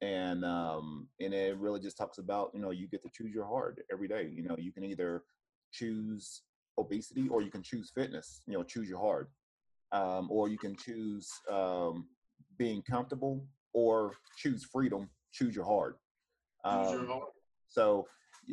and 0.00 0.44
um, 0.44 1.08
and 1.20 1.34
it 1.34 1.56
really 1.58 1.80
just 1.80 1.98
talks 1.98 2.18
about 2.18 2.50
you 2.54 2.60
know 2.60 2.70
you 2.70 2.88
get 2.88 3.02
to 3.02 3.10
choose 3.10 3.34
your 3.34 3.46
heart 3.46 3.78
every 3.92 4.08
day. 4.08 4.30
You 4.32 4.42
know 4.42 4.56
you 4.58 4.72
can 4.72 4.84
either 4.84 5.24
choose 5.72 6.42
obesity 6.78 7.28
or 7.28 7.42
you 7.42 7.50
can 7.50 7.62
choose 7.62 7.90
fitness. 7.94 8.42
You 8.46 8.54
know 8.54 8.62
choose 8.62 8.88
your 8.88 9.00
heart, 9.00 9.30
um, 9.92 10.28
or 10.30 10.48
you 10.48 10.58
can 10.58 10.76
choose 10.76 11.30
um, 11.50 12.06
being 12.58 12.82
comfortable 12.82 13.44
or 13.72 14.14
choose 14.36 14.64
freedom. 14.64 15.08
Choose 15.32 15.54
your 15.54 15.64
heart. 15.64 15.98
Choose 16.64 16.90
your 16.92 17.00
um, 17.00 17.06
heart. 17.06 17.28
So 17.68 18.06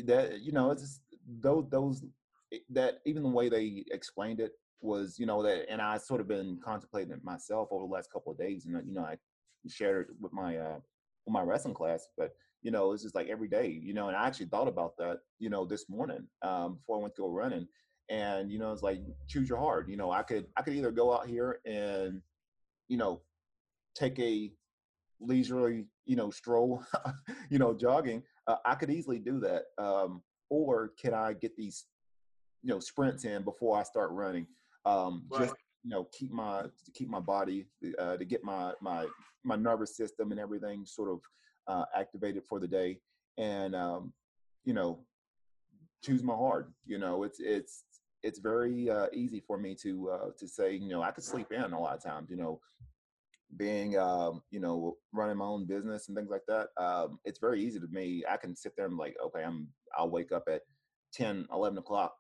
that 0.06 0.42
you 0.42 0.52
know 0.52 0.72
it's 0.72 0.82
just, 0.82 1.02
those 1.42 1.66
those 1.70 2.04
that 2.70 3.00
even 3.06 3.24
the 3.24 3.30
way 3.30 3.50
they 3.50 3.84
explained 3.92 4.40
it 4.40 4.54
was 4.82 5.18
you 5.18 5.26
know 5.26 5.42
that 5.42 5.66
and 5.70 5.82
i 5.82 5.98
sort 5.98 6.22
of 6.22 6.28
been 6.28 6.60
contemplating 6.64 7.12
it 7.12 7.24
myself 7.24 7.68
over 7.72 7.86
the 7.86 7.92
last 7.92 8.12
couple 8.12 8.32
of 8.32 8.38
days 8.38 8.66
and 8.66 8.88
you 8.88 8.94
know 8.94 9.02
i 9.02 9.16
shared 9.68 10.08
it 10.08 10.16
with 10.22 10.32
my 10.32 10.58
uh 10.58 10.76
with 11.26 11.34
my 11.34 11.42
wrestling 11.42 11.74
class 11.74 12.08
but 12.18 12.36
you 12.62 12.72
know 12.72 12.92
it's 12.92 13.04
just 13.04 13.16
like 13.16 13.28
every 13.28 13.48
day 13.48 13.80
you 13.84 13.94
know 13.94 14.08
and 14.08 14.16
i 14.16 14.26
actually 14.26 14.46
thought 14.46 14.68
about 14.68 14.96
that 14.98 15.20
you 15.40 15.50
know 15.50 15.66
this 15.66 15.90
morning 15.90 16.26
um 16.44 16.76
before 16.76 16.98
i 16.98 17.02
went 17.02 17.16
to 17.16 17.24
go 17.24 17.28
running 17.28 17.68
and 18.10 18.52
you 18.52 18.60
know 18.60 18.72
it's 18.72 18.84
like 18.84 19.02
choose 19.28 19.50
your 19.50 19.58
heart 19.58 19.90
you 19.90 19.98
know 19.98 20.12
i 20.12 20.24
could 20.24 20.46
i 20.56 20.62
could 20.62 20.74
either 20.74 20.92
go 20.92 21.14
out 21.14 21.28
here 21.28 21.60
and 21.66 22.22
you 22.88 22.98
know 22.98 23.22
take 23.96 24.18
a 24.20 24.52
leisurely 25.20 25.86
you 26.06 26.16
know 26.16 26.30
stroll 26.30 26.84
you 27.50 27.58
know 27.58 27.74
jogging 27.74 28.24
uh, 28.48 28.56
i 28.66 28.76
could 28.76 28.90
easily 28.90 29.20
do 29.20 29.40
that 29.40 29.64
um 29.78 30.22
or 30.50 30.92
can 31.00 31.14
I 31.14 31.34
get 31.34 31.56
these, 31.56 31.86
you 32.64 32.70
know, 32.70 32.80
sprints 32.80 33.26
in 33.26 33.44
before 33.44 33.78
I 33.78 33.84
start 33.84 34.12
running? 34.12 34.48
Um, 34.86 35.26
right. 35.30 35.42
Just 35.42 35.56
you 35.84 35.92
know, 35.92 36.08
keep 36.12 36.32
my 36.32 36.64
to 36.64 36.92
keep 36.94 37.10
my 37.10 37.20
body 37.20 37.68
uh, 38.00 38.18
to 38.18 38.26
get 38.26 38.44
my 38.44 38.74
my 38.82 39.06
my 39.44 39.56
nervous 39.56 39.96
system 39.96 40.32
and 40.32 40.40
everything 40.40 40.86
sort 40.86 41.10
of 41.12 41.20
uh, 41.68 41.86
activated 41.96 42.44
for 42.44 42.60
the 42.60 42.68
day, 42.68 43.00
and 43.38 43.76
um, 43.76 44.14
you 44.66 44.74
know, 44.74 45.00
choose 46.04 46.24
my 46.24 46.34
heart. 46.34 46.72
You 46.86 46.98
know, 46.98 47.24
it's 47.24 47.40
it's 47.40 47.84
it's 48.24 48.40
very 48.40 48.90
uh, 48.90 49.08
easy 49.14 49.42
for 49.46 49.58
me 49.58 49.76
to 49.84 50.10
uh, 50.10 50.30
to 50.38 50.48
say, 50.48 50.76
you 50.76 50.90
know, 50.90 51.02
I 51.02 51.12
could 51.12 51.24
sleep 51.24 51.52
in 51.52 51.74
a 51.74 51.80
lot 51.80 51.96
of 51.96 52.04
times. 52.04 52.30
You 52.30 52.38
know, 52.38 52.60
being 53.56 53.98
um, 53.98 54.42
you 54.52 54.60
know 54.60 54.98
running 55.14 55.38
my 55.38 55.46
own 55.46 55.66
business 55.66 56.08
and 56.08 56.18
things 56.18 56.30
like 56.30 56.46
that 56.48 56.68
um, 56.82 57.20
it's 57.24 57.40
very 57.40 57.64
easy 57.64 57.80
to 57.80 57.88
me 57.88 58.24
i 58.30 58.36
can 58.36 58.56
sit 58.56 58.74
there 58.76 58.86
and 58.86 58.98
like 58.98 59.16
okay 59.24 59.44
i'm 59.44 59.68
i'll 59.98 60.10
wake 60.10 60.32
up 60.32 60.44
at 60.50 60.62
10 61.14 61.48
11 61.54 61.78
o'clock 61.78 62.16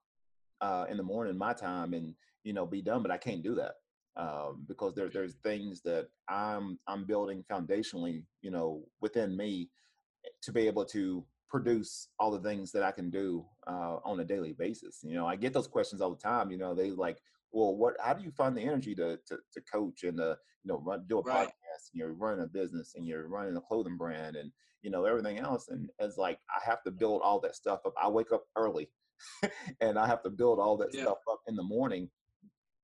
uh, 0.61 0.85
in 0.89 0.97
the 0.97 1.03
morning 1.03 1.37
my 1.37 1.53
time 1.53 1.93
and 1.93 2.13
you 2.43 2.53
know 2.53 2.65
be 2.65 2.81
done 2.81 3.01
but 3.01 3.11
i 3.11 3.17
can't 3.17 3.43
do 3.43 3.55
that 3.55 3.73
um, 4.15 4.65
because 4.67 4.95
there, 4.95 5.09
there's 5.09 5.35
things 5.43 5.81
that 5.81 6.07
i'm 6.29 6.79
i'm 6.87 7.05
building 7.05 7.43
foundationally 7.51 8.23
you 8.41 8.49
know 8.49 8.81
within 9.01 9.35
me 9.35 9.69
to 10.41 10.51
be 10.51 10.65
able 10.65 10.85
to 10.85 11.25
produce 11.49 12.09
all 12.19 12.31
the 12.31 12.39
things 12.39 12.71
that 12.71 12.83
i 12.83 12.91
can 12.91 13.09
do 13.09 13.45
uh, 13.67 13.97
on 14.03 14.19
a 14.19 14.25
daily 14.25 14.53
basis 14.53 14.99
you 15.03 15.15
know 15.15 15.25
i 15.25 15.35
get 15.35 15.53
those 15.53 15.67
questions 15.67 16.01
all 16.01 16.09
the 16.09 16.17
time 16.17 16.51
you 16.51 16.57
know 16.57 16.73
they 16.73 16.91
like 16.91 17.17
well, 17.51 17.75
what? 17.75 17.95
How 17.99 18.13
do 18.13 18.23
you 18.23 18.31
find 18.31 18.55
the 18.55 18.61
energy 18.61 18.95
to 18.95 19.17
to, 19.27 19.37
to 19.53 19.61
coach 19.71 20.03
and 20.03 20.17
to 20.17 20.37
you 20.63 20.71
know 20.71 20.81
run 20.85 21.05
do 21.07 21.19
a 21.19 21.21
right. 21.21 21.47
podcast 21.47 21.91
and 21.91 21.99
you're 21.99 22.13
running 22.13 22.43
a 22.43 22.47
business 22.47 22.93
and 22.95 23.07
you're 23.07 23.27
running 23.27 23.55
a 23.55 23.61
clothing 23.61 23.97
brand 23.97 24.35
and 24.35 24.51
you 24.81 24.91
know 24.91 25.05
everything 25.05 25.39
else 25.39 25.69
and 25.69 25.89
it's 25.99 26.17
like 26.17 26.39
I 26.55 26.63
have 26.69 26.83
to 26.83 26.91
build 26.91 27.21
all 27.23 27.39
that 27.41 27.55
stuff 27.55 27.79
up. 27.85 27.93
I 28.01 28.07
wake 28.09 28.31
up 28.31 28.45
early 28.55 28.89
and 29.81 29.97
I 29.97 30.07
have 30.07 30.23
to 30.23 30.29
build 30.29 30.59
all 30.59 30.77
that 30.77 30.93
yeah. 30.93 31.03
stuff 31.03 31.19
up 31.29 31.39
in 31.47 31.55
the 31.55 31.63
morning 31.63 32.09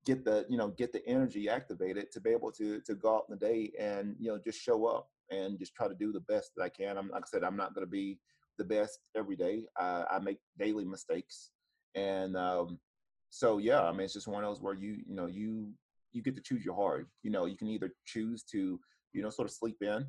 get 0.05 0.25
the 0.25 0.45
you 0.49 0.57
know 0.57 0.69
get 0.69 0.91
the 0.91 1.05
energy 1.07 1.47
activated 1.47 2.11
to 2.11 2.19
be 2.19 2.31
able 2.31 2.51
to 2.51 2.81
to 2.81 2.95
go 2.95 3.15
out 3.15 3.25
in 3.29 3.37
the 3.37 3.45
day 3.45 3.71
and 3.79 4.15
you 4.19 4.29
know 4.29 4.39
just 4.43 4.59
show 4.59 4.85
up 4.85 5.07
and 5.29 5.57
just 5.57 5.75
try 5.75 5.87
to 5.87 5.95
do 5.95 6.11
the 6.11 6.19
best 6.21 6.51
that 6.55 6.63
I 6.63 6.69
can. 6.69 6.97
I'm 6.97 7.09
like 7.09 7.23
I 7.23 7.27
said, 7.27 7.43
I'm 7.43 7.55
not 7.55 7.73
going 7.73 7.85
to 7.85 7.91
be 7.91 8.19
the 8.57 8.63
best 8.63 8.99
every 9.15 9.35
day. 9.35 9.63
I, 9.77 10.03
I 10.11 10.19
make 10.19 10.37
daily 10.59 10.85
mistakes, 10.85 11.51
and 11.95 12.35
um, 12.37 12.79
so 13.29 13.57
yeah, 13.57 13.81
I 13.81 13.91
mean, 13.91 14.01
it's 14.01 14.13
just 14.13 14.27
one 14.27 14.43
of 14.43 14.49
those 14.49 14.61
where 14.61 14.75
you, 14.75 14.97
you 15.07 15.15
know, 15.15 15.25
you 15.25 15.73
you 16.11 16.21
get 16.21 16.35
to 16.35 16.41
choose 16.41 16.63
your 16.63 16.75
heart. 16.75 17.07
You 17.23 17.31
know, 17.31 17.45
you 17.45 17.57
can 17.57 17.67
either 17.67 17.91
choose 18.05 18.43
to, 18.51 18.79
you 19.11 19.23
know, 19.23 19.31
sort 19.31 19.47
of 19.47 19.53
sleep 19.55 19.77
in, 19.81 20.05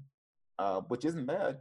uh, 0.58 0.82
which 0.88 1.06
isn't 1.06 1.26
bad, 1.26 1.56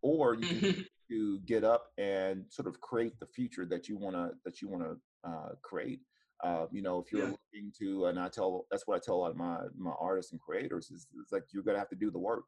or 0.00 0.34
you 0.34 0.46
can, 0.46 0.86
to 1.10 1.40
get 1.40 1.64
up 1.64 1.88
and 1.98 2.44
sort 2.50 2.68
of 2.68 2.80
create 2.80 3.18
the 3.18 3.26
future 3.26 3.66
that 3.66 3.88
you 3.88 3.96
want 3.98 4.14
to 4.14 4.30
that 4.44 4.62
you 4.62 4.68
want 4.68 4.84
to 4.84 5.28
uh, 5.28 5.50
create. 5.62 6.00
Uh, 6.44 6.66
you 6.72 6.82
know, 6.82 6.98
if 6.98 7.12
you're 7.12 7.22
yeah. 7.22 7.34
looking 7.52 7.72
to, 7.80 8.06
and 8.06 8.18
I 8.18 8.28
tell 8.28 8.66
that's 8.70 8.86
what 8.86 8.96
I 8.96 9.00
tell 9.04 9.16
a 9.16 9.22
lot 9.22 9.30
of 9.32 9.36
my 9.36 9.58
my 9.76 9.92
artists 10.00 10.30
and 10.30 10.40
creators 10.40 10.90
is 10.90 11.08
it's 11.20 11.32
like 11.32 11.44
you're 11.52 11.64
gonna 11.64 11.78
have 11.78 11.90
to 11.90 11.96
do 11.96 12.10
the 12.12 12.18
work. 12.18 12.44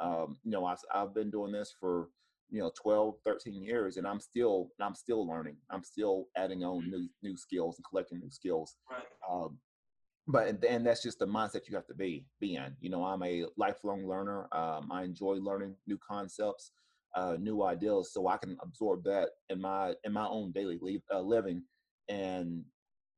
Um, 0.00 0.38
you 0.42 0.50
know, 0.50 0.64
I've, 0.64 0.78
I've 0.94 1.14
been 1.14 1.30
doing 1.30 1.52
this 1.52 1.74
for 1.78 2.08
you 2.50 2.60
know 2.60 2.70
12 2.80 3.14
13 3.24 3.62
years 3.62 3.96
and 3.96 4.06
i'm 4.06 4.20
still 4.20 4.70
i'm 4.80 4.94
still 4.94 5.26
learning. 5.26 5.56
I'm 5.70 5.84
still 5.84 6.26
adding 6.36 6.64
on 6.64 6.82
mm-hmm. 6.82 6.90
new 6.90 7.08
new 7.22 7.36
skills 7.36 7.76
and 7.78 7.84
collecting 7.84 8.18
new 8.18 8.30
skills. 8.30 8.76
Right. 8.90 9.02
um, 9.30 9.58
but 10.26 10.62
and, 10.64 10.86
that's 10.86 11.02
just 11.02 11.18
the 11.18 11.26
mindset 11.26 11.68
you 11.68 11.74
have 11.74 11.86
to 11.86 11.94
be 11.94 12.26
be 12.40 12.56
in. 12.56 12.76
You 12.80 12.90
know 12.90 13.04
i'm 13.04 13.22
a 13.22 13.46
lifelong 13.56 14.06
learner. 14.06 14.48
Um, 14.52 14.90
i 14.90 15.02
enjoy 15.02 15.34
learning 15.34 15.76
new 15.86 15.98
concepts 15.98 16.72
uh, 17.14 17.36
new 17.40 17.62
ideas 17.64 18.12
so 18.12 18.28
i 18.28 18.36
can 18.36 18.56
absorb 18.62 19.02
that 19.04 19.30
in 19.48 19.60
my 19.60 19.94
in 20.04 20.12
my 20.12 20.26
own 20.26 20.52
daily 20.52 20.78
li- 20.80 21.02
uh, 21.12 21.20
living 21.20 21.62
and 22.08 22.64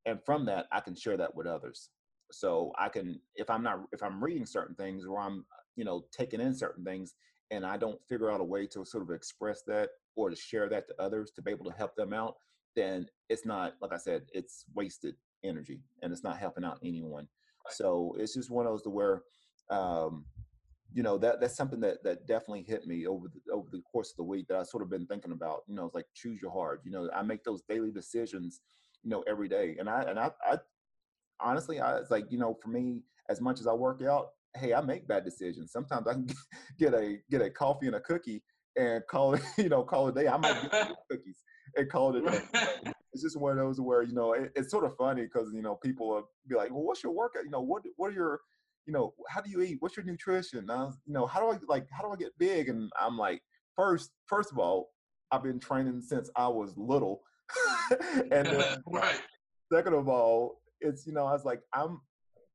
and 0.07 0.19
from 0.25 0.47
that 0.47 0.67
i 0.73 0.81
can 0.81 0.95
share 0.95 1.17
that 1.17 1.35
with 1.35 1.47
others. 1.47 1.91
So 2.31 2.73
i 2.79 2.89
can 2.89 3.21
if 3.37 3.51
i'm 3.51 3.63
not 3.63 3.81
if 3.93 4.03
i'm 4.03 4.23
reading 4.23 4.47
certain 4.47 4.75
things 4.75 5.05
or 5.05 5.19
i'm 5.19 5.45
you 5.77 5.85
know 5.85 6.05
taking 6.13 6.41
in 6.41 6.55
certain 6.55 6.85
things 6.85 7.15
and 7.53 7.65
i 7.65 7.77
don't 7.77 8.01
figure 8.09 8.31
out 8.31 8.41
a 8.41 8.45
way 8.45 8.67
to 8.67 8.85
sort 8.85 9.05
of 9.05 9.11
express 9.11 9.63
that 9.63 9.91
or 10.17 10.29
to 10.29 10.37
share 10.37 10.69
that 10.69 10.89
to 10.89 10.95
others 10.99 11.31
to 11.31 11.41
be 11.41 11.53
able 11.53 11.65
to 11.65 11.77
help 11.79 11.95
them 11.95 12.13
out 12.13 12.35
then 12.75 13.07
it's 13.29 13.47
not 13.47 13.75
like 13.81 13.93
i 13.93 13.97
said 13.97 14.23
it's 14.35 14.65
wasted 14.75 15.15
energy 15.45 15.81
and 16.03 16.13
it's 16.13 16.25
not 16.25 16.39
helping 16.39 16.65
out 16.65 16.79
anyone. 16.85 17.29
Right. 17.65 17.75
So 17.75 18.15
it's 18.19 18.35
just 18.35 18.51
one 18.51 18.67
of 18.67 18.73
those 18.73 18.83
to 18.83 18.91
where, 18.91 19.23
um, 19.71 20.25
you 20.95 21.03
know, 21.03 21.17
that 21.19 21.41
that's 21.41 21.57
something 21.57 21.81
that 21.81 22.03
that 22.05 22.27
definitely 22.27 22.65
hit 22.65 22.87
me 22.87 23.07
over 23.07 23.29
the 23.29 23.53
over 23.53 23.69
the 23.71 23.81
course 23.91 24.11
of 24.11 24.17
the 24.17 24.25
week 24.25 24.47
that 24.49 24.59
I 24.59 24.63
sort 24.63 24.83
of 24.83 24.91
been 24.91 25.07
thinking 25.07 25.33
about. 25.33 25.63
You 25.67 25.75
know, 25.75 25.87
it's 25.87 25.95
like 25.95 26.07
choose 26.15 26.41
your 26.43 26.51
heart. 26.51 26.83
You 26.85 26.91
know, 26.91 27.09
I 27.15 27.23
make 27.23 27.45
those 27.45 27.63
daily 27.69 27.91
decisions, 27.91 28.61
you 29.03 29.11
know, 29.11 29.25
every 29.27 29.49
day, 29.49 29.77
and 29.79 29.89
I 29.89 30.03
and 30.03 30.19
I, 30.19 30.31
I 30.47 30.59
honestly, 31.41 31.81
I 31.81 31.97
it's 31.97 32.11
like 32.11 32.27
you 32.31 32.39
know, 32.39 32.59
for 32.63 32.69
me, 32.69 33.01
as 33.31 33.41
much 33.41 33.59
as 33.59 33.67
I 33.67 33.73
work 33.73 34.03
out, 34.03 34.33
hey, 34.57 34.75
I 34.75 34.81
make 34.81 35.09
bad 35.09 35.25
decisions. 35.25 35.73
Sometimes 35.73 36.07
I 36.07 36.15
can 36.15 36.27
get 36.79 36.95
a 36.95 37.19
get 37.31 37.43
a 37.43 37.51
coffee 37.51 37.87
and 37.87 37.97
a 37.97 38.01
cookie 38.01 38.43
and 38.77 39.03
call 39.11 39.35
it, 39.35 39.43
you 39.59 39.69
know, 39.69 39.83
call 39.83 40.09
it 40.09 40.17
a 40.17 40.23
day. 40.23 40.29
I 40.29 40.37
might 40.37 40.71
get 40.71 40.93
cookies 41.11 41.39
and 41.77 41.91
call 41.91 42.15
it 42.15 42.25
a 42.25 42.31
day 42.31 42.93
it's 43.13 43.23
just 43.23 43.39
one 43.39 43.53
of 43.53 43.59
those 43.59 43.81
where 43.81 44.03
you 44.03 44.15
know 44.15 44.33
it, 44.33 44.53
it's 44.55 44.71
sort 44.71 44.85
of 44.85 44.97
funny 44.97 45.23
because 45.23 45.53
you 45.53 45.63
know 45.63 45.77
people 45.77 46.09
will 46.09 46.29
be 46.49 46.55
like, 46.55 46.71
well, 46.71 46.83
what's 46.83 47.03
your 47.03 47.13
workout? 47.13 47.45
You 47.45 47.51
know, 47.51 47.61
what 47.61 47.83
what 47.97 48.11
are 48.11 48.15
your 48.15 48.41
you 48.87 48.93
know 48.93 49.15
how 49.29 49.41
do 49.41 49.51
you 49.51 49.61
eat? 49.63 49.77
What's 49.81 49.97
your 49.97 50.07
nutrition? 50.07 50.67
Was, 50.67 50.99
you 51.07 51.13
know, 51.13 51.27
how 51.27 51.41
do 51.41 51.47
I 51.47 51.59
like 51.69 51.87
how 51.93 52.03
do 52.03 52.13
I 52.13 52.17
get 52.17 52.37
big? 52.39 52.69
And 52.69 52.91
I'm 52.99 53.19
like, 53.19 53.43
first 53.77 54.11
first 54.27 54.51
of 54.51 54.59
all, 54.59 54.91
I've 55.31 55.43
been 55.43 55.61
training 55.61 56.01
since 56.01 56.31
I 56.37 56.49
was 56.49 56.75
little, 56.77 57.21
and 58.31 58.47
then, 58.47 58.83
right. 58.87 59.21
second 59.73 59.95
of 59.95 60.09
all, 60.09 60.61
it's 60.81 61.07
you 61.07 61.13
know 61.13 61.27
I 61.27 61.33
was 61.33 61.45
like 61.45 61.61
I'm 61.75 62.01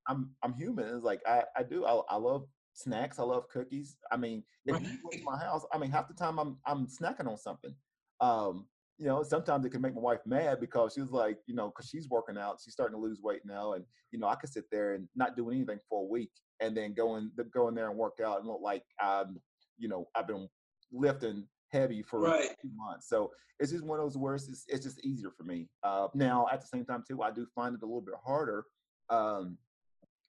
I'm 0.07 0.31
I'm 0.43 0.53
human. 0.53 0.87
It's 0.87 1.03
like 1.03 1.21
I 1.27 1.43
I 1.55 1.63
do 1.63 1.85
I, 1.85 2.01
I 2.09 2.15
love 2.17 2.45
snacks. 2.73 3.19
I 3.19 3.23
love 3.23 3.49
cookies. 3.49 3.97
I 4.11 4.17
mean, 4.17 4.43
if 4.65 4.81
you 4.81 4.97
go 5.03 5.09
to 5.11 5.23
my 5.23 5.37
house, 5.37 5.65
I 5.73 5.77
mean 5.77 5.91
half 5.91 6.07
the 6.07 6.13
time 6.13 6.39
I'm 6.39 6.57
I'm 6.65 6.87
snacking 6.87 7.27
on 7.27 7.37
something. 7.37 7.73
Um, 8.21 8.65
you 8.97 9.05
know, 9.05 9.21
sometimes 9.21 9.63
it 9.65 9.69
can 9.69 9.81
make 9.81 9.93
my 9.93 10.01
wife 10.01 10.21
mad 10.25 10.59
because 10.59 10.93
she's 10.95 11.11
like, 11.11 11.37
you 11.45 11.53
know, 11.53 11.67
because 11.67 11.87
she's 11.87 12.09
working 12.09 12.37
out, 12.37 12.59
she's 12.63 12.73
starting 12.73 12.95
to 12.95 13.01
lose 13.01 13.19
weight 13.21 13.41
now, 13.45 13.73
and 13.73 13.85
you 14.11 14.19
know, 14.19 14.27
I 14.27 14.35
could 14.35 14.49
sit 14.51 14.65
there 14.71 14.95
and 14.95 15.07
not 15.15 15.35
do 15.35 15.51
anything 15.51 15.79
for 15.87 16.01
a 16.01 16.07
week, 16.07 16.31
and 16.61 16.75
then 16.75 16.93
go 16.93 17.17
in, 17.17 17.31
go 17.53 17.67
in 17.67 17.75
there 17.75 17.89
and 17.89 17.97
work 17.97 18.17
out 18.25 18.39
and 18.39 18.47
look 18.47 18.61
like 18.61 18.83
I'm, 18.99 19.39
you 19.77 19.87
know, 19.87 20.07
I've 20.15 20.27
been 20.27 20.49
lifting 20.91 21.45
heavy 21.71 22.01
for 22.01 22.21
right. 22.21 22.49
two 22.61 22.71
months. 22.75 23.07
So 23.09 23.31
it's 23.59 23.71
just 23.71 23.85
one 23.85 23.99
of 23.99 24.05
those 24.05 24.17
words. 24.17 24.47
It's, 24.49 24.63
it's 24.67 24.85
just 24.85 25.03
easier 25.05 25.29
for 25.35 25.43
me. 25.43 25.67
Uh, 25.83 26.07
now, 26.15 26.47
at 26.51 26.61
the 26.61 26.67
same 26.67 26.85
time, 26.85 27.03
too, 27.07 27.21
I 27.21 27.31
do 27.31 27.45
find 27.53 27.75
it 27.75 27.83
a 27.83 27.85
little 27.85 28.01
bit 28.01 28.15
harder 28.25 28.65
um, 29.09 29.57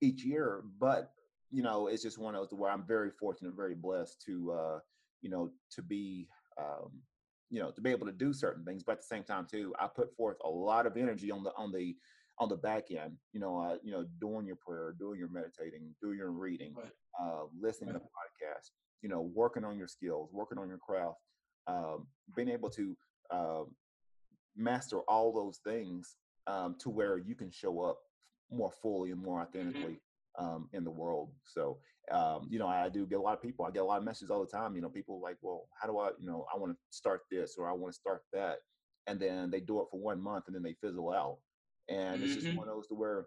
each 0.01 0.24
year, 0.24 0.62
but 0.78 1.12
you 1.51 1.62
know, 1.62 1.86
it's 1.86 2.03
just 2.03 2.18
one 2.18 2.34
of 2.34 2.42
those 2.42 2.59
where 2.59 2.70
I'm 2.70 2.86
very 2.86 3.11
fortunate, 3.11 3.55
very 3.57 3.74
blessed 3.74 4.22
to, 4.26 4.53
uh, 4.53 4.78
you 5.22 5.30
know, 5.30 5.51
to 5.72 5.82
be. 5.82 6.28
Um, 6.59 7.03
you 7.51 7.61
know 7.61 7.70
to 7.70 7.80
be 7.80 7.90
able 7.90 8.07
to 8.07 8.12
do 8.12 8.32
certain 8.32 8.64
things 8.64 8.82
but 8.82 8.92
at 8.92 8.99
the 8.99 9.07
same 9.07 9.22
time 9.22 9.46
too 9.51 9.74
i 9.78 9.86
put 9.86 10.14
forth 10.14 10.36
a 10.44 10.49
lot 10.49 10.86
of 10.86 10.96
energy 10.96 11.30
on 11.30 11.42
the 11.42 11.51
on 11.57 11.72
the 11.72 11.96
on 12.38 12.49
the 12.49 12.57
back 12.57 12.90
end 12.90 13.16
you 13.32 13.40
know 13.40 13.59
uh, 13.59 13.76
you 13.82 13.90
know 13.90 14.05
doing 14.20 14.46
your 14.46 14.57
prayer 14.57 14.94
doing 14.99 15.18
your 15.18 15.30
meditating 15.30 15.94
doing 16.03 16.16
your 16.16 16.30
reading 16.30 16.74
right. 16.76 16.90
uh, 17.20 17.44
listening 17.61 17.94
right. 17.94 18.03
to 18.03 18.07
podcasts 18.07 18.70
you 19.03 19.09
know 19.09 19.30
working 19.34 19.64
on 19.64 19.76
your 19.76 19.88
skills 19.88 20.30
working 20.32 20.59
on 20.59 20.68
your 20.68 20.78
craft 20.78 21.18
um, 21.66 22.07
being 22.36 22.49
able 22.49 22.70
to 22.70 22.96
uh, 23.30 23.62
master 24.57 25.01
all 25.09 25.32
those 25.32 25.59
things 25.64 26.16
um, 26.46 26.76
to 26.78 26.90
where 26.90 27.18
you 27.18 27.34
can 27.34 27.51
show 27.51 27.80
up 27.80 27.99
more 28.51 28.72
fully 28.82 29.11
and 29.11 29.22
more 29.22 29.40
mm-hmm. 29.40 29.59
authentically 29.59 30.01
um, 30.38 30.68
in 30.72 30.84
the 30.84 30.90
world. 30.90 31.30
So, 31.44 31.78
um, 32.11 32.46
you 32.51 32.59
know, 32.59 32.66
I 32.66 32.88
do 32.88 33.07
get 33.07 33.18
a 33.18 33.22
lot 33.22 33.34
of 33.34 33.42
people. 33.42 33.64
I 33.64 33.70
get 33.70 33.82
a 33.82 33.84
lot 33.84 33.99
of 33.99 34.05
messages 34.05 34.30
all 34.30 34.40
the 34.40 34.51
time. 34.51 34.74
You 34.74 34.82
know, 34.82 34.88
people 34.88 35.20
like, 35.20 35.36
well, 35.42 35.68
how 35.80 35.88
do 35.88 35.99
I, 35.99 36.11
you 36.18 36.26
know, 36.26 36.46
I 36.55 36.59
want 36.59 36.72
to 36.72 36.78
start 36.90 37.22
this 37.30 37.57
or 37.59 37.68
I 37.68 37.72
want 37.72 37.92
to 37.92 38.01
start 38.01 38.22
that, 38.32 38.59
and 39.07 39.20
then 39.20 39.51
they 39.51 39.61
do 39.61 39.80
it 39.80 39.86
for 39.90 40.01
one 40.01 40.20
month 40.20 40.44
and 40.46 40.55
then 40.55 40.62
they 40.62 40.74
fizzle 40.80 41.12
out. 41.12 41.38
And 41.88 42.16
mm-hmm. 42.16 42.24
it's 42.24 42.34
just 42.34 42.46
mm-hmm. 42.46 42.57
one 42.57 42.68
of 42.68 42.74
those 42.74 42.86
to 42.88 42.94
where, 42.94 43.26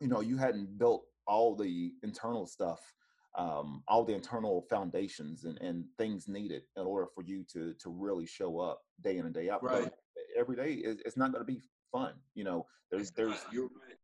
you 0.00 0.08
know, 0.08 0.20
you 0.20 0.36
hadn't 0.36 0.78
built 0.78 1.04
all 1.26 1.54
the 1.54 1.92
internal 2.02 2.46
stuff, 2.46 2.80
um, 3.38 3.82
all 3.86 4.04
the 4.04 4.14
internal 4.14 4.66
foundations 4.68 5.44
and, 5.44 5.58
and 5.58 5.84
things 5.98 6.28
needed 6.28 6.62
in 6.76 6.84
order 6.84 7.06
for 7.14 7.22
you 7.22 7.44
to 7.52 7.74
to 7.74 7.90
really 7.90 8.26
show 8.26 8.58
up 8.58 8.80
day 9.02 9.18
in 9.18 9.26
and 9.26 9.34
day 9.34 9.48
out. 9.48 9.62
Right. 9.62 9.90
Every 10.36 10.56
day 10.56 10.72
is 10.72 10.98
it's 11.04 11.16
not 11.16 11.32
going 11.32 11.44
to 11.46 11.52
be 11.52 11.60
fun. 11.92 12.14
You 12.34 12.44
know, 12.44 12.66
there's 12.90 13.10
there's 13.10 13.38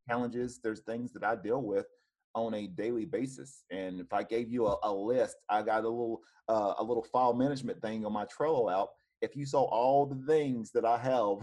challenges, 0.09 0.61
there's 0.63 0.81
things 0.81 1.13
that 1.13 1.25
I 1.25 1.37
deal 1.37 1.63
with 1.63 1.87
on 2.35 2.55
a 2.55 2.67
daily 2.67 3.05
basis. 3.05 3.65
And 3.71 4.01
if 4.01 4.13
I 4.13 4.23
gave 4.23 4.51
you 4.51 4.67
a, 4.67 4.77
a 4.83 4.93
list, 4.93 5.37
I 5.49 5.63
got 5.63 5.85
a 5.85 5.89
little 5.89 6.21
uh, 6.49 6.75
a 6.79 6.85
little 6.85 7.03
file 7.13 7.35
management 7.35 7.81
thing 7.83 8.05
on 8.07 8.13
my 8.13 8.27
Trello 8.27 8.73
out. 8.73 8.89
If 9.21 9.35
you 9.35 9.45
saw 9.45 9.63
all 9.65 10.07
the 10.07 10.25
things 10.27 10.71
that 10.73 10.85
I 10.85 10.99
have 10.99 11.41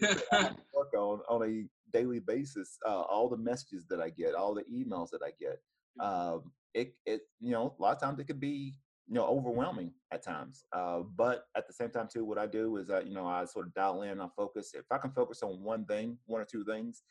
that 0.00 0.22
I 0.32 0.42
work 0.74 0.92
on 0.96 1.20
on 1.28 1.48
a 1.48 1.64
daily 1.92 2.20
basis, 2.20 2.78
uh, 2.86 3.02
all 3.02 3.28
the 3.28 3.36
messages 3.36 3.86
that 3.90 4.00
I 4.00 4.10
get, 4.10 4.34
all 4.34 4.54
the 4.54 4.64
emails 4.64 5.10
that 5.10 5.20
I 5.22 5.32
get, 5.38 5.60
um, 6.00 6.50
it 6.74 6.94
it 7.04 7.22
you 7.40 7.52
know 7.52 7.74
a 7.78 7.82
lot 7.82 7.96
of 7.96 8.00
times 8.00 8.18
it 8.18 8.24
could 8.24 8.40
be 8.40 8.74
you 9.06 9.14
know 9.14 9.26
overwhelming 9.26 9.92
at 10.12 10.22
times. 10.22 10.64
Uh, 10.72 11.00
but 11.16 11.44
at 11.56 11.66
the 11.66 11.72
same 11.72 11.90
time 11.90 12.08
too, 12.10 12.24
what 12.24 12.38
I 12.38 12.46
do 12.46 12.76
is 12.76 12.88
that 12.88 13.06
you 13.06 13.14
know 13.14 13.26
I 13.26 13.44
sort 13.44 13.66
of 13.66 13.74
dial 13.74 14.02
in, 14.02 14.20
I 14.20 14.28
focus. 14.34 14.72
If 14.74 14.86
I 14.90 14.98
can 14.98 15.10
focus 15.10 15.42
on 15.42 15.62
one 15.62 15.84
thing, 15.84 16.18
one 16.26 16.40
or 16.40 16.46
two 16.46 16.64
things, 16.64 17.02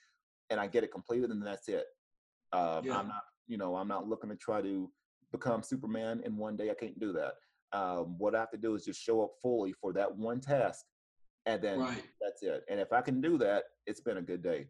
and 0.50 0.60
I 0.60 0.68
get 0.68 0.84
it 0.84 0.92
completed, 0.92 1.30
and 1.32 1.46
that's 1.46 1.68
it. 1.68 1.86
Um, 2.54 2.86
yeah. 2.86 2.98
I'm 2.98 3.08
not, 3.08 3.24
you 3.48 3.58
know, 3.58 3.76
I'm 3.76 3.88
not 3.88 4.08
looking 4.08 4.30
to 4.30 4.36
try 4.36 4.62
to 4.62 4.90
become 5.32 5.64
Superman 5.64 6.22
in 6.26 6.38
one 6.38 6.56
day. 6.56 6.70
I 6.70 6.74
can't 6.74 7.00
do 7.00 7.14
that. 7.14 7.34
Um, 7.78 8.16
what 8.18 8.36
I 8.36 8.40
have 8.40 8.52
to 8.52 8.58
do 8.58 8.76
is 8.76 8.86
just 8.86 9.02
show 9.02 9.22
up 9.22 9.32
fully 9.42 9.74
for 9.74 9.92
that 9.94 10.16
one 10.16 10.40
task, 10.40 10.86
and 11.46 11.62
then 11.62 11.80
right. 11.80 12.04
that's 12.22 12.42
it. 12.44 12.64
And 12.70 12.80
if 12.80 12.94
I 12.94 13.02
can 13.02 13.22
do 13.22 13.38
that, 13.40 13.64
it's 13.86 14.02
been 14.02 14.18
a 14.18 14.22
good 14.22 14.42
day. 14.42 14.68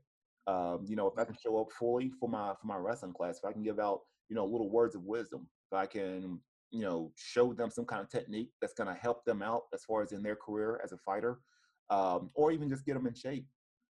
Um, 0.47 0.86
you 0.88 0.95
know, 0.95 1.07
if 1.07 1.17
I 1.17 1.26
can 1.26 1.36
show 1.36 1.59
up 1.59 1.71
fully 1.71 2.11
for 2.19 2.30
my 2.30 2.53
for 2.59 2.67
my 2.67 2.78
wrestling 2.78 3.13
class, 3.13 3.38
if 3.38 3.45
I 3.45 3.51
can 3.51 3.63
give 3.63 3.80
out, 3.80 4.01
you 4.30 4.36
know, 4.36 4.45
little 4.45 4.69
words 4.69 4.95
of 4.95 5.03
wisdom, 5.03 5.47
if 5.71 5.78
I 5.78 5.86
can, 5.86 6.39
you 6.71 6.82
know, 6.82 7.11
show 7.15 7.53
them 7.53 7.69
some 7.69 7.86
kind 7.86 8.01
of 8.01 8.09
technique 8.09 8.49
that's 8.61 8.73
going 8.73 8.88
to 8.88 8.99
help 8.99 9.26
them 9.26 9.41
out 9.41 9.63
as 9.73 9.84
far 9.84 10.01
as 10.01 10.11
in 10.11 10.21
their 10.21 10.36
career 10.36 10.80
as 10.84 10.91
a 10.91 10.97
fighter, 10.97 11.39
um, 11.89 12.30
or 12.34 12.51
even 12.51 12.69
just 12.69 12.86
get 12.86 12.93
them 12.93 13.07
in 13.07 13.13
shape, 13.13 13.45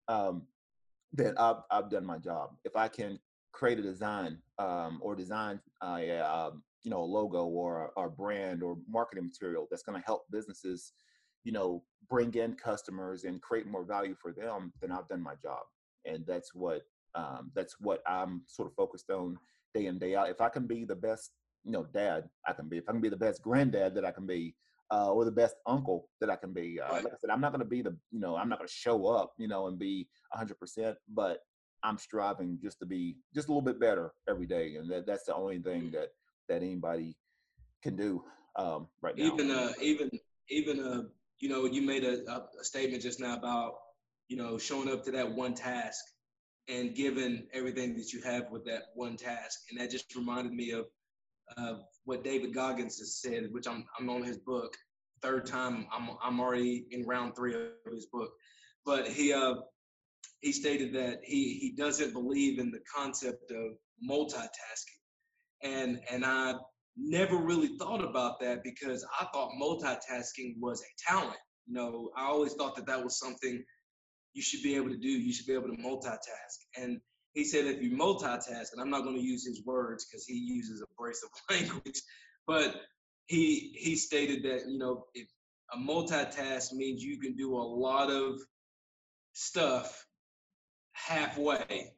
um, 0.07 0.43
then 1.17 1.37
I've 1.37 1.57
I've 1.71 1.89
done 1.89 2.05
my 2.05 2.17
job. 2.17 2.51
If 2.63 2.75
I 2.75 2.87
can 2.87 3.19
create 3.55 3.79
a 3.79 3.81
design 3.81 4.37
um, 4.59 4.99
or 5.01 5.15
design 5.15 5.59
uh, 5.83 5.97
a, 5.99 6.19
um, 6.19 6.63
you 6.83 6.91
know 6.91 7.01
a 7.01 7.03
logo 7.03 7.45
or 7.45 7.91
a, 7.97 8.09
brand 8.09 8.61
or 8.61 8.77
marketing 8.87 9.25
material 9.25 9.67
that's 9.69 9.81
going 9.81 9.99
to 9.99 10.05
help 10.05 10.23
businesses 10.31 10.93
you 11.43 11.51
know 11.51 11.81
bring 12.09 12.33
in 12.35 12.53
customers 12.53 13.23
and 13.23 13.41
create 13.41 13.65
more 13.65 13.83
value 13.83 14.15
for 14.21 14.31
them 14.31 14.71
then 14.81 14.91
i've 14.91 15.07
done 15.07 15.21
my 15.21 15.33
job 15.41 15.63
and 16.05 16.23
that's 16.27 16.53
what 16.53 16.83
um, 17.15 17.49
that's 17.55 17.77
what 17.79 18.01
i'm 18.05 18.43
sort 18.45 18.67
of 18.67 18.75
focused 18.75 19.09
on 19.09 19.35
day 19.73 19.87
in 19.87 19.97
day 19.97 20.15
out 20.15 20.29
if 20.29 20.41
i 20.41 20.49
can 20.49 20.67
be 20.67 20.85
the 20.85 20.95
best 20.95 21.31
you 21.63 21.71
know 21.71 21.85
dad 21.93 22.29
i 22.47 22.53
can 22.53 22.69
be 22.69 22.77
if 22.77 22.83
i 22.87 22.91
can 22.91 23.01
be 23.01 23.09
the 23.09 23.17
best 23.17 23.41
granddad 23.41 23.95
that 23.95 24.05
i 24.05 24.11
can 24.11 24.27
be 24.27 24.53
uh, 24.91 25.11
or 25.11 25.25
the 25.25 25.31
best 25.31 25.55
uncle 25.65 26.09
that 26.21 26.29
I 26.29 26.35
can 26.35 26.53
be. 26.53 26.79
Uh, 26.79 26.93
like 26.93 27.05
I 27.05 27.17
said, 27.19 27.29
I'm 27.31 27.41
not 27.41 27.51
going 27.51 27.63
to 27.63 27.69
be 27.69 27.81
the, 27.81 27.95
you 28.11 28.19
know, 28.19 28.35
I'm 28.35 28.49
not 28.49 28.59
going 28.59 28.67
to 28.67 28.73
show 28.73 29.07
up, 29.07 29.33
you 29.37 29.47
know, 29.47 29.67
and 29.67 29.79
be 29.79 30.07
100%, 30.37 30.95
but 31.13 31.39
I'm 31.85 31.97
striving 31.97 32.59
just 32.61 32.79
to 32.79 32.85
be 32.85 33.17
just 33.33 33.47
a 33.47 33.51
little 33.51 33.61
bit 33.61 33.79
better 33.79 34.11
every 34.27 34.47
day, 34.47 34.75
and 34.75 34.89
that, 34.91 35.05
that's 35.05 35.25
the 35.25 35.35
only 35.35 35.59
thing 35.59 35.83
mm-hmm. 35.83 35.95
that 35.95 36.09
that 36.49 36.61
anybody 36.61 37.15
can 37.83 37.95
do 37.95 38.23
um, 38.55 38.87
right 39.01 39.15
now. 39.17 39.25
Even 39.25 39.51
uh, 39.51 39.73
even 39.81 40.09
even 40.49 40.79
uh, 40.79 41.03
you 41.39 41.49
know, 41.49 41.65
you 41.65 41.81
made 41.81 42.03
a, 42.03 42.31
a 42.59 42.63
statement 42.63 43.03
just 43.03 43.19
now 43.19 43.35
about 43.35 43.75
you 44.27 44.37
know 44.37 44.57
showing 44.57 44.89
up 44.89 45.03
to 45.05 45.11
that 45.11 45.31
one 45.31 45.53
task 45.53 46.03
and 46.67 46.95
giving 46.95 47.45
everything 47.53 47.95
that 47.95 48.11
you 48.11 48.21
have 48.23 48.49
with 48.51 48.65
that 48.65 48.83
one 48.95 49.15
task, 49.15 49.59
and 49.69 49.79
that 49.79 49.91
just 49.91 50.15
reminded 50.15 50.53
me 50.53 50.71
of 50.71 50.85
what 52.05 52.23
David 52.23 52.53
Goggins 52.53 52.99
has 52.99 53.19
said, 53.21 53.47
which 53.51 53.67
I'm 53.67 53.85
I'm 53.99 54.09
on 54.09 54.23
his 54.23 54.37
book, 54.37 54.75
third 55.21 55.45
time. 55.45 55.87
I'm 55.91 56.09
I'm 56.23 56.39
already 56.39 56.85
in 56.91 57.05
round 57.05 57.35
three 57.35 57.55
of 57.55 57.91
his 57.91 58.07
book, 58.07 58.31
but 58.85 59.07
he 59.07 59.33
uh, 59.33 59.55
he 60.41 60.51
stated 60.51 60.93
that 60.93 61.19
he 61.23 61.57
he 61.59 61.73
doesn't 61.77 62.13
believe 62.13 62.59
in 62.59 62.71
the 62.71 62.81
concept 62.93 63.51
of 63.51 63.73
multitasking, 64.07 65.01
and 65.63 65.99
and 66.11 66.25
I 66.25 66.55
never 66.97 67.37
really 67.37 67.77
thought 67.77 68.03
about 68.03 68.39
that 68.39 68.63
because 68.63 69.05
I 69.19 69.25
thought 69.33 69.51
multitasking 69.61 70.55
was 70.59 70.81
a 70.81 71.11
talent. 71.11 71.37
You 71.67 71.73
know, 71.73 72.09
I 72.15 72.25
always 72.25 72.53
thought 72.53 72.75
that 72.75 72.85
that 72.85 73.03
was 73.03 73.19
something 73.19 73.63
you 74.33 74.41
should 74.41 74.61
be 74.61 74.75
able 74.75 74.89
to 74.89 74.97
do. 74.97 75.09
You 75.09 75.33
should 75.33 75.47
be 75.47 75.53
able 75.53 75.69
to 75.69 75.81
multitask. 75.81 76.59
And 76.77 76.99
he 77.35 77.43
said 77.43 77.65
if 77.65 77.83
you 77.83 77.91
multitask, 77.91 78.71
and 78.71 78.81
I'm 78.81 78.89
not 78.89 79.03
going 79.03 79.17
to 79.17 79.21
use 79.21 79.45
his 79.45 79.63
words 79.65 80.05
because 80.05 80.25
he 80.25 80.35
uses 80.35 80.81
abrasive 80.81 81.29
language, 81.51 82.01
but 82.47 82.75
he 83.27 83.75
he 83.77 83.95
stated 83.97 84.43
that 84.43 84.67
you 84.67 84.79
know 84.79 85.05
if 85.13 85.27
a 85.73 85.77
multitask 85.77 86.71
means 86.73 87.03
you 87.03 87.19
can 87.19 87.35
do 87.35 87.55
a 87.55 87.59
lot 87.59 88.09
of 88.09 88.39
stuff 89.33 90.07
halfway. 90.93 91.91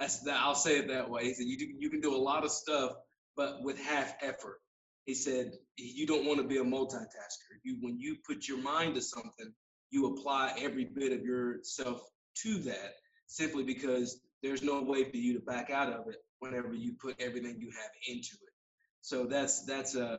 That's 0.00 0.20
that. 0.20 0.40
I'll 0.40 0.54
say 0.54 0.78
it 0.78 0.88
that 0.88 1.10
way. 1.10 1.24
He 1.24 1.34
said 1.34 1.46
you 1.46 1.58
do, 1.58 1.66
you 1.78 1.90
can 1.90 2.00
do 2.00 2.14
a 2.14 2.16
lot 2.16 2.44
of 2.44 2.50
stuff, 2.50 2.92
but 3.36 3.62
with 3.62 3.78
half 3.78 4.14
effort. 4.22 4.60
He 5.04 5.14
said 5.14 5.52
you 5.76 6.06
don't 6.06 6.26
want 6.26 6.38
to 6.38 6.46
be 6.46 6.58
a 6.58 6.64
multitasker. 6.64 7.58
You 7.62 7.76
when 7.80 7.98
you 7.98 8.16
put 8.26 8.48
your 8.48 8.58
mind 8.58 8.94
to 8.94 9.02
something, 9.02 9.52
you 9.90 10.14
apply 10.14 10.54
every 10.58 10.86
bit 10.86 11.12
of 11.12 11.22
yourself 11.22 12.00
to 12.42 12.58
that 12.60 12.94
simply 13.26 13.64
because 13.64 14.20
there's 14.42 14.62
no 14.62 14.82
way 14.82 15.04
for 15.04 15.16
you 15.16 15.34
to 15.34 15.40
back 15.40 15.70
out 15.70 15.92
of 15.92 16.08
it 16.08 16.16
whenever 16.38 16.72
you 16.72 16.94
put 17.00 17.20
everything 17.20 17.56
you 17.58 17.70
have 17.70 17.90
into 18.06 18.34
it. 18.34 18.52
So 19.00 19.24
that's 19.24 19.64
that's 19.64 19.94
a 19.94 20.18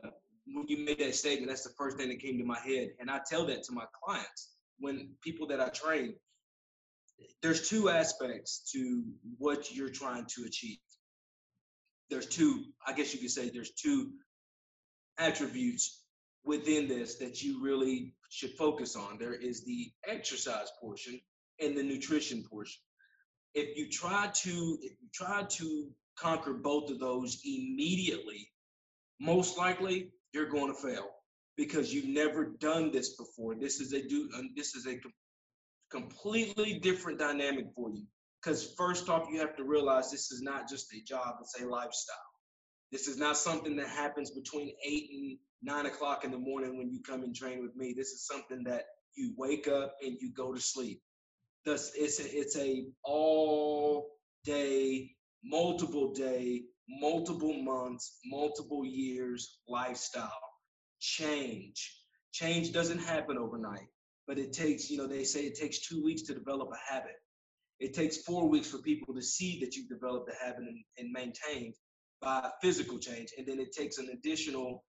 when 0.52 0.66
you 0.68 0.84
made 0.84 0.98
that 0.98 1.14
statement, 1.14 1.48
that's 1.48 1.64
the 1.64 1.74
first 1.76 1.96
thing 1.96 2.08
that 2.08 2.20
came 2.20 2.38
to 2.38 2.44
my 2.44 2.58
head. 2.58 2.90
And 2.98 3.10
I 3.10 3.20
tell 3.24 3.46
that 3.46 3.62
to 3.64 3.72
my 3.72 3.84
clients 4.02 4.50
when 4.78 5.10
people 5.22 5.46
that 5.48 5.60
I 5.60 5.68
train, 5.68 6.14
there's 7.42 7.68
two 7.68 7.88
aspects 7.88 8.70
to 8.72 9.04
what 9.38 9.74
you're 9.74 9.90
trying 9.90 10.26
to 10.36 10.44
achieve. 10.44 10.78
There's 12.08 12.26
two, 12.26 12.64
I 12.86 12.92
guess 12.92 13.14
you 13.14 13.20
could 13.20 13.30
say 13.30 13.50
there's 13.50 13.72
two 13.72 14.10
attributes 15.18 16.02
within 16.44 16.88
this 16.88 17.16
that 17.16 17.42
you 17.42 17.62
really 17.62 18.14
should 18.30 18.52
focus 18.52 18.96
on. 18.96 19.18
There 19.18 19.34
is 19.34 19.64
the 19.64 19.92
exercise 20.08 20.72
portion 20.80 21.20
and 21.60 21.76
the 21.76 21.82
nutrition 21.82 22.42
portion. 22.42 22.80
If 23.54 23.76
you 23.76 23.88
try 23.88 24.30
to 24.32 24.78
if 24.82 24.92
you 25.00 25.08
try 25.12 25.42
to 25.42 25.90
conquer 26.16 26.52
both 26.52 26.90
of 26.90 26.98
those 26.98 27.40
immediately, 27.44 28.48
most 29.20 29.58
likely 29.58 30.10
you're 30.32 30.48
going 30.48 30.72
to 30.72 30.80
fail 30.80 31.08
because 31.56 31.92
you've 31.92 32.08
never 32.08 32.44
done 32.44 32.90
this 32.90 33.16
before. 33.16 33.54
This 33.54 33.80
is 33.80 33.92
a 33.92 34.06
do 34.06 34.28
um, 34.36 34.50
this 34.56 34.74
is 34.74 34.86
a 34.86 34.98
completely 35.90 36.78
different 36.78 37.18
dynamic 37.18 37.66
for 37.74 37.90
you. 37.90 38.04
Because 38.42 38.72
first 38.78 39.10
off, 39.10 39.28
you 39.30 39.38
have 39.40 39.56
to 39.56 39.64
realize 39.64 40.10
this 40.10 40.30
is 40.30 40.40
not 40.40 40.68
just 40.68 40.92
a 40.94 41.02
job; 41.02 41.36
it's 41.40 41.60
a 41.60 41.66
lifestyle. 41.66 42.16
This 42.92 43.06
is 43.06 43.18
not 43.18 43.36
something 43.36 43.76
that 43.76 43.88
happens 43.88 44.30
between 44.30 44.72
eight 44.84 45.10
and 45.12 45.38
nine 45.62 45.86
o'clock 45.86 46.24
in 46.24 46.30
the 46.30 46.38
morning 46.38 46.78
when 46.78 46.90
you 46.90 47.00
come 47.02 47.22
and 47.22 47.34
train 47.34 47.62
with 47.62 47.76
me. 47.76 47.94
This 47.96 48.08
is 48.08 48.26
something 48.26 48.64
that 48.64 48.84
you 49.16 49.34
wake 49.36 49.68
up 49.68 49.94
and 50.02 50.16
you 50.20 50.32
go 50.32 50.54
to 50.54 50.60
sleep. 50.60 51.00
Thus, 51.64 51.92
it's 51.94 52.20
a, 52.20 52.38
it's 52.38 52.56
a 52.56 52.86
all 53.04 54.10
day, 54.44 55.10
multiple 55.44 56.12
day, 56.12 56.62
multiple 56.88 57.62
months, 57.62 58.18
multiple 58.24 58.84
years 58.84 59.58
lifestyle 59.68 60.30
change. 61.00 61.96
Change 62.32 62.72
doesn't 62.72 62.98
happen 62.98 63.36
overnight, 63.36 63.88
but 64.26 64.38
it 64.38 64.52
takes, 64.52 64.90
you 64.90 64.98
know, 64.98 65.06
they 65.06 65.24
say 65.24 65.40
it 65.40 65.58
takes 65.58 65.80
two 65.80 66.02
weeks 66.02 66.22
to 66.22 66.34
develop 66.34 66.70
a 66.72 66.92
habit. 66.92 67.16
It 67.78 67.94
takes 67.94 68.18
four 68.18 68.48
weeks 68.48 68.70
for 68.70 68.78
people 68.78 69.14
to 69.14 69.22
see 69.22 69.58
that 69.60 69.74
you've 69.74 69.88
developed 69.88 70.30
a 70.30 70.44
habit 70.44 70.64
and, 70.64 70.84
and 70.98 71.10
maintained 71.12 71.74
by 72.20 72.50
physical 72.62 72.98
change. 72.98 73.30
And 73.36 73.46
then 73.46 73.58
it 73.58 73.72
takes 73.72 73.98
an 73.98 74.10
additional 74.12 74.84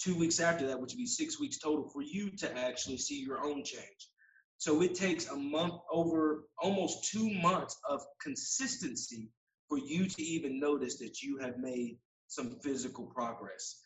two 0.00 0.16
weeks 0.16 0.40
after 0.40 0.66
that, 0.66 0.80
which 0.80 0.92
would 0.92 0.98
be 0.98 1.06
six 1.06 1.40
weeks 1.40 1.58
total, 1.58 1.88
for 1.88 2.02
you 2.02 2.30
to 2.38 2.58
actually 2.58 2.98
see 2.98 3.20
your 3.20 3.44
own 3.44 3.64
change. 3.64 4.08
So 4.58 4.82
it 4.82 4.94
takes 4.94 5.28
a 5.28 5.36
month 5.36 5.74
over 5.90 6.44
almost 6.58 7.10
two 7.10 7.30
months 7.34 7.78
of 7.88 8.02
consistency 8.20 9.30
for 9.68 9.78
you 9.78 10.06
to 10.06 10.22
even 10.22 10.58
notice 10.58 10.98
that 10.98 11.22
you 11.22 11.38
have 11.38 11.58
made 11.58 11.98
some 12.28 12.58
physical 12.62 13.04
progress. 13.06 13.80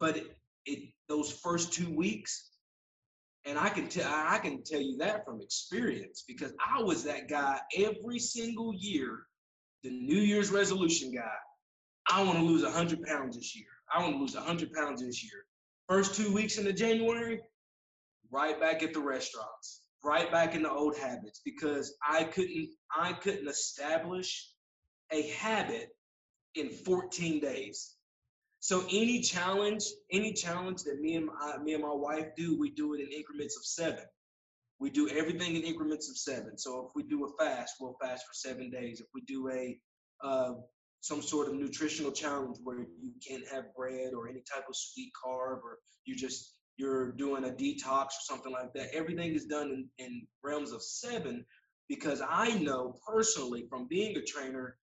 But 0.00 0.16
it, 0.16 0.36
it 0.66 0.88
those 1.08 1.32
first 1.32 1.72
two 1.72 1.94
weeks, 1.94 2.50
and 3.44 3.58
I 3.58 3.68
can 3.68 3.88
tell 3.88 4.10
I 4.10 4.38
can 4.38 4.62
tell 4.62 4.80
you 4.80 4.98
that 4.98 5.24
from 5.24 5.40
experience 5.40 6.24
because 6.26 6.52
I 6.64 6.82
was 6.82 7.04
that 7.04 7.28
guy 7.28 7.60
every 7.76 8.18
single 8.18 8.74
year, 8.74 9.20
the 9.82 9.90
New 9.90 10.20
Year's 10.20 10.50
resolution 10.50 11.12
guy. 11.14 11.36
I 12.10 12.22
want 12.22 12.38
to 12.38 12.44
lose 12.44 12.62
100 12.62 13.02
pounds 13.02 13.36
this 13.36 13.54
year. 13.54 13.66
I 13.92 14.02
want 14.02 14.14
to 14.14 14.18
lose 14.18 14.34
100 14.34 14.72
pounds 14.72 15.02
this 15.02 15.22
year. 15.22 15.44
First 15.88 16.14
two 16.14 16.32
weeks 16.32 16.58
into 16.58 16.72
January, 16.72 17.40
right 18.30 18.58
back 18.58 18.82
at 18.82 18.94
the 18.94 19.00
restaurants, 19.00 19.77
right 20.04 20.30
back 20.30 20.54
in 20.54 20.62
the 20.62 20.70
old 20.70 20.96
habits 20.96 21.40
because 21.44 21.94
I 22.06 22.24
couldn't 22.24 22.70
I 22.94 23.12
couldn't 23.14 23.48
establish 23.48 24.50
a 25.12 25.22
habit 25.30 25.88
in 26.54 26.70
14 26.70 27.40
days. 27.40 27.94
So 28.60 28.82
any 28.90 29.20
challenge, 29.20 29.84
any 30.12 30.32
challenge 30.32 30.82
that 30.82 31.00
me 31.00 31.14
and 31.14 31.26
my, 31.26 31.58
me 31.62 31.74
and 31.74 31.82
my 31.82 31.92
wife 31.92 32.26
do, 32.36 32.58
we 32.58 32.70
do 32.70 32.94
it 32.94 33.00
in 33.00 33.08
increments 33.08 33.56
of 33.56 33.64
seven. 33.64 34.04
We 34.80 34.90
do 34.90 35.08
everything 35.08 35.56
in 35.56 35.62
increments 35.62 36.10
of 36.10 36.16
seven. 36.16 36.58
So 36.58 36.86
if 36.86 36.92
we 36.94 37.04
do 37.04 37.24
a 37.24 37.42
fast, 37.42 37.76
we'll 37.80 37.96
fast 38.00 38.24
for 38.26 38.34
seven 38.34 38.70
days. 38.70 39.00
If 39.00 39.06
we 39.14 39.22
do 39.22 39.48
a 39.50 39.78
uh, 40.22 40.54
some 41.00 41.22
sort 41.22 41.48
of 41.48 41.54
nutritional 41.54 42.10
challenge 42.10 42.56
where 42.64 42.80
you 42.80 43.12
can't 43.26 43.46
have 43.48 43.74
bread 43.76 44.12
or 44.14 44.28
any 44.28 44.42
type 44.52 44.64
of 44.68 44.74
sweet 44.74 45.12
carb, 45.24 45.58
or 45.62 45.78
you 46.04 46.16
just 46.16 46.57
you're 46.78 47.12
doing 47.12 47.44
a 47.44 47.48
detox 47.48 48.06
or 48.06 48.22
something 48.22 48.52
like 48.52 48.72
that. 48.74 48.94
Everything 48.94 49.34
is 49.34 49.44
done 49.44 49.88
in, 49.98 50.04
in 50.06 50.26
realms 50.42 50.72
of 50.72 50.82
seven 50.82 51.44
because 51.88 52.22
I 52.26 52.56
know 52.58 52.94
personally 53.06 53.66
from 53.68 53.88
being 53.88 54.16
a 54.16 54.22
trainer 54.22 54.76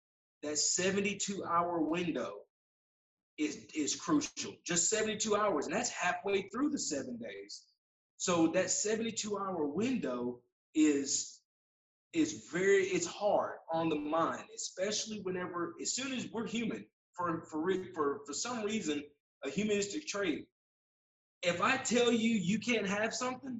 that 0.41 0.57
72 0.57 1.45
hour 1.45 1.79
window 1.79 2.33
is 3.37 3.57
is 3.75 3.95
crucial. 3.95 4.53
Just 4.65 4.89
72 4.89 5.35
hours, 5.35 5.65
and 5.65 5.75
that's 5.75 5.89
halfway 5.89 6.43
through 6.49 6.69
the 6.69 6.79
seven 6.79 7.17
days. 7.17 7.63
So 8.17 8.47
that 8.47 8.69
72 8.69 9.37
hour 9.37 9.65
window 9.65 10.39
is 10.75 11.39
is 12.13 12.47
very 12.51 12.83
it's 12.83 13.07
hard 13.07 13.53
on 13.71 13.89
the 13.89 13.95
mind, 13.95 14.43
especially 14.55 15.21
whenever 15.21 15.73
as 15.81 15.93
soon 15.93 16.13
as 16.13 16.27
we're 16.31 16.47
human. 16.47 16.85
For 17.13 17.45
for 17.45 17.63
for 17.93 18.21
for 18.25 18.33
some 18.33 18.63
reason, 18.63 19.03
a 19.43 19.49
humanistic 19.49 20.07
trait. 20.07 20.47
If 21.43 21.61
I 21.61 21.77
tell 21.77 22.11
you 22.11 22.31
you 22.31 22.59
can't 22.59 22.87
have 22.87 23.13
something, 23.13 23.59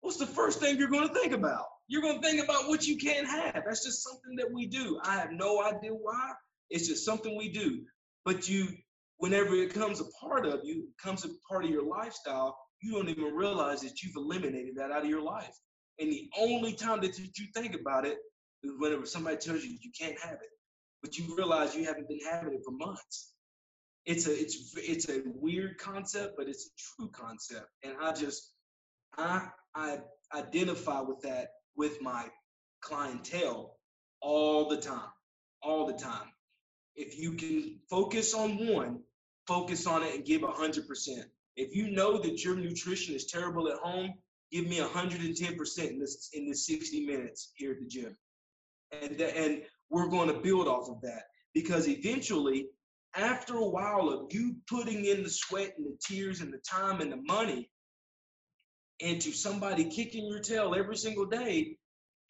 what's 0.00 0.18
the 0.18 0.26
first 0.26 0.60
thing 0.60 0.78
you're 0.78 0.88
going 0.88 1.08
to 1.08 1.14
think 1.14 1.32
about? 1.32 1.64
You're 1.88 2.02
going 2.02 2.20
to 2.20 2.26
think 2.26 2.42
about 2.42 2.68
what 2.68 2.86
you 2.86 2.96
can't 2.96 3.26
have. 3.26 3.62
That's 3.66 3.84
just 3.84 4.02
something 4.02 4.36
that 4.36 4.52
we 4.52 4.66
do. 4.66 4.98
I 5.04 5.16
have 5.16 5.32
no 5.32 5.62
idea 5.62 5.90
why. 5.90 6.32
It's 6.70 6.88
just 6.88 7.04
something 7.04 7.36
we 7.36 7.50
do. 7.50 7.82
But 8.24 8.48
you, 8.48 8.68
whenever 9.18 9.54
it 9.54 9.74
comes 9.74 10.00
a 10.00 10.04
part 10.20 10.46
of 10.46 10.60
you, 10.64 10.88
comes 11.02 11.24
a 11.24 11.28
part 11.48 11.64
of 11.64 11.70
your 11.70 11.86
lifestyle, 11.86 12.56
you 12.80 12.92
don't 12.92 13.08
even 13.08 13.34
realize 13.34 13.80
that 13.80 14.02
you've 14.02 14.16
eliminated 14.16 14.76
that 14.76 14.90
out 14.90 15.02
of 15.02 15.08
your 15.08 15.22
life. 15.22 15.54
And 15.98 16.10
the 16.10 16.28
only 16.38 16.72
time 16.72 17.00
that 17.02 17.18
you 17.18 17.46
think 17.54 17.74
about 17.74 18.04
it 18.04 18.18
is 18.62 18.72
whenever 18.78 19.06
somebody 19.06 19.36
tells 19.36 19.64
you 19.64 19.76
you 19.80 19.90
can't 19.98 20.18
have 20.20 20.34
it, 20.34 20.50
but 21.02 21.16
you 21.16 21.34
realize 21.36 21.74
you 21.74 21.84
haven't 21.84 22.08
been 22.08 22.20
having 22.30 22.54
it 22.54 22.60
for 22.64 22.72
months. 22.72 23.32
It's 24.06 24.28
a 24.28 24.32
it's 24.32 24.74
it's 24.76 25.08
a 25.08 25.22
weird 25.24 25.78
concept, 25.78 26.36
but 26.36 26.48
it's 26.48 26.66
a 26.66 26.70
true 26.78 27.10
concept. 27.10 27.66
And 27.82 27.94
I 28.00 28.12
just 28.12 28.52
I 29.18 29.48
I 29.74 29.98
identify 30.34 31.00
with 31.00 31.20
that 31.22 31.48
with 31.76 32.00
my 32.00 32.26
clientele 32.80 33.76
all 34.20 34.68
the 34.68 34.76
time, 34.76 35.10
all 35.62 35.86
the 35.86 35.98
time. 35.98 36.28
If 36.94 37.18
you 37.18 37.32
can 37.32 37.78
focus 37.90 38.32
on 38.32 38.66
one, 38.66 39.00
focus 39.46 39.86
on 39.86 40.02
it 40.02 40.14
and 40.14 40.24
give 40.24 40.40
100%. 40.40 41.24
If 41.56 41.74
you 41.74 41.90
know 41.90 42.18
that 42.18 42.44
your 42.44 42.56
nutrition 42.56 43.14
is 43.14 43.26
terrible 43.26 43.68
at 43.68 43.78
home, 43.78 44.14
give 44.52 44.66
me 44.66 44.78
110% 44.78 45.90
in 45.90 45.98
this 45.98 46.30
in 46.32 46.48
this 46.48 46.66
60 46.66 47.06
minutes 47.06 47.52
here 47.56 47.72
at 47.72 47.80
the 47.80 47.86
gym. 47.86 48.16
And 48.92 49.20
and 49.20 49.62
we're 49.90 50.08
going 50.08 50.28
to 50.28 50.40
build 50.40 50.68
off 50.68 50.88
of 50.88 51.00
that 51.02 51.24
because 51.54 51.88
eventually 51.88 52.68
after 53.16 53.56
a 53.56 53.68
while 53.68 54.08
of 54.08 54.32
you 54.32 54.56
putting 54.68 55.04
in 55.04 55.22
the 55.22 55.30
sweat 55.30 55.74
and 55.76 55.86
the 55.86 55.96
tears 56.06 56.40
and 56.40 56.52
the 56.52 56.58
time 56.58 57.00
and 57.00 57.10
the 57.10 57.22
money 57.26 57.70
into 59.00 59.32
somebody 59.32 59.84
kicking 59.84 60.26
your 60.26 60.40
tail 60.40 60.74
every 60.74 60.96
single 60.96 61.26
day, 61.26 61.76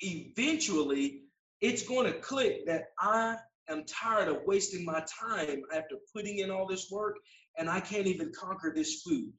eventually 0.00 1.22
it's 1.60 1.82
going 1.82 2.06
to 2.06 2.18
click 2.18 2.66
that 2.66 2.84
I 3.00 3.36
am 3.68 3.84
tired 3.84 4.28
of 4.28 4.42
wasting 4.46 4.84
my 4.84 5.04
time 5.20 5.62
after 5.74 5.96
putting 6.14 6.38
in 6.38 6.50
all 6.50 6.66
this 6.66 6.88
work 6.90 7.16
and 7.58 7.68
I 7.68 7.80
can't 7.80 8.06
even 8.06 8.32
conquer 8.38 8.72
this 8.74 9.02
food. 9.02 9.32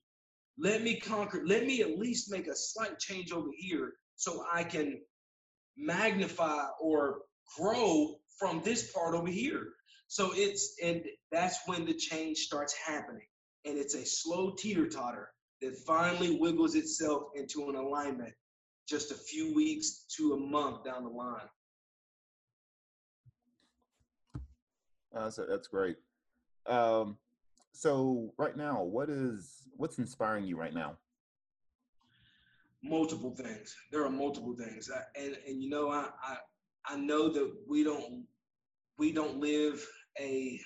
Let 0.57 0.81
me 0.81 0.99
conquer, 0.99 1.43
let 1.45 1.65
me 1.65 1.81
at 1.81 1.99
least 1.99 2.31
make 2.31 2.47
a 2.47 2.55
slight 2.55 2.97
change 2.99 3.31
over 3.31 3.49
here 3.55 3.93
so 4.15 4.43
I 4.51 4.63
can 4.63 4.99
magnify 5.77 6.65
or 6.81 7.19
grow 7.57 8.15
from 8.39 8.61
this 8.63 8.91
part 8.91 9.13
over 9.13 9.27
here. 9.27 9.67
So 10.07 10.31
it's, 10.33 10.75
and 10.83 11.03
that's 11.31 11.59
when 11.65 11.85
the 11.85 11.93
change 11.93 12.37
starts 12.37 12.73
happening. 12.73 13.27
And 13.65 13.77
it's 13.77 13.95
a 13.95 14.05
slow 14.05 14.53
teeter 14.57 14.87
totter 14.87 15.29
that 15.61 15.75
finally 15.85 16.37
wiggles 16.39 16.75
itself 16.75 17.23
into 17.35 17.69
an 17.69 17.75
alignment 17.75 18.33
just 18.87 19.11
a 19.11 19.15
few 19.15 19.53
weeks 19.53 20.05
to 20.17 20.33
a 20.33 20.37
month 20.37 20.83
down 20.85 21.03
the 21.03 21.09
line. 21.09 21.49
Uh, 25.15 25.29
so 25.29 25.45
that's 25.49 25.67
great. 25.67 25.97
Um, 26.67 27.17
so 27.73 28.33
right 28.37 28.55
now, 28.55 28.83
what 28.83 29.09
is 29.09 29.63
what's 29.75 29.97
inspiring 29.97 30.45
you 30.45 30.57
right 30.57 30.73
now? 30.73 30.97
Multiple 32.83 33.35
things. 33.35 33.75
There 33.91 34.05
are 34.05 34.09
multiple 34.09 34.55
things, 34.55 34.89
I, 34.93 35.01
and 35.19 35.37
and 35.47 35.61
you 35.61 35.69
know, 35.69 35.89
I, 35.89 36.09
I 36.23 36.37
I 36.85 36.97
know 36.97 37.29
that 37.29 37.51
we 37.67 37.83
don't 37.83 38.25
we 38.97 39.11
don't 39.11 39.39
live 39.39 39.85
a 40.19 40.59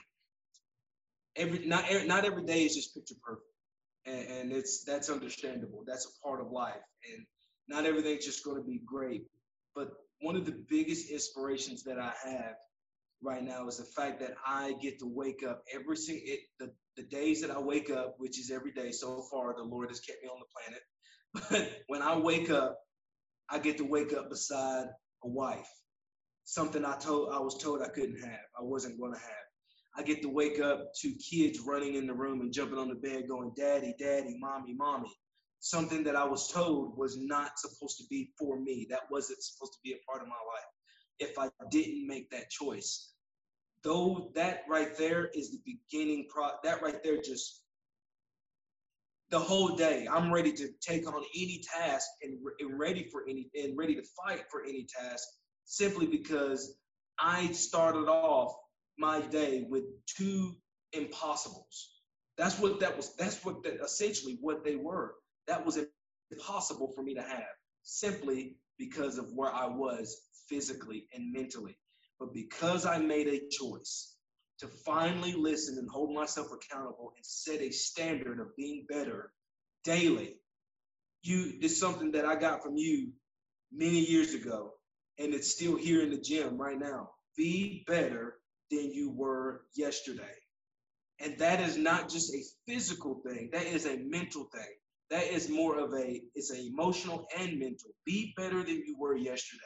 every 1.35 1.65
not 1.65 1.85
not 2.05 2.25
every 2.25 2.43
day 2.43 2.63
is 2.63 2.75
just 2.75 2.93
picture 2.93 3.15
perfect, 3.23 3.47
and, 4.05 4.27
and 4.27 4.51
it's 4.51 4.83
that's 4.83 5.09
understandable. 5.09 5.83
That's 5.85 6.05
a 6.05 6.27
part 6.27 6.41
of 6.41 6.51
life, 6.51 6.81
and 7.11 7.25
not 7.67 7.85
everything's 7.85 8.25
just 8.25 8.43
going 8.43 8.57
to 8.57 8.63
be 8.63 8.81
great. 8.85 9.23
But 9.75 9.91
one 10.21 10.35
of 10.35 10.45
the 10.45 10.63
biggest 10.69 11.09
inspirations 11.09 11.83
that 11.83 11.97
I 11.99 12.13
have 12.23 12.55
right 13.23 13.43
now 13.43 13.67
is 13.67 13.77
the 13.77 13.83
fact 13.83 14.19
that 14.19 14.35
I 14.45 14.73
get 14.81 14.99
to 14.99 15.05
wake 15.07 15.43
up 15.47 15.63
every 15.73 15.97
single 15.97 16.23
it, 16.25 16.39
the, 16.59 16.71
the 16.97 17.03
days 17.03 17.41
that 17.41 17.51
I 17.51 17.59
wake 17.59 17.89
up, 17.89 18.15
which 18.17 18.39
is 18.39 18.51
every 18.51 18.71
day 18.71 18.91
so 18.91 19.23
far, 19.31 19.55
the 19.55 19.63
Lord 19.63 19.89
has 19.89 19.99
kept 19.99 20.23
me 20.23 20.29
on 20.29 20.39
the 20.39 20.45
planet. 20.53 20.81
But 21.49 21.83
when 21.87 22.01
I 22.01 22.17
wake 22.17 22.49
up, 22.49 22.77
I 23.49 23.59
get 23.59 23.77
to 23.77 23.85
wake 23.85 24.13
up 24.13 24.29
beside 24.29 24.87
a 25.23 25.27
wife, 25.27 25.69
something 26.43 26.83
I 26.83 26.97
told 26.97 27.33
I 27.33 27.39
was 27.39 27.57
told 27.57 27.81
I 27.81 27.87
couldn't 27.87 28.21
have, 28.21 28.39
I 28.59 28.63
wasn't 28.63 28.99
going 28.99 29.13
to 29.13 29.19
have. 29.19 29.40
I 29.95 30.03
get 30.03 30.21
to 30.21 30.29
wake 30.29 30.59
up 30.59 30.93
to 31.01 31.13
kids 31.15 31.59
running 31.59 31.95
in 31.95 32.07
the 32.07 32.13
room 32.13 32.41
and 32.41 32.53
jumping 32.53 32.77
on 32.77 32.87
the 32.87 32.95
bed, 32.95 33.27
going, 33.27 33.53
"Daddy, 33.55 33.93
Daddy, 33.99 34.37
Mommy, 34.39 34.73
Mommy." 34.73 35.13
Something 35.59 36.03
that 36.05 36.15
I 36.15 36.23
was 36.23 36.47
told 36.47 36.97
was 36.97 37.17
not 37.17 37.59
supposed 37.59 37.97
to 37.97 38.05
be 38.09 38.31
for 38.39 38.59
me. 38.59 38.87
That 38.89 39.11
wasn't 39.11 39.43
supposed 39.43 39.73
to 39.73 39.79
be 39.83 39.93
a 39.93 39.99
part 40.09 40.21
of 40.21 40.27
my 40.27 40.33
life 40.33 40.71
if 41.19 41.37
I 41.37 41.49
didn't 41.69 42.07
make 42.07 42.29
that 42.31 42.49
choice. 42.49 43.13
Though 43.83 44.31
that 44.35 44.63
right 44.69 44.95
there 44.97 45.27
is 45.27 45.51
the 45.51 45.61
beginning 45.65 46.27
pro 46.29 46.49
that 46.63 46.81
right 46.81 47.01
there 47.03 47.21
just 47.21 47.63
the 49.29 49.39
whole 49.39 49.75
day 49.75 50.07
I'm 50.11 50.31
ready 50.31 50.51
to 50.53 50.69
take 50.81 51.07
on 51.07 51.23
any 51.35 51.63
task 51.79 52.07
and, 52.21 52.37
and 52.59 52.77
ready 52.77 53.07
for 53.11 53.23
any 53.27 53.49
and 53.55 53.77
ready 53.77 53.95
to 53.95 54.03
fight 54.03 54.43
for 54.51 54.63
any 54.63 54.85
task 54.85 55.27
simply 55.65 56.05
because 56.05 56.77
I 57.17 57.51
started 57.53 58.07
off 58.07 58.55
my 59.01 59.19
day 59.19 59.65
with 59.69 59.83
two 60.05 60.55
impossibles. 60.93 61.91
That's 62.37 62.57
what 62.59 62.79
that 62.79 62.95
was. 62.95 63.15
That's 63.17 63.43
what 63.43 63.63
that 63.63 63.83
essentially 63.83 64.37
what 64.41 64.63
they 64.63 64.77
were. 64.77 65.15
That 65.47 65.65
was 65.65 65.77
impossible 66.31 66.93
for 66.95 67.03
me 67.03 67.15
to 67.15 67.21
have 67.21 67.43
simply 67.83 68.55
because 68.77 69.17
of 69.17 69.33
where 69.33 69.53
I 69.53 69.67
was 69.67 70.17
physically 70.47 71.07
and 71.13 71.33
mentally. 71.33 71.77
But 72.19 72.33
because 72.33 72.85
I 72.85 72.99
made 72.99 73.27
a 73.27 73.49
choice 73.49 74.15
to 74.59 74.67
finally 74.67 75.33
listen 75.33 75.77
and 75.79 75.89
hold 75.89 76.13
myself 76.13 76.47
accountable 76.53 77.13
and 77.15 77.25
set 77.25 77.61
a 77.61 77.71
standard 77.71 78.39
of 78.39 78.55
being 78.55 78.85
better 78.87 79.33
daily, 79.83 80.35
you 81.23 81.53
it's 81.61 81.79
something 81.79 82.11
that 82.11 82.25
I 82.25 82.35
got 82.35 82.63
from 82.63 82.77
you 82.77 83.11
many 83.71 83.99
years 83.99 84.35
ago, 84.35 84.73
and 85.17 85.33
it's 85.33 85.51
still 85.51 85.75
here 85.75 86.03
in 86.03 86.11
the 86.11 86.21
gym 86.21 86.57
right 86.57 86.79
now. 86.79 87.09
Be 87.35 87.83
better 87.87 88.30
than 88.71 88.91
you 88.91 89.11
were 89.11 89.65
yesterday. 89.75 90.35
And 91.19 91.37
that 91.37 91.61
is 91.61 91.77
not 91.77 92.09
just 92.09 92.33
a 92.33 92.41
physical 92.67 93.21
thing, 93.25 93.49
that 93.53 93.67
is 93.67 93.85
a 93.85 93.97
mental 93.97 94.45
thing. 94.45 94.73
That 95.11 95.25
is 95.25 95.49
more 95.49 95.77
of 95.77 95.93
a, 95.93 96.21
it's 96.35 96.51
an 96.51 96.71
emotional 96.73 97.27
and 97.37 97.59
mental. 97.59 97.91
Be 98.05 98.33
better 98.37 98.63
than 98.63 98.81
you 98.87 98.95
were 98.97 99.15
yesterday. 99.15 99.61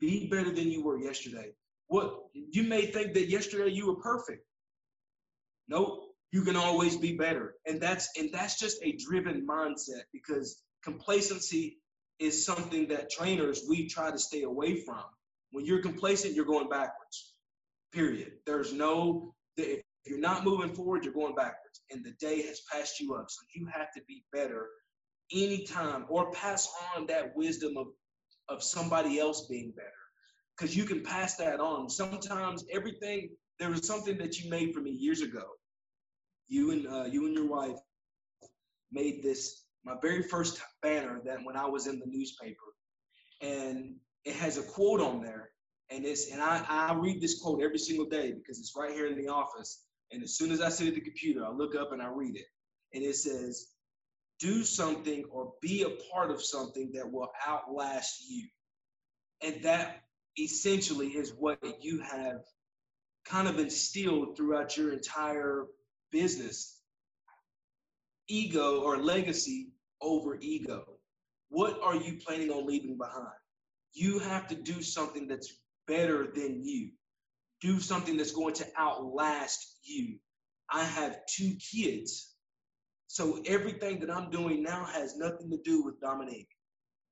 Be 0.00 0.28
better 0.28 0.52
than 0.52 0.70
you 0.70 0.84
were 0.84 0.98
yesterday. 0.98 1.52
What 1.86 2.18
you 2.34 2.62
may 2.64 2.86
think 2.86 3.14
that 3.14 3.28
yesterday 3.28 3.70
you 3.70 3.86
were 3.86 3.96
perfect. 3.96 4.44
Nope, 5.68 6.14
you 6.30 6.42
can 6.42 6.56
always 6.56 6.96
be 6.96 7.16
better. 7.16 7.54
And 7.66 7.80
that's 7.80 8.08
and 8.18 8.30
that's 8.32 8.58
just 8.58 8.82
a 8.82 8.96
driven 8.96 9.46
mindset 9.46 10.02
because 10.12 10.62
complacency 10.82 11.78
is 12.18 12.44
something 12.44 12.88
that 12.88 13.10
trainers 13.10 13.64
we 13.68 13.88
try 13.88 14.10
to 14.10 14.18
stay 14.18 14.42
away 14.42 14.80
from. 14.84 15.04
When 15.52 15.64
you're 15.64 15.82
complacent, 15.82 16.34
you're 16.34 16.46
going 16.46 16.68
backwards. 16.68 17.31
Period. 17.92 18.32
There's 18.46 18.72
no 18.72 19.34
if 19.56 19.82
you're 20.06 20.18
not 20.18 20.44
moving 20.44 20.74
forward, 20.74 21.04
you're 21.04 21.14
going 21.14 21.34
backwards. 21.34 21.82
And 21.90 22.04
the 22.04 22.12
day 22.12 22.42
has 22.42 22.60
passed 22.72 23.00
you 23.00 23.14
up. 23.14 23.26
So 23.28 23.42
you 23.54 23.66
have 23.66 23.92
to 23.94 24.02
be 24.08 24.24
better 24.32 24.68
anytime 25.32 26.06
or 26.08 26.32
pass 26.32 26.68
on 26.96 27.06
that 27.06 27.36
wisdom 27.36 27.76
of, 27.76 27.88
of 28.48 28.62
somebody 28.62 29.18
else 29.18 29.46
being 29.46 29.72
better. 29.76 29.88
Because 30.56 30.76
you 30.76 30.84
can 30.84 31.02
pass 31.02 31.36
that 31.36 31.60
on. 31.60 31.88
Sometimes 31.88 32.64
everything, 32.72 33.30
there 33.58 33.70
was 33.70 33.86
something 33.86 34.18
that 34.18 34.40
you 34.40 34.50
made 34.50 34.74
for 34.74 34.80
me 34.80 34.90
years 34.90 35.20
ago. 35.20 35.44
You 36.48 36.72
and 36.72 36.86
uh, 36.86 37.04
you 37.04 37.26
and 37.26 37.34
your 37.34 37.48
wife 37.48 37.78
made 38.90 39.22
this 39.22 39.64
my 39.84 39.94
very 40.02 40.22
first 40.22 40.60
banner 40.82 41.20
that 41.24 41.38
when 41.44 41.56
I 41.56 41.66
was 41.66 41.86
in 41.86 41.98
the 41.98 42.06
newspaper. 42.06 42.56
And 43.40 43.96
it 44.24 44.34
has 44.36 44.58
a 44.58 44.62
quote 44.62 45.00
on 45.00 45.22
there 45.22 45.50
and 45.92 46.04
it's 46.04 46.30
and 46.30 46.40
I, 46.40 46.64
I 46.68 46.94
read 46.94 47.20
this 47.20 47.40
quote 47.40 47.62
every 47.62 47.78
single 47.78 48.06
day 48.06 48.32
because 48.32 48.58
it's 48.58 48.74
right 48.76 48.92
here 48.92 49.06
in 49.06 49.16
the 49.16 49.28
office. 49.28 49.84
And 50.10 50.22
as 50.22 50.36
soon 50.36 50.50
as 50.50 50.60
I 50.60 50.68
sit 50.68 50.88
at 50.88 50.94
the 50.94 51.00
computer, 51.00 51.44
I 51.44 51.50
look 51.50 51.74
up 51.74 51.92
and 51.92 52.02
I 52.02 52.08
read 52.08 52.36
it. 52.36 52.46
And 52.94 53.02
it 53.02 53.16
says, 53.16 53.68
do 54.38 54.62
something 54.64 55.24
or 55.30 55.52
be 55.62 55.82
a 55.82 56.12
part 56.12 56.30
of 56.30 56.42
something 56.42 56.90
that 56.94 57.10
will 57.10 57.30
outlast 57.46 58.28
you. 58.28 58.46
And 59.42 59.62
that 59.62 60.02
essentially 60.38 61.08
is 61.08 61.32
what 61.38 61.58
you 61.80 62.00
have 62.00 62.40
kind 63.24 63.48
of 63.48 63.58
instilled 63.58 64.36
throughout 64.36 64.76
your 64.76 64.92
entire 64.92 65.66
business 66.10 66.78
ego 68.28 68.80
or 68.80 68.98
legacy 68.98 69.72
over 70.00 70.38
ego. 70.40 70.84
What 71.48 71.78
are 71.82 71.96
you 71.96 72.18
planning 72.24 72.50
on 72.50 72.66
leaving 72.66 72.96
behind? 72.96 73.26
You 73.92 74.18
have 74.20 74.48
to 74.48 74.54
do 74.54 74.82
something 74.82 75.28
that's 75.28 75.52
better 75.86 76.26
than 76.34 76.62
you. 76.64 76.90
Do 77.60 77.80
something 77.80 78.16
that's 78.16 78.32
going 78.32 78.54
to 78.54 78.66
outlast 78.78 79.78
you. 79.84 80.18
I 80.70 80.84
have 80.84 81.18
two 81.26 81.56
kids. 81.72 82.34
So 83.06 83.42
everything 83.46 84.00
that 84.00 84.10
I'm 84.10 84.30
doing 84.30 84.62
now 84.62 84.84
has 84.84 85.16
nothing 85.16 85.50
to 85.50 85.58
do 85.58 85.84
with 85.84 86.00
Dominique, 86.00 86.48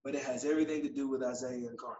but 0.03 0.15
it 0.15 0.23
has 0.23 0.45
everything 0.45 0.83
to 0.83 0.93
do 0.93 1.09
with 1.09 1.23
Isaiah 1.23 1.69
and 1.69 1.79
Carmen. 1.79 1.99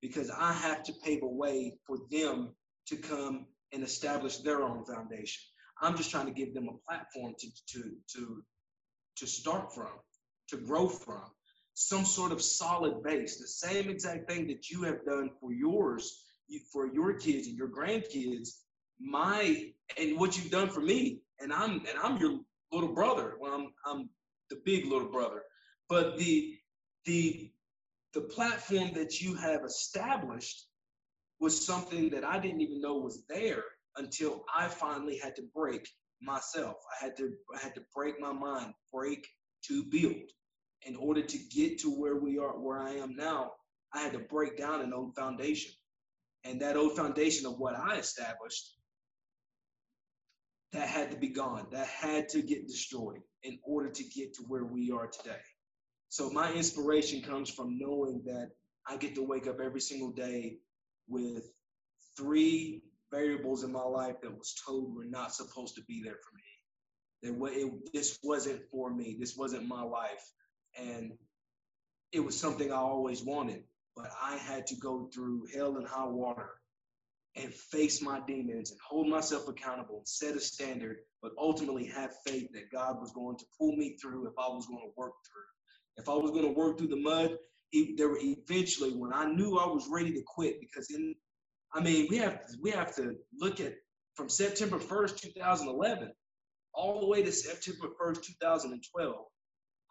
Because 0.00 0.30
I 0.30 0.52
have 0.52 0.82
to 0.84 0.92
pave 1.04 1.22
a 1.22 1.28
way 1.28 1.78
for 1.86 1.98
them 2.10 2.54
to 2.88 2.96
come 2.96 3.46
and 3.72 3.82
establish 3.84 4.38
their 4.38 4.62
own 4.62 4.84
foundation. 4.84 5.42
I'm 5.80 5.96
just 5.96 6.10
trying 6.10 6.26
to 6.26 6.32
give 6.32 6.52
them 6.52 6.68
a 6.68 6.90
platform 6.90 7.34
to, 7.38 7.48
to, 7.68 7.90
to, 8.14 8.42
to 9.16 9.26
start 9.26 9.74
from, 9.74 9.92
to 10.48 10.56
grow 10.56 10.88
from 10.88 11.24
some 11.74 12.04
sort 12.04 12.32
of 12.32 12.42
solid 12.42 13.02
base, 13.02 13.38
the 13.38 13.46
same 13.46 13.88
exact 13.88 14.30
thing 14.30 14.46
that 14.48 14.70
you 14.70 14.82
have 14.82 15.04
done 15.04 15.30
for 15.40 15.52
yours, 15.52 16.22
for 16.72 16.86
your 16.86 17.14
kids 17.14 17.48
and 17.48 17.56
your 17.56 17.68
grandkids, 17.68 18.50
my 19.00 19.72
and 19.98 20.18
what 20.18 20.36
you've 20.36 20.50
done 20.50 20.68
for 20.68 20.80
me, 20.80 21.22
and 21.40 21.52
I'm 21.52 21.72
and 21.72 21.98
I'm 22.02 22.18
your 22.18 22.40
little 22.72 22.92
brother. 22.92 23.34
Well, 23.40 23.54
I'm 23.54 23.72
I'm 23.86 24.10
the 24.50 24.60
big 24.64 24.86
little 24.86 25.10
brother, 25.10 25.42
but 25.88 26.18
the 26.18 26.56
the 27.04 27.50
the 28.12 28.20
platform 28.20 28.92
that 28.94 29.20
you 29.20 29.34
have 29.34 29.64
established 29.64 30.66
was 31.40 31.64
something 31.64 32.10
that 32.10 32.24
I 32.24 32.38
didn't 32.38 32.60
even 32.60 32.80
know 32.80 32.96
was 32.96 33.24
there 33.28 33.64
until 33.96 34.44
I 34.54 34.68
finally 34.68 35.18
had 35.18 35.34
to 35.36 35.42
break 35.54 35.88
myself. 36.20 36.76
I 37.00 37.04
had 37.04 37.16
to 37.16 37.32
I 37.54 37.58
had 37.58 37.74
to 37.74 37.82
break 37.94 38.20
my 38.20 38.32
mind, 38.32 38.74
break 38.92 39.26
to 39.68 39.84
build 39.84 40.30
in 40.84 40.96
order 40.96 41.22
to 41.22 41.38
get 41.38 41.78
to 41.80 41.90
where 41.90 42.16
we 42.16 42.38
are, 42.38 42.58
where 42.58 42.78
I 42.78 42.94
am 42.94 43.14
now, 43.16 43.52
I 43.94 44.00
had 44.00 44.12
to 44.12 44.18
break 44.18 44.56
down 44.56 44.80
an 44.80 44.92
old 44.92 45.14
foundation. 45.14 45.72
And 46.44 46.60
that 46.60 46.76
old 46.76 46.96
foundation 46.96 47.46
of 47.46 47.58
what 47.58 47.76
I 47.76 47.96
established, 47.96 48.76
that 50.72 50.88
had 50.88 51.10
to 51.10 51.16
be 51.16 51.28
gone. 51.28 51.66
That 51.70 51.86
had 51.86 52.28
to 52.30 52.42
get 52.42 52.66
destroyed 52.66 53.20
in 53.42 53.58
order 53.64 53.90
to 53.90 54.04
get 54.04 54.34
to 54.34 54.42
where 54.48 54.64
we 54.64 54.90
are 54.90 55.06
today. 55.06 55.40
So 56.08 56.30
my 56.30 56.52
inspiration 56.52 57.22
comes 57.22 57.50
from 57.50 57.78
knowing 57.78 58.22
that 58.26 58.50
I 58.86 58.96
get 58.96 59.14
to 59.14 59.22
wake 59.22 59.46
up 59.46 59.60
every 59.60 59.80
single 59.80 60.10
day 60.10 60.58
with 61.08 61.44
three 62.16 62.82
variables 63.10 63.62
in 63.62 63.72
my 63.72 63.82
life 63.84 64.20
that 64.22 64.36
was 64.36 64.54
told 64.66 64.94
were 64.94 65.04
not 65.04 65.34
supposed 65.34 65.76
to 65.76 65.82
be 65.84 66.02
there 66.02 66.16
for 66.22 66.34
me. 66.34 67.40
that 67.40 67.52
it, 67.52 67.92
this 67.92 68.18
wasn't 68.22 68.62
for 68.70 68.92
me. 68.92 69.16
This 69.18 69.36
wasn't 69.36 69.68
my 69.68 69.82
life, 69.82 70.24
and 70.78 71.12
it 72.12 72.20
was 72.20 72.38
something 72.38 72.72
I 72.72 72.76
always 72.76 73.22
wanted. 73.22 73.64
But 73.96 74.10
I 74.22 74.36
had 74.36 74.66
to 74.68 74.76
go 74.76 75.10
through 75.12 75.48
hell 75.54 75.76
and 75.76 75.86
high 75.86 76.06
water 76.06 76.50
and 77.36 77.52
face 77.52 78.02
my 78.02 78.20
demons 78.26 78.70
and 78.70 78.80
hold 78.86 79.08
myself 79.08 79.48
accountable 79.48 79.98
and 79.98 80.08
set 80.08 80.36
a 80.36 80.40
standard, 80.40 80.98
but 81.22 81.32
ultimately 81.38 81.86
have 81.86 82.10
faith 82.26 82.48
that 82.52 82.70
God 82.70 83.00
was 83.00 83.12
going 83.12 83.36
to 83.38 83.44
pull 83.58 83.72
me 83.76 83.96
through 84.00 84.26
if 84.26 84.34
I 84.38 84.48
was 84.48 84.66
going 84.66 84.80
to 84.80 84.92
work 84.96 85.12
through. 85.26 86.02
If 86.02 86.08
I 86.08 86.14
was 86.14 86.30
going 86.30 86.44
to 86.44 86.58
work 86.58 86.78
through 86.78 86.88
the 86.88 86.96
mud, 86.96 87.36
he, 87.70 87.94
there 87.96 88.08
were 88.08 88.18
eventually 88.20 88.90
when 88.90 89.12
I 89.12 89.26
knew 89.26 89.58
I 89.58 89.66
was 89.66 89.88
ready 89.90 90.12
to 90.12 90.22
quit 90.26 90.60
because 90.60 90.90
in 90.90 91.14
I 91.74 91.80
mean 91.80 92.06
we 92.10 92.18
have 92.18 92.40
we 92.60 92.70
have 92.70 92.94
to 92.96 93.16
look 93.38 93.60
at 93.60 93.74
from 94.14 94.28
September 94.28 94.78
1st, 94.78 95.20
2011, 95.20 96.12
all 96.74 97.00
the 97.00 97.06
way 97.06 97.22
to 97.22 97.32
September 97.32 97.88
1st, 98.00 98.22
2012, 98.22 99.26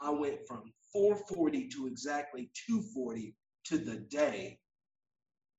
I 0.01 0.09
went 0.09 0.47
from 0.47 0.73
440 0.91 1.69
to 1.69 1.87
exactly 1.87 2.49
240 2.67 3.35
to 3.65 3.77
the 3.77 3.97
day. 3.97 4.59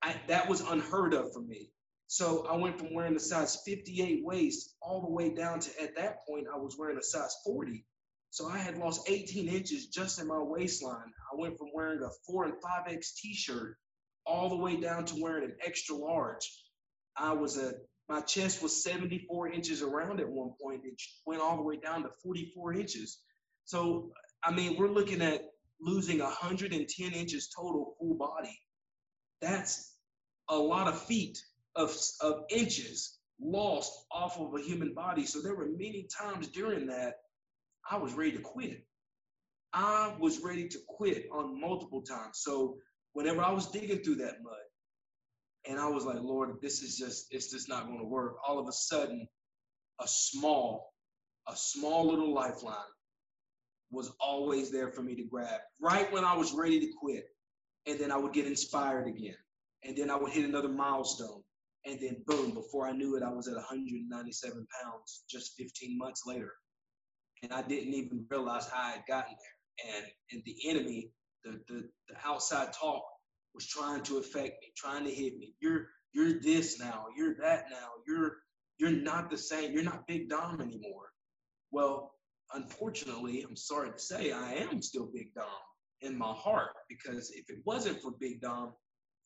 I, 0.02 0.20
that 0.28 0.48
was 0.48 0.60
unheard 0.60 1.14
of 1.14 1.32
for 1.32 1.40
me. 1.40 1.70
So 2.08 2.46
I 2.46 2.56
went 2.56 2.78
from 2.78 2.92
wearing 2.92 3.16
a 3.16 3.20
size 3.20 3.62
58 3.64 4.22
waist 4.24 4.74
all 4.82 5.00
the 5.00 5.10
way 5.10 5.30
down 5.30 5.60
to 5.60 5.82
at 5.82 5.96
that 5.96 6.26
point 6.26 6.46
I 6.52 6.58
was 6.58 6.76
wearing 6.78 6.98
a 6.98 7.02
size 7.02 7.34
40. 7.46 7.86
So 8.30 8.48
I 8.48 8.58
had 8.58 8.78
lost 8.78 9.08
18 9.08 9.48
inches 9.48 9.86
just 9.86 10.20
in 10.20 10.26
my 10.26 10.38
waistline. 10.38 11.12
I 11.32 11.40
went 11.40 11.56
from 11.56 11.68
wearing 11.72 12.02
a 12.02 12.10
4 12.26 12.44
and 12.46 12.54
5X 12.54 13.14
t-shirt 13.16 13.76
all 14.26 14.48
the 14.48 14.56
way 14.56 14.76
down 14.76 15.04
to 15.06 15.22
wearing 15.22 15.44
an 15.44 15.56
extra 15.64 15.96
large. 15.96 16.50
I 17.16 17.32
was 17.32 17.56
a 17.58 17.74
my 18.08 18.20
chest 18.20 18.62
was 18.62 18.82
74 18.82 19.52
inches 19.52 19.80
around 19.80 20.20
at 20.20 20.28
one 20.28 20.52
point. 20.60 20.82
It 20.84 21.00
went 21.24 21.40
all 21.40 21.56
the 21.56 21.62
way 21.62 21.76
down 21.76 22.02
to 22.02 22.10
44 22.22 22.74
inches. 22.74 23.20
So 23.64 24.10
I 24.44 24.50
mean, 24.50 24.76
we're 24.76 24.88
looking 24.88 25.22
at 25.22 25.42
losing 25.80 26.18
110 26.18 27.12
inches 27.12 27.48
total 27.48 27.94
full 27.98 28.14
body. 28.14 28.58
That's 29.40 29.96
a 30.48 30.56
lot 30.56 30.88
of 30.88 31.00
feet 31.02 31.38
of, 31.76 31.96
of 32.20 32.44
inches 32.50 33.18
lost 33.40 34.06
off 34.10 34.38
of 34.38 34.54
a 34.54 34.62
human 34.62 34.94
body. 34.94 35.26
So 35.26 35.40
there 35.40 35.54
were 35.54 35.68
many 35.68 36.06
times 36.20 36.48
during 36.48 36.86
that 36.86 37.14
I 37.90 37.96
was 37.96 38.14
ready 38.14 38.32
to 38.32 38.40
quit. 38.40 38.84
I 39.72 40.14
was 40.18 40.40
ready 40.40 40.68
to 40.68 40.78
quit 40.86 41.26
on 41.32 41.60
multiple 41.60 42.02
times. 42.02 42.40
So 42.42 42.76
whenever 43.14 43.42
I 43.42 43.50
was 43.50 43.70
digging 43.70 44.02
through 44.02 44.16
that 44.16 44.42
mud, 44.42 44.54
and 45.66 45.78
I 45.78 45.88
was 45.88 46.04
like, 46.04 46.20
Lord, 46.20 46.56
this 46.60 46.82
is 46.82 46.96
just, 46.96 47.26
it's 47.30 47.50
just 47.50 47.68
not 47.68 47.86
going 47.86 48.00
to 48.00 48.04
work. 48.04 48.36
All 48.46 48.58
of 48.58 48.68
a 48.68 48.72
sudden, 48.72 49.28
a 50.00 50.08
small, 50.08 50.92
a 51.48 51.54
small 51.56 52.08
little 52.08 52.34
lifeline 52.34 52.76
was 53.92 54.12
always 54.18 54.70
there 54.70 54.90
for 54.90 55.02
me 55.02 55.14
to 55.14 55.24
grab 55.24 55.60
right 55.80 56.10
when 56.12 56.24
I 56.24 56.34
was 56.34 56.52
ready 56.52 56.80
to 56.80 56.92
quit. 56.98 57.26
And 57.86 57.98
then 57.98 58.10
I 58.10 58.16
would 58.16 58.32
get 58.32 58.46
inspired 58.46 59.06
again. 59.06 59.36
And 59.84 59.96
then 59.96 60.10
I 60.10 60.16
would 60.16 60.32
hit 60.32 60.48
another 60.48 60.68
milestone. 60.68 61.42
And 61.84 62.00
then 62.00 62.22
boom, 62.26 62.52
before 62.52 62.88
I 62.88 62.92
knew 62.92 63.16
it, 63.16 63.22
I 63.22 63.30
was 63.30 63.48
at 63.48 63.54
197 63.54 64.66
pounds 64.82 65.24
just 65.28 65.54
15 65.58 65.98
months 65.98 66.22
later. 66.26 66.52
And 67.42 67.52
I 67.52 67.62
didn't 67.62 67.94
even 67.94 68.24
realize 68.30 68.68
how 68.68 68.82
I 68.82 68.90
had 68.92 69.02
gotten 69.08 69.34
there. 69.34 69.96
And, 69.96 70.06
and 70.32 70.42
the 70.44 70.56
enemy, 70.68 71.10
the, 71.44 71.60
the, 71.68 71.88
the 72.08 72.14
outside 72.24 72.72
talk 72.72 73.02
was 73.54 73.66
trying 73.66 74.02
to 74.04 74.18
affect 74.18 74.62
me, 74.62 74.72
trying 74.76 75.04
to 75.04 75.10
hit 75.10 75.36
me. 75.38 75.54
You're 75.60 75.88
you're 76.12 76.40
this 76.40 76.78
now, 76.78 77.06
you're 77.16 77.34
that 77.40 77.64
now, 77.70 77.88
you're 78.06 78.36
you're 78.78 78.90
not 78.90 79.30
the 79.30 79.38
same, 79.38 79.72
you're 79.72 79.82
not 79.82 80.06
Big 80.06 80.28
Dom 80.28 80.60
anymore. 80.60 81.10
Well, 81.70 82.14
unfortunately, 82.54 83.44
I'm 83.48 83.56
sorry 83.56 83.90
to 83.90 83.98
say, 83.98 84.32
I 84.32 84.54
am 84.54 84.82
still 84.82 85.08
Big 85.12 85.34
Dom 85.34 85.46
in 86.00 86.16
my 86.16 86.32
heart 86.32 86.70
because 86.88 87.30
if 87.30 87.48
it 87.48 87.58
wasn't 87.64 88.00
for 88.00 88.12
Big 88.12 88.40
Dom, 88.40 88.72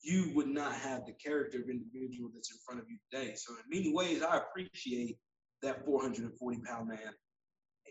you 0.01 0.31
would 0.35 0.47
not 0.47 0.73
have 0.73 1.05
the 1.05 1.13
character 1.13 1.59
of 1.59 1.69
individual 1.69 2.29
that's 2.33 2.51
in 2.51 2.57
front 2.65 2.79
of 2.79 2.87
you 2.89 2.97
today. 3.11 3.33
So 3.35 3.53
in 3.53 3.79
many 3.79 3.93
ways, 3.93 4.21
I 4.21 4.37
appreciate 4.37 5.17
that 5.63 5.85
440 5.85 6.59
pound 6.65 6.89
man, 6.89 7.13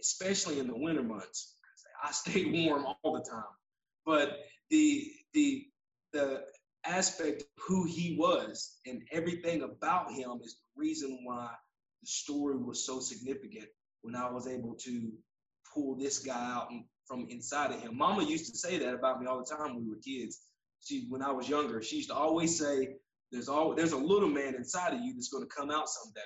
especially 0.01 0.61
in 0.61 0.69
the 0.69 0.77
winter 0.77 1.03
months. 1.03 1.57
I 2.03 2.13
stay 2.13 2.45
warm 2.67 2.87
all 3.03 3.15
the 3.15 3.29
time. 3.29 3.43
But 4.05 4.39
the 4.71 5.11
the 5.35 5.65
the 6.13 6.45
aspect 6.85 7.43
of 7.43 7.49
who 7.67 7.85
he 7.85 8.17
was 8.19 8.79
and 8.87 9.03
everything 9.11 9.63
about 9.63 10.13
him 10.13 10.41
is 10.45 10.55
the 10.55 10.81
reason 10.81 11.19
why 11.25 11.51
the 12.03 12.07
story 12.07 12.57
was 12.57 12.87
so 12.87 13.01
significant 13.01 13.67
when 14.03 14.15
I 14.15 14.31
was 14.31 14.47
able 14.47 14.75
to 14.75 15.11
pull 15.77 15.95
this 15.95 16.19
guy 16.19 16.53
out 16.55 16.69
from 17.07 17.27
inside 17.29 17.71
of 17.71 17.81
him. 17.81 17.97
Mama 17.97 18.25
used 18.25 18.51
to 18.51 18.59
say 18.59 18.79
that 18.79 18.95
about 18.95 19.21
me 19.21 19.27
all 19.27 19.39
the 19.39 19.57
time 19.57 19.75
when 19.75 19.85
we 19.85 19.91
were 19.91 20.01
kids 20.05 20.41
she 20.87 21.07
when 21.09 21.23
I 21.23 21.33
was 21.33 21.49
younger, 21.49 21.83
she 21.83 21.97
used 21.97 22.11
to 22.11 22.15
always 22.15 22.59
say, 22.59 22.97
"There's 23.33 23.49
all 23.49 23.75
there's 23.75 23.93
a 23.93 23.97
little 23.97 24.29
man 24.29 24.55
inside 24.55 24.95
of 24.95 25.01
you 25.01 25.15
that's 25.15 25.29
going 25.29 25.47
to 25.47 25.55
come 25.55 25.71
out 25.71 25.89
someday." 25.89 26.21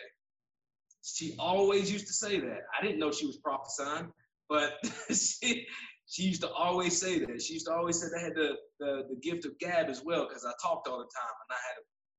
She 1.02 1.34
always 1.38 1.90
used 1.90 2.06
to 2.08 2.12
say 2.12 2.38
that. 2.40 2.60
I 2.78 2.84
didn't 2.84 2.98
know 2.98 3.10
she 3.10 3.26
was 3.26 3.38
prophesying, 3.38 4.12
but 4.48 4.74
she 5.14 5.66
she 6.06 6.24
used 6.24 6.42
to 6.42 6.50
always 6.50 7.00
say 7.00 7.20
that. 7.20 7.40
She 7.40 7.54
used 7.54 7.66
to 7.66 7.72
always 7.72 8.00
say 8.00 8.08
I 8.16 8.22
had 8.22 8.34
the, 8.34 8.56
the 8.78 9.04
the 9.08 9.16
gift 9.22 9.46
of 9.46 9.58
gab 9.58 9.88
as 9.88 10.02
well 10.04 10.26
because 10.28 10.44
I 10.44 10.52
talked 10.62 10.88
all 10.88 10.98
the 10.98 11.04
time 11.04 11.36
and 11.42 11.50
I 11.50 11.60
had 11.68 11.76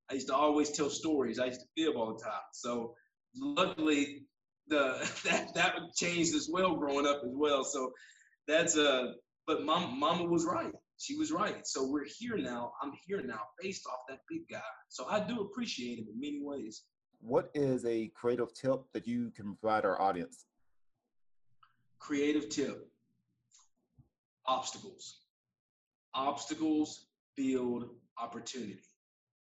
I 0.10 0.14
used 0.16 0.28
to 0.28 0.36
always 0.36 0.72
tell 0.72 0.90
stories. 0.90 1.40
I 1.40 1.46
used 1.46 1.62
to 1.62 1.68
fib 1.78 1.96
all 1.96 2.16
the 2.16 2.24
time. 2.24 2.42
So 2.54 2.96
luckily 3.36 4.24
the 4.68 5.10
that 5.26 5.54
that 5.56 5.76
changed 5.96 6.36
as 6.36 6.50
well 6.52 6.76
growing 6.76 7.06
up 7.06 7.22
as 7.24 7.34
well. 7.34 7.64
So 7.64 7.92
that's 8.48 8.76
a 8.76 8.90
uh, 8.90 9.12
but 9.48 9.64
mom, 9.64 10.00
mama 10.00 10.26
was 10.26 10.46
right 10.46 10.72
she 11.02 11.18
was 11.18 11.32
right. 11.32 11.66
So 11.66 11.88
we're 11.88 12.06
here 12.06 12.38
now. 12.38 12.74
I'm 12.82 12.92
here 13.08 13.24
now 13.24 13.42
based 13.60 13.88
off 13.88 14.02
that 14.08 14.20
big 14.30 14.48
guy. 14.48 14.62
So 14.90 15.08
I 15.08 15.20
do 15.20 15.42
appreciate 15.42 15.98
him 15.98 16.06
in 16.14 16.20
many 16.20 16.42
ways. 16.44 16.84
What 17.22 17.50
is 17.56 17.86
a 17.86 18.12
creative 18.14 18.54
tip 18.54 18.82
that 18.94 19.08
you 19.08 19.32
can 19.36 19.56
provide 19.56 19.84
our 19.84 20.00
audience? 20.00 20.46
Creative 22.00 22.48
tip 22.50 22.88
obstacles. 24.46 25.22
Obstacles 26.14 27.08
build 27.36 27.90
opportunity. 28.20 28.82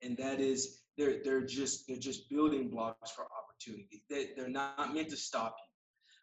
And 0.02 0.18
that 0.18 0.40
is 0.40 0.80
they're 0.98 1.24
they're 1.24 1.46
just 1.46 1.88
they're 1.88 1.98
just 1.98 2.30
building 2.30 2.70
blocks 2.70 3.12
for 3.12 3.26
opportunity. 3.68 4.04
They, 4.10 4.30
they're 4.36 4.50
not 4.50 4.94
meant 4.94 5.10
to 5.10 5.18
stop 5.18 5.56
you. 5.58 5.70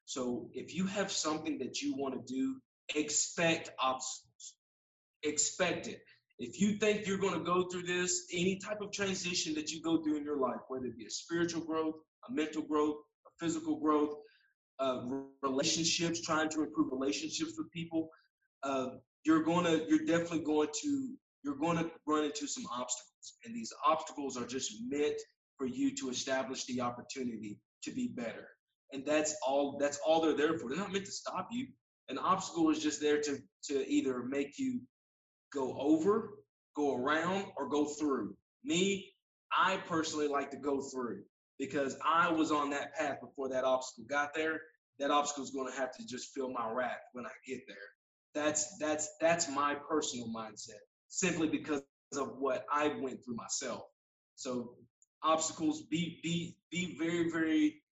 So 0.04 0.48
if 0.54 0.74
you 0.74 0.86
have 0.86 1.12
something 1.12 1.58
that 1.58 1.80
you 1.80 1.94
want 1.96 2.14
to 2.14 2.32
do, 2.32 2.56
expect 2.94 3.70
obstacles 3.78 4.54
expect 5.22 5.86
it. 5.86 6.00
If 6.38 6.60
you 6.60 6.78
think 6.78 7.06
you're 7.06 7.18
going 7.18 7.34
to 7.34 7.44
go 7.44 7.64
through 7.68 7.82
this, 7.82 8.26
any 8.32 8.58
type 8.58 8.80
of 8.80 8.90
transition 8.92 9.54
that 9.54 9.70
you 9.70 9.82
go 9.82 10.02
through 10.02 10.16
in 10.16 10.24
your 10.24 10.38
life, 10.38 10.60
whether 10.68 10.86
it 10.86 10.96
be 10.96 11.04
a 11.04 11.10
spiritual 11.10 11.62
growth, 11.62 11.94
a 12.28 12.32
mental 12.32 12.62
growth, 12.62 12.96
a 13.26 13.44
physical 13.44 13.78
growth, 13.78 14.14
uh, 14.78 15.02
relationships, 15.42 16.22
trying 16.22 16.48
to 16.48 16.62
improve 16.62 16.90
relationships 16.90 17.52
with 17.58 17.70
people, 17.70 18.08
uh, 18.62 18.86
you're 19.24 19.42
going 19.42 19.66
to, 19.66 19.84
you're 19.88 20.06
definitely 20.06 20.40
going 20.40 20.68
to, 20.82 21.14
you're 21.44 21.56
going 21.56 21.76
to 21.76 21.90
run 22.06 22.24
into 22.24 22.46
some 22.46 22.64
obstacles. 22.72 23.34
And 23.44 23.54
these 23.54 23.72
obstacles 23.86 24.38
are 24.38 24.46
just 24.46 24.72
meant 24.88 25.20
for 25.60 25.66
you 25.66 25.94
to 25.94 26.08
establish 26.08 26.64
the 26.64 26.80
opportunity 26.80 27.58
to 27.84 27.92
be 27.92 28.08
better. 28.08 28.48
And 28.94 29.04
that's 29.04 29.36
all, 29.46 29.76
that's 29.78 30.00
all 30.04 30.22
they're 30.22 30.36
there 30.36 30.58
for. 30.58 30.70
They're 30.70 30.78
not 30.78 30.90
meant 30.90 31.04
to 31.04 31.12
stop 31.12 31.48
you. 31.52 31.66
An 32.08 32.16
obstacle 32.16 32.70
is 32.70 32.82
just 32.82 33.02
there 33.02 33.20
to, 33.20 33.38
to 33.64 33.86
either 33.86 34.22
make 34.22 34.58
you 34.58 34.80
go 35.52 35.76
over, 35.78 36.30
go 36.74 36.96
around, 36.96 37.44
or 37.58 37.68
go 37.68 37.84
through. 37.84 38.34
Me, 38.64 39.12
I 39.52 39.76
personally 39.86 40.28
like 40.28 40.50
to 40.52 40.56
go 40.56 40.80
through 40.80 41.24
because 41.58 41.94
I 42.02 42.32
was 42.32 42.50
on 42.50 42.70
that 42.70 42.94
path 42.94 43.18
before 43.20 43.50
that 43.50 43.64
obstacle 43.64 44.06
got 44.08 44.34
there. 44.34 44.62
That 44.98 45.10
obstacle 45.10 45.44
is 45.44 45.50
going 45.50 45.70
to 45.70 45.78
have 45.78 45.94
to 45.96 46.06
just 46.06 46.32
fill 46.34 46.50
my 46.50 46.70
rack 46.72 47.00
when 47.12 47.26
I 47.26 47.30
get 47.46 47.60
there. 47.68 47.76
That's 48.34 48.78
that's 48.78 49.08
that's 49.20 49.50
my 49.50 49.74
personal 49.74 50.28
mindset, 50.28 50.80
simply 51.08 51.48
because 51.48 51.82
of 52.16 52.36
what 52.38 52.64
I 52.72 52.94
went 53.00 53.24
through 53.24 53.36
myself. 53.36 53.82
So 54.36 54.74
obstacles, 55.22 55.82
be 55.82 56.20
be 56.22 56.56
be 56.70 56.96
very 56.98 57.30
very. 57.30 57.82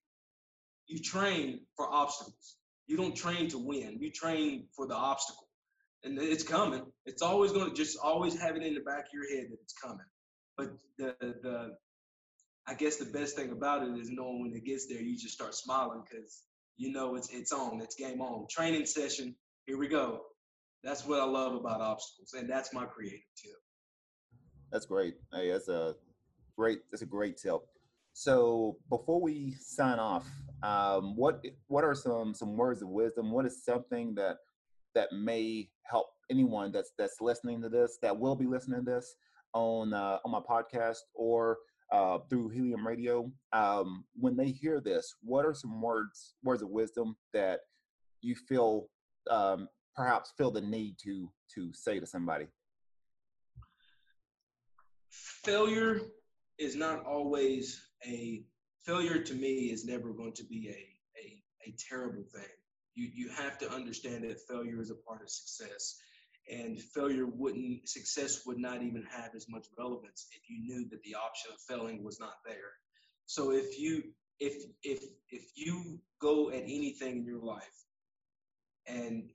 You 0.87 0.99
train 0.99 1.61
for 1.75 1.87
obstacles. 1.91 2.57
You 2.87 2.97
don't 2.97 3.15
train 3.15 3.49
to 3.49 3.59
win. 3.59 3.99
You 4.01 4.11
train 4.11 4.65
for 4.75 4.87
the 4.87 4.95
obstacle 4.95 5.49
and 6.03 6.17
it's 6.19 6.43
coming. 6.43 6.83
It's 7.05 7.21
always 7.21 7.51
going 7.51 7.69
to 7.69 7.75
just 7.75 7.97
always 8.01 8.39
have 8.39 8.55
it 8.55 8.63
in 8.63 8.73
the 8.73 8.81
back 8.81 9.05
of 9.05 9.13
your 9.13 9.29
head 9.29 9.51
that 9.51 9.57
it's 9.61 9.73
coming. 9.73 10.05
But 10.57 10.71
the 10.97 11.15
the 11.19 11.71
I 12.67 12.73
guess 12.75 12.97
the 12.97 13.05
best 13.05 13.35
thing 13.35 13.51
about 13.51 13.83
it 13.83 13.97
is 13.97 14.09
knowing 14.09 14.41
when 14.41 14.53
it 14.53 14.65
gets 14.65 14.87
there, 14.87 15.01
you 15.01 15.17
just 15.17 15.33
start 15.33 15.55
smiling 15.55 16.03
because 16.09 16.43
you 16.77 16.91
know 16.91 17.15
it's 17.15 17.29
it's 17.29 17.51
on, 17.51 17.81
it's 17.81 17.95
game 17.95 18.21
on. 18.21 18.47
Training 18.49 18.85
session, 18.85 19.35
here 19.65 19.77
we 19.77 19.87
go. 19.87 20.21
That's 20.83 21.05
what 21.05 21.19
I 21.19 21.25
love 21.25 21.55
about 21.55 21.81
obstacles, 21.81 22.33
and 22.33 22.49
that's 22.49 22.73
my 22.73 22.85
creative 22.85 23.19
tip. 23.41 23.55
That's 24.71 24.85
great. 24.85 25.15
Hey, 25.33 25.51
that's 25.51 25.67
a 25.67 25.95
great 26.59 26.79
that's 26.91 27.03
a 27.03 27.05
great 27.05 27.37
tip. 27.37 27.61
So 28.11 28.75
before 28.89 29.21
we 29.21 29.55
sign 29.61 29.97
off, 29.97 30.27
um, 30.61 31.15
what 31.15 31.41
what 31.67 31.85
are 31.85 31.95
some 31.95 32.33
some 32.33 32.57
words 32.57 32.81
of 32.81 32.89
wisdom? 32.89 33.31
What 33.31 33.45
is 33.45 33.63
something 33.63 34.13
that 34.15 34.37
that 34.93 35.13
may 35.13 35.69
help 35.83 36.07
anyone 36.29 36.73
that's 36.73 36.91
that's 36.97 37.21
listening 37.21 37.61
to 37.61 37.69
this, 37.69 37.97
that 38.01 38.17
will 38.17 38.35
be 38.35 38.45
listening 38.45 38.83
to 38.83 38.91
this 38.91 39.15
on 39.53 39.93
uh, 39.93 40.17
on 40.25 40.31
my 40.31 40.41
podcast 40.41 40.97
or 41.13 41.59
uh, 41.93 42.17
through 42.29 42.49
Helium 42.49 42.85
Radio? 42.85 43.31
Um, 43.53 44.03
when 44.19 44.35
they 44.35 44.49
hear 44.49 44.81
this, 44.81 45.15
what 45.23 45.45
are 45.45 45.53
some 45.53 45.81
words 45.81 46.35
words 46.43 46.61
of 46.61 46.69
wisdom 46.69 47.15
that 47.33 47.61
you 48.21 48.35
feel 48.35 48.89
um, 49.31 49.69
perhaps 49.95 50.33
feel 50.37 50.51
the 50.51 50.59
need 50.59 50.97
to 51.05 51.31
to 51.55 51.71
say 51.71 52.01
to 52.01 52.05
somebody? 52.05 52.47
Failure 55.09 56.01
is 56.59 56.75
not 56.75 57.05
always 57.05 57.81
a 58.05 58.43
failure 58.85 59.23
to 59.23 59.33
me 59.33 59.71
is 59.71 59.85
never 59.85 60.11
going 60.13 60.33
to 60.33 60.43
be 60.43 60.69
a, 60.69 61.19
a, 61.19 61.69
a 61.69 61.75
terrible 61.89 62.23
thing. 62.33 62.51
You, 62.95 63.09
you 63.13 63.29
have 63.29 63.57
to 63.59 63.71
understand 63.71 64.23
that 64.23 64.41
failure 64.41 64.81
is 64.81 64.91
a 64.91 64.95
part 64.95 65.21
of 65.21 65.29
success. 65.29 65.97
And 66.51 66.79
failure 66.79 67.27
wouldn't, 67.27 67.87
success 67.87 68.45
would 68.45 68.57
not 68.57 68.81
even 68.81 69.03
have 69.09 69.35
as 69.35 69.47
much 69.49 69.67
relevance 69.77 70.27
if 70.31 70.49
you 70.49 70.59
knew 70.61 70.89
that 70.89 71.01
the 71.03 71.15
option 71.15 71.51
of 71.53 71.59
failing 71.61 72.03
was 72.03 72.19
not 72.19 72.33
there. 72.45 72.73
So 73.25 73.51
if 73.51 73.79
you, 73.79 74.03
if, 74.39 74.63
if, 74.83 75.03
if 75.29 75.43
you 75.55 75.99
go 76.19 76.49
at 76.49 76.63
anything 76.63 77.17
in 77.17 77.25
your 77.25 77.41
life 77.41 77.85
and 78.87 79.29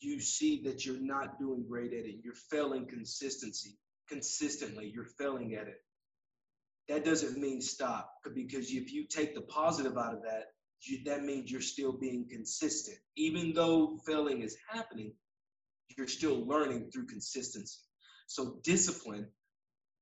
you 0.00 0.20
see 0.20 0.62
that 0.64 0.84
you're 0.84 1.00
not 1.00 1.38
doing 1.38 1.64
great 1.68 1.92
at 1.92 2.06
it, 2.06 2.16
you're 2.24 2.34
failing 2.34 2.86
consistency, 2.86 3.76
consistently, 4.08 4.90
you're 4.92 5.04
failing 5.04 5.54
at 5.54 5.68
it 5.68 5.82
that 6.88 7.04
doesn't 7.04 7.38
mean 7.38 7.60
stop 7.60 8.12
because 8.34 8.70
if 8.70 8.92
you 8.92 9.06
take 9.06 9.34
the 9.34 9.42
positive 9.42 9.96
out 9.96 10.14
of 10.14 10.22
that, 10.22 10.46
you, 10.82 10.98
that 11.04 11.24
means 11.24 11.50
you're 11.50 11.60
still 11.60 11.92
being 11.92 12.26
consistent. 12.28 12.98
Even 13.16 13.52
though 13.52 13.98
failing 14.04 14.42
is 14.42 14.56
happening, 14.68 15.12
you're 15.96 16.08
still 16.08 16.44
learning 16.46 16.90
through 16.92 17.06
consistency. 17.06 17.78
So 18.26 18.58
discipline, 18.64 19.28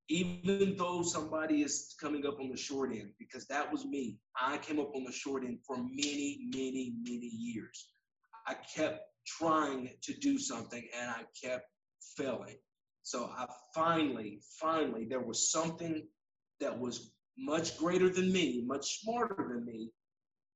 even 0.09 0.75
though 0.77 1.03
somebody 1.03 1.61
is 1.61 1.95
coming 2.01 2.25
up 2.25 2.39
on 2.39 2.49
the 2.49 2.57
short 2.57 2.91
end, 2.91 3.11
because 3.19 3.45
that 3.47 3.71
was 3.71 3.85
me. 3.85 4.17
I 4.39 4.57
came 4.57 4.79
up 4.79 4.95
on 4.95 5.03
the 5.03 5.11
short 5.11 5.43
end 5.43 5.59
for 5.65 5.77
many, 5.77 6.47
many, 6.53 6.95
many 7.03 7.27
years. 7.27 7.89
I 8.47 8.55
kept 8.75 9.01
trying 9.25 9.91
to 10.01 10.13
do 10.13 10.37
something 10.39 10.83
and 10.99 11.09
I 11.09 11.23
kept 11.41 11.65
failing. 12.17 12.57
So 13.03 13.29
I 13.37 13.45
finally, 13.73 14.41
finally, 14.59 15.05
there 15.05 15.21
was 15.21 15.51
something 15.51 16.07
that 16.61 16.79
was 16.79 17.11
much 17.37 17.77
greater 17.77 18.09
than 18.09 18.31
me, 18.31 18.63
much 18.65 19.01
smarter 19.01 19.35
than 19.49 19.65
me, 19.65 19.91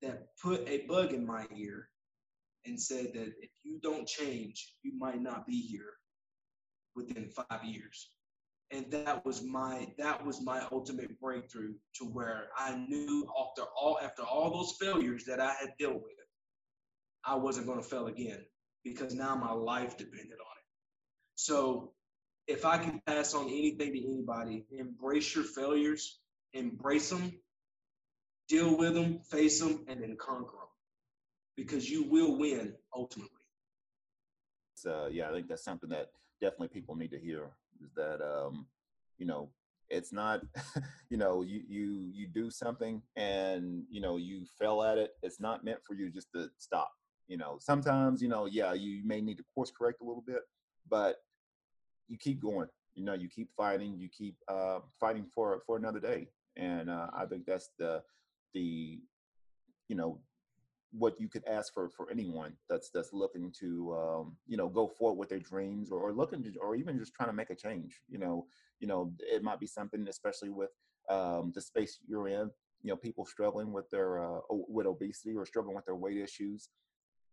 that 0.01 0.27
put 0.41 0.67
a 0.67 0.85
bug 0.87 1.13
in 1.13 1.25
my 1.25 1.45
ear 1.55 1.89
and 2.65 2.79
said 2.79 3.13
that 3.13 3.33
if 3.41 3.49
you 3.63 3.79
don't 3.81 4.07
change, 4.07 4.73
you 4.83 4.97
might 4.97 5.21
not 5.21 5.45
be 5.45 5.61
here 5.61 5.93
within 6.95 7.29
five 7.29 7.63
years. 7.63 8.09
And 8.71 8.89
that 8.91 9.23
was 9.25 9.43
my 9.43 9.87
that 9.99 10.25
was 10.25 10.43
my 10.43 10.63
ultimate 10.71 11.19
breakthrough 11.19 11.75
to 11.97 12.05
where 12.05 12.47
I 12.57 12.75
knew 12.75 13.27
after 13.39 13.61
all 13.79 13.99
after 14.01 14.23
all 14.23 14.51
those 14.51 14.75
failures 14.81 15.23
that 15.25 15.39
I 15.39 15.53
had 15.53 15.73
dealt 15.79 15.95
with, 15.95 16.13
I 17.23 17.35
wasn't 17.35 17.67
going 17.67 17.81
to 17.81 17.87
fail 17.87 18.07
again 18.07 18.43
because 18.83 19.13
now 19.13 19.35
my 19.35 19.51
life 19.51 19.97
depended 19.97 20.33
on 20.33 20.57
it. 20.57 20.65
So 21.35 21.93
if 22.47 22.65
I 22.65 22.77
can 22.77 23.01
pass 23.05 23.33
on 23.33 23.45
anything 23.45 23.93
to 23.93 23.99
anybody, 23.99 24.65
embrace 24.71 25.35
your 25.35 25.43
failures, 25.43 26.19
embrace 26.53 27.09
them, 27.09 27.33
deal 28.47 28.77
with 28.77 28.93
them, 28.93 29.19
face 29.19 29.59
them, 29.59 29.85
and 29.87 30.01
then 30.01 30.15
conquer 30.19 30.57
them 30.57 30.67
because 31.55 31.89
you 31.89 32.03
will 32.03 32.37
win 32.37 32.73
ultimately. 32.95 33.31
So, 34.75 35.09
yeah, 35.11 35.29
I 35.29 35.33
think 35.33 35.47
that's 35.47 35.63
something 35.63 35.89
that 35.89 36.11
definitely 36.41 36.67
people 36.67 36.95
need 36.95 37.11
to 37.11 37.19
hear 37.19 37.49
is 37.83 37.91
that, 37.95 38.21
um, 38.21 38.67
you 39.17 39.25
know, 39.25 39.49
it's 39.89 40.11
not, 40.11 40.41
you 41.09 41.17
know, 41.17 41.41
you, 41.41 41.61
you, 41.67 42.11
you 42.13 42.27
do 42.27 42.51
something 42.51 43.01
and, 43.15 43.83
you 43.89 44.01
know, 44.01 44.17
you 44.17 44.45
fail 44.59 44.83
at 44.83 44.97
it. 44.97 45.11
It's 45.23 45.39
not 45.39 45.63
meant 45.63 45.79
for 45.85 45.93
you 45.93 46.11
just 46.11 46.31
to 46.33 46.49
stop. 46.57 46.91
You 47.27 47.37
know, 47.37 47.57
sometimes, 47.59 48.21
you 48.21 48.27
know, 48.27 48.45
yeah, 48.45 48.73
you 48.73 49.01
may 49.03 49.21
need 49.21 49.37
to 49.37 49.43
course 49.55 49.71
correct 49.75 50.01
a 50.01 50.03
little 50.03 50.23
bit, 50.25 50.41
but 50.89 51.15
you 52.07 52.17
keep 52.17 52.41
going. 52.41 52.67
You 52.93 53.03
know, 53.03 53.13
you 53.13 53.27
keep 53.27 53.49
fighting. 53.55 53.97
You 53.97 54.09
keep 54.09 54.35
uh, 54.47 54.79
fighting 54.99 55.25
for 55.33 55.61
for 55.65 55.77
another 55.77 55.99
day. 55.99 56.27
And 56.57 56.89
uh, 56.89 57.07
I 57.17 57.25
think 57.25 57.45
that's 57.45 57.69
the 57.77 58.01
the 58.53 58.99
you 59.87 59.95
know 59.95 60.19
what 60.97 61.19
you 61.19 61.27
could 61.27 61.45
ask 61.45 61.73
for 61.73 61.89
for 61.89 62.09
anyone 62.09 62.53
that's 62.69 62.89
that's 62.89 63.11
looking 63.11 63.51
to 63.59 63.93
um, 63.95 64.37
you 64.47 64.55
know 64.55 64.69
go 64.69 64.87
forward 64.87 65.19
with 65.19 65.29
their 65.29 65.39
dreams 65.39 65.91
or, 65.91 65.99
or 65.99 66.13
looking 66.13 66.41
to, 66.43 66.53
or 66.59 66.75
even 66.75 66.97
just 66.97 67.13
trying 67.13 67.29
to 67.29 67.35
make 67.35 67.49
a 67.49 67.55
change. 67.55 68.01
You 68.07 68.19
know, 68.19 68.47
you 68.79 68.87
know 68.87 69.11
it 69.19 69.43
might 69.43 69.59
be 69.59 69.67
something, 69.67 70.07
especially 70.07 70.49
with 70.49 70.69
um, 71.09 71.51
the 71.53 71.61
space 71.61 71.99
you're 72.07 72.29
in. 72.29 72.49
You 72.81 72.91
know, 72.91 72.95
people 72.95 73.25
struggling 73.25 73.73
with 73.73 73.89
their 73.89 74.23
uh, 74.23 74.39
with 74.49 74.85
obesity 74.85 75.35
or 75.35 75.45
struggling 75.45 75.75
with 75.75 75.85
their 75.85 75.95
weight 75.95 76.17
issues, 76.17 76.69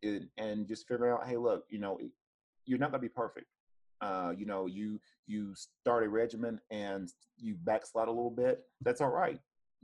it, 0.00 0.24
and 0.38 0.66
just 0.66 0.88
figuring 0.88 1.12
out, 1.12 1.28
hey, 1.28 1.36
look, 1.36 1.64
you 1.68 1.78
know, 1.78 1.98
you're 2.64 2.78
not 2.78 2.90
gonna 2.90 3.02
be 3.02 3.08
perfect 3.08 3.46
uh, 4.02 4.32
you 4.36 4.44
know, 4.44 4.66
you 4.66 5.00
you 5.26 5.54
start 5.54 6.04
a 6.04 6.08
regimen 6.08 6.60
and 6.70 7.08
you 7.38 7.54
backslide 7.62 8.08
a 8.08 8.10
little 8.10 8.30
bit, 8.30 8.64
that's 8.82 9.00
all 9.00 9.10
right. 9.10 9.38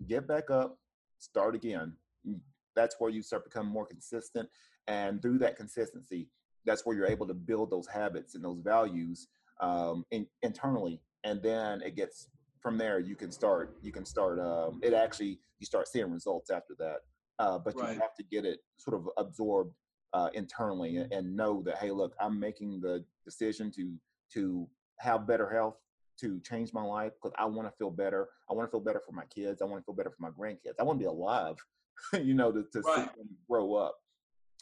Get 0.09 0.27
back 0.27 0.51
up, 0.51 0.77
start 1.19 1.55
again. 1.55 1.95
Mm, 2.29 2.41
that's 2.75 2.97
where 2.99 3.11
you 3.11 3.23
start 3.23 3.45
becoming 3.45 3.73
more 3.73 3.87
consistent, 3.87 4.49
and 4.89 5.23
through 5.23 5.39
that 5.39 5.57
consistency, 5.57 6.29
that's 6.67 6.85
where 6.85 6.97
you're 6.97 7.07
able 7.07 7.27
to 7.29 7.35
build 7.35 7.71
those 7.71 7.87
habits 7.87 8.35
and 8.35 8.45
those 8.45 8.61
values 8.61 9.29
um, 9.61 10.05
in, 10.11 10.27
internally, 10.43 11.01
and 11.25 11.41
then 11.43 11.81
it 11.83 11.95
gets 11.97 12.29
from 12.61 12.77
there. 12.77 12.99
You 12.99 13.15
can 13.15 13.31
start. 13.31 13.77
You 13.83 13.93
can 13.93 14.05
start. 14.05 14.41
Um, 14.41 14.81
it 14.83 14.95
actually 14.95 15.39
you 15.61 15.67
start 15.67 15.87
seeing 15.87 16.11
results 16.11 16.51
after 16.51 16.75
that, 16.81 16.99
uh, 17.39 17.59
but 17.59 17.77
right. 17.77 17.95
you 17.95 18.01
have 18.01 18.15
to 18.17 18.25
get 18.25 18.45
it 18.45 18.59
sort 18.77 18.97
of 18.97 19.09
absorbed 19.17 19.75
uh, 20.13 20.29
internally 20.35 20.97
and, 20.97 21.13
and, 21.13 21.37
know 21.37 21.63
that 21.63 21.77
hey, 21.77 21.91
look, 21.91 22.15
I'm 22.21 22.41
making 22.41 22.81
the 22.81 23.05
decision 23.25 23.71
to 23.73 23.93
to 24.35 24.69
have 24.99 25.27
better 25.27 25.49
health, 25.49 25.77
to 26.21 26.41
change 26.41 26.73
my 26.73 26.83
life 26.83 27.13
because 27.15 27.35
I 27.39 27.45
want 27.45 27.69
to 27.69 27.77
feel 27.77 27.91
better. 27.91 28.29
I 28.51 28.55
want 28.55 28.69
to 28.69 28.71
feel 28.71 28.81
better 28.81 29.01
for 29.05 29.13
my 29.13 29.25
kids. 29.27 29.63
I 29.63 29.65
want 29.67 29.81
to 29.81 29.85
feel 29.85 29.95
better 29.95 30.11
for 30.11 30.23
my 30.23 30.31
grandkids. 30.31 30.75
I 30.81 30.83
want 30.83 30.99
to 30.99 31.05
be 31.05 31.09
alive, 31.09 31.57
you 32.13 32.35
know, 32.35 32.51
to, 32.51 32.65
to 32.73 32.81
right. 32.81 32.97
see 32.97 33.19
them 33.19 33.29
grow 33.49 33.75
up. 33.75 33.97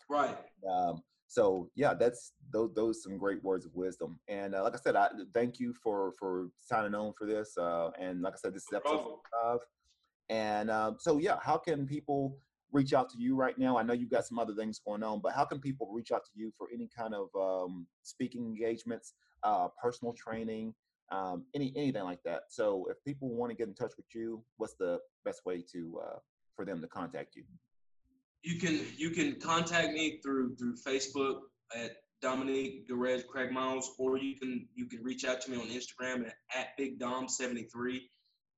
Right. 0.09 0.37
Um, 0.71 1.03
so 1.29 1.71
yeah, 1.75 1.95
that's 1.95 2.33
those 2.53 2.73
those 2.75 3.03
some 3.03 3.19
great 3.19 3.43
words 3.43 3.67
of 3.67 3.75
wisdom. 3.75 4.21
And 4.29 4.55
uh, 4.55 4.62
like 4.62 4.75
I 4.75 4.79
said, 4.79 4.97
I 4.97 5.09
thank 5.35 5.59
you 5.59 5.75
for 5.83 6.12
for 6.19 6.49
signing 6.61 6.95
on 6.95 7.12
for 7.19 7.27
this. 7.27 7.57
Uh, 7.59 7.91
and 7.99 8.23
like 8.23 8.35
I 8.35 8.37
said, 8.37 8.55
this 8.55 8.62
is 8.62 8.73
episode 8.75 9.19
five. 9.43 9.59
And 10.29 10.71
uh, 10.71 10.93
so 10.99 11.19
yeah, 11.19 11.39
how 11.43 11.57
can 11.57 11.87
people 11.87 12.39
reach 12.73 12.93
out 12.93 13.11
to 13.11 13.19
you 13.19 13.35
right 13.35 13.59
now? 13.59 13.77
I 13.77 13.83
know 13.83 13.93
you've 13.93 14.11
got 14.11 14.27
some 14.27 14.39
other 14.39 14.55
things 14.55 14.81
going 14.85 15.03
on, 15.03 15.21
but 15.21 15.33
how 15.33 15.45
can 15.45 15.61
people 15.61 15.89
reach 15.93 16.12
out 16.12 16.25
to 16.25 16.31
you 16.35 16.53
for 16.57 16.69
any 16.73 16.89
kind 16.97 17.14
of 17.14 17.29
um, 17.35 17.87
speaking 18.03 18.45
engagements? 18.45 19.14
Uh, 19.47 19.69
personal 19.81 20.13
training, 20.13 20.75
um, 21.13 21.45
any 21.55 21.73
anything 21.77 22.03
like 22.03 22.21
that. 22.25 22.43
So 22.49 22.89
if 22.91 22.97
people 23.05 23.29
want 23.29 23.51
to 23.51 23.57
get 23.57 23.69
in 23.69 23.75
touch 23.75 23.93
with 23.97 24.13
you, 24.13 24.43
what's 24.57 24.75
the 24.75 24.99
best 25.25 25.47
way 25.47 25.63
to 25.73 26.01
uh, 26.05 26.19
for 26.57 26.65
them 26.65 26.81
to 26.81 26.89
contact 26.89 27.37
you? 27.37 27.45
You 28.43 28.59
can 28.59 28.81
you 28.97 29.11
can 29.11 29.39
contact 29.39 29.93
me 29.93 30.19
through 30.21 30.57
through 30.57 30.75
Facebook 30.85 31.43
at 31.77 31.93
Dominique 32.21 32.89
Garez 32.89 33.23
Craigmiles, 33.25 33.85
or 34.01 34.19
you 34.19 34.35
can 34.35 34.67
you 34.75 34.87
can 34.87 35.01
reach 35.05 35.25
out 35.25 35.41
to 35.43 35.51
me 35.53 35.59
on 35.59 35.69
Instagram 35.69 36.27
at, 36.27 36.35
at 36.53 36.77
Big 36.77 36.99
Dom73, 36.99 38.01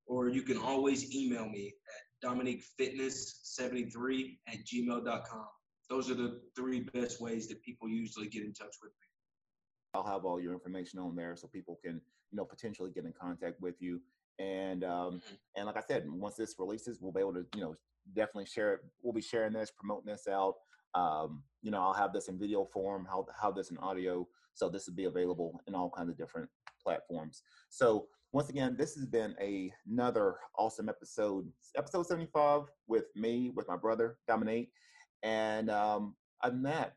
or 0.07 0.29
you 0.29 0.41
can 0.41 0.57
always 0.57 1.15
email 1.15 1.47
me 1.47 1.75
at 1.95 2.01
DominiqueFitness73 2.27 4.37
at 4.47 4.65
gmail.com. 4.65 5.47
Those 5.87 6.09
are 6.09 6.15
the 6.15 6.41
three 6.55 6.79
best 6.95 7.21
ways 7.21 7.47
that 7.49 7.61
people 7.61 7.87
usually 7.87 8.27
get 8.27 8.43
in 8.43 8.53
touch 8.53 8.75
with 8.81 8.91
me. 8.91 9.05
I'll 9.93 10.05
have 10.05 10.25
all 10.25 10.39
your 10.39 10.53
information 10.53 10.99
on 10.99 11.15
there 11.15 11.35
so 11.35 11.47
people 11.47 11.79
can, 11.83 12.01
you 12.31 12.37
know, 12.37 12.45
potentially 12.45 12.91
get 12.91 13.05
in 13.05 13.13
contact 13.13 13.59
with 13.61 13.75
you. 13.79 14.01
And 14.39 14.83
um, 14.83 15.15
mm-hmm. 15.15 15.35
and 15.55 15.65
like 15.65 15.77
I 15.77 15.81
said, 15.81 16.05
once 16.07 16.35
this 16.35 16.55
releases, 16.57 16.99
we'll 17.01 17.11
be 17.11 17.19
able 17.19 17.33
to, 17.33 17.45
you 17.55 17.61
know, 17.61 17.75
definitely 18.13 18.45
share 18.45 18.73
it. 18.73 18.81
We'll 19.01 19.13
be 19.13 19.21
sharing 19.21 19.53
this, 19.53 19.71
promoting 19.71 20.11
this 20.11 20.27
out. 20.27 20.55
Um, 20.95 21.43
you 21.61 21.71
know, 21.71 21.81
I'll 21.81 21.93
have 21.93 22.13
this 22.13 22.29
in 22.29 22.39
video 22.39 22.65
form, 22.65 23.05
how 23.09 23.25
how 23.39 23.51
this 23.51 23.71
in 23.71 23.77
audio. 23.79 24.27
So 24.53 24.69
this 24.69 24.87
will 24.87 24.95
be 24.95 25.05
available 25.05 25.59
in 25.67 25.75
all 25.75 25.89
kinds 25.89 26.09
of 26.09 26.17
different 26.17 26.49
platforms. 26.81 27.43
So 27.69 28.07
once 28.31 28.49
again, 28.49 28.75
this 28.77 28.95
has 28.95 29.05
been 29.05 29.35
a, 29.41 29.71
another 29.89 30.35
awesome 30.57 30.89
episode, 30.89 31.47
episode 31.75 32.05
75 32.05 32.63
with 32.87 33.05
me, 33.15 33.51
with 33.55 33.67
my 33.67 33.75
brother, 33.75 34.17
Dominique. 34.27 34.71
And 35.23 35.69
um, 35.69 36.15
other 36.43 36.53
than 36.53 36.63
that, 36.63 36.93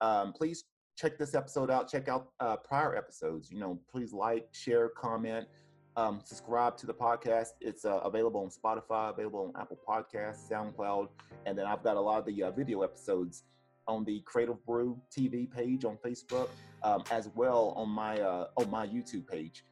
um, 0.00 0.32
please 0.32 0.64
check 1.00 1.18
this 1.18 1.34
episode 1.34 1.70
out. 1.70 1.88
Check 1.88 2.08
out 2.08 2.28
uh, 2.40 2.56
prior 2.56 2.94
episodes. 2.94 3.50
You 3.50 3.58
know, 3.58 3.78
please 3.90 4.12
like, 4.12 4.48
share, 4.52 4.90
comment, 4.90 5.46
um, 5.96 6.20
subscribe 6.22 6.76
to 6.78 6.86
the 6.86 6.94
podcast. 6.94 7.50
It's 7.60 7.84
uh, 7.84 8.00
available 8.00 8.40
on 8.40 8.50
Spotify, 8.50 9.10
available 9.10 9.52
on 9.54 9.60
Apple 9.60 9.78
Podcasts, 9.88 10.50
SoundCloud, 10.50 11.08
and 11.46 11.56
then 11.56 11.66
I've 11.66 11.82
got 11.82 11.96
a 11.96 12.00
lot 12.00 12.18
of 12.18 12.26
the 12.26 12.42
uh, 12.42 12.50
video 12.50 12.82
episodes 12.82 13.44
on 13.88 14.04
the 14.04 14.20
Creative 14.20 14.64
Brew 14.66 15.00
TV 15.10 15.50
page 15.50 15.84
on 15.84 15.96
Facebook, 16.04 16.48
um, 16.82 17.02
as 17.10 17.30
well 17.34 17.72
on 17.76 17.88
my 17.88 18.20
uh, 18.20 18.48
on 18.56 18.70
my 18.70 18.86
YouTube 18.86 19.26
page. 19.26 19.64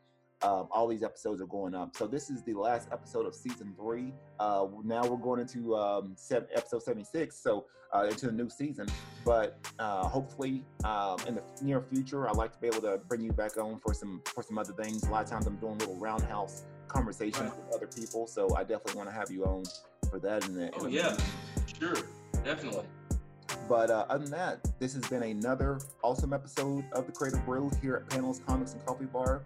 Um, 0.43 0.69
all 0.71 0.87
these 0.87 1.03
episodes 1.03 1.41
are 1.43 1.47
going 1.47 1.75
up. 1.75 1.97
So 1.97 2.07
this 2.07 2.31
is 2.31 2.43
the 2.45 2.55
last 2.55 2.89
episode 2.93 3.27
of 3.27 3.35
season 3.35 3.75
three. 3.77 4.13
Uh, 4.39 4.67
now 4.85 5.05
we're 5.05 5.17
going 5.17 5.41
into 5.41 5.77
um, 5.77 6.13
seven, 6.17 6.49
episode 6.55 6.83
76, 6.83 7.37
so 7.37 7.67
uh, 7.93 8.07
into 8.09 8.27
the 8.27 8.33
new 8.33 8.49
season. 8.49 8.87
But 9.25 9.59
uh, 9.79 10.07
hopefully, 10.07 10.65
um, 10.85 11.19
in 11.27 11.35
the 11.35 11.43
near 11.63 11.81
future, 11.81 12.29
I'd 12.29 12.37
like 12.37 12.53
to 12.53 12.59
be 12.61 12.69
able 12.69 12.83
to 12.83 13.01
bring 13.09 13.21
you 13.21 13.33
back 13.33 13.57
on 13.57 13.79
for 13.79 13.93
some 13.93 14.23
for 14.27 14.43
some 14.43 14.59
other 14.59 14.73
things. 14.73 15.03
A 15.05 15.11
lot 15.11 15.25
of 15.25 15.31
times, 15.31 15.47
I'm 15.47 15.57
doing 15.57 15.79
little 15.79 15.97
roundhouse 15.97 16.65
conversations 16.87 17.51
right. 17.51 17.59
with 17.59 17.75
other 17.75 17.87
people, 17.87 18.27
so 18.27 18.55
I 18.55 18.61
definitely 18.61 18.95
want 18.95 19.09
to 19.09 19.15
have 19.15 19.31
you 19.31 19.45
on 19.45 19.65
for 20.09 20.19
that. 20.21 20.43
The, 20.43 20.71
oh 20.79 20.87
yeah, 20.87 21.17
sure, 21.79 21.97
definitely. 22.45 22.85
But 23.69 23.91
uh, 23.91 24.07
other 24.09 24.25
than 24.25 24.33
that, 24.33 24.67
this 24.79 24.95
has 24.95 25.07
been 25.09 25.23
another 25.23 25.81
awesome 26.03 26.33
episode 26.33 26.85
of 26.93 27.07
the 27.07 27.13
Creative 27.13 27.45
Brew 27.45 27.71
here 27.83 27.97
at 27.97 28.09
Panels 28.09 28.41
Comics 28.47 28.75
and 28.75 28.85
Coffee 28.87 29.07
Bar. 29.07 29.43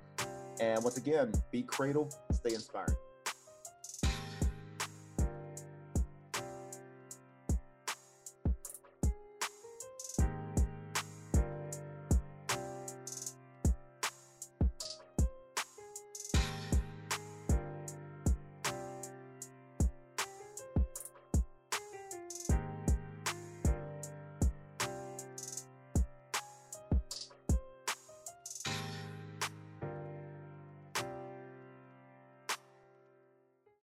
And 0.62 0.84
once 0.84 0.96
again, 0.96 1.32
be 1.50 1.64
creative, 1.64 2.14
stay 2.30 2.54
inspired. 2.54 2.94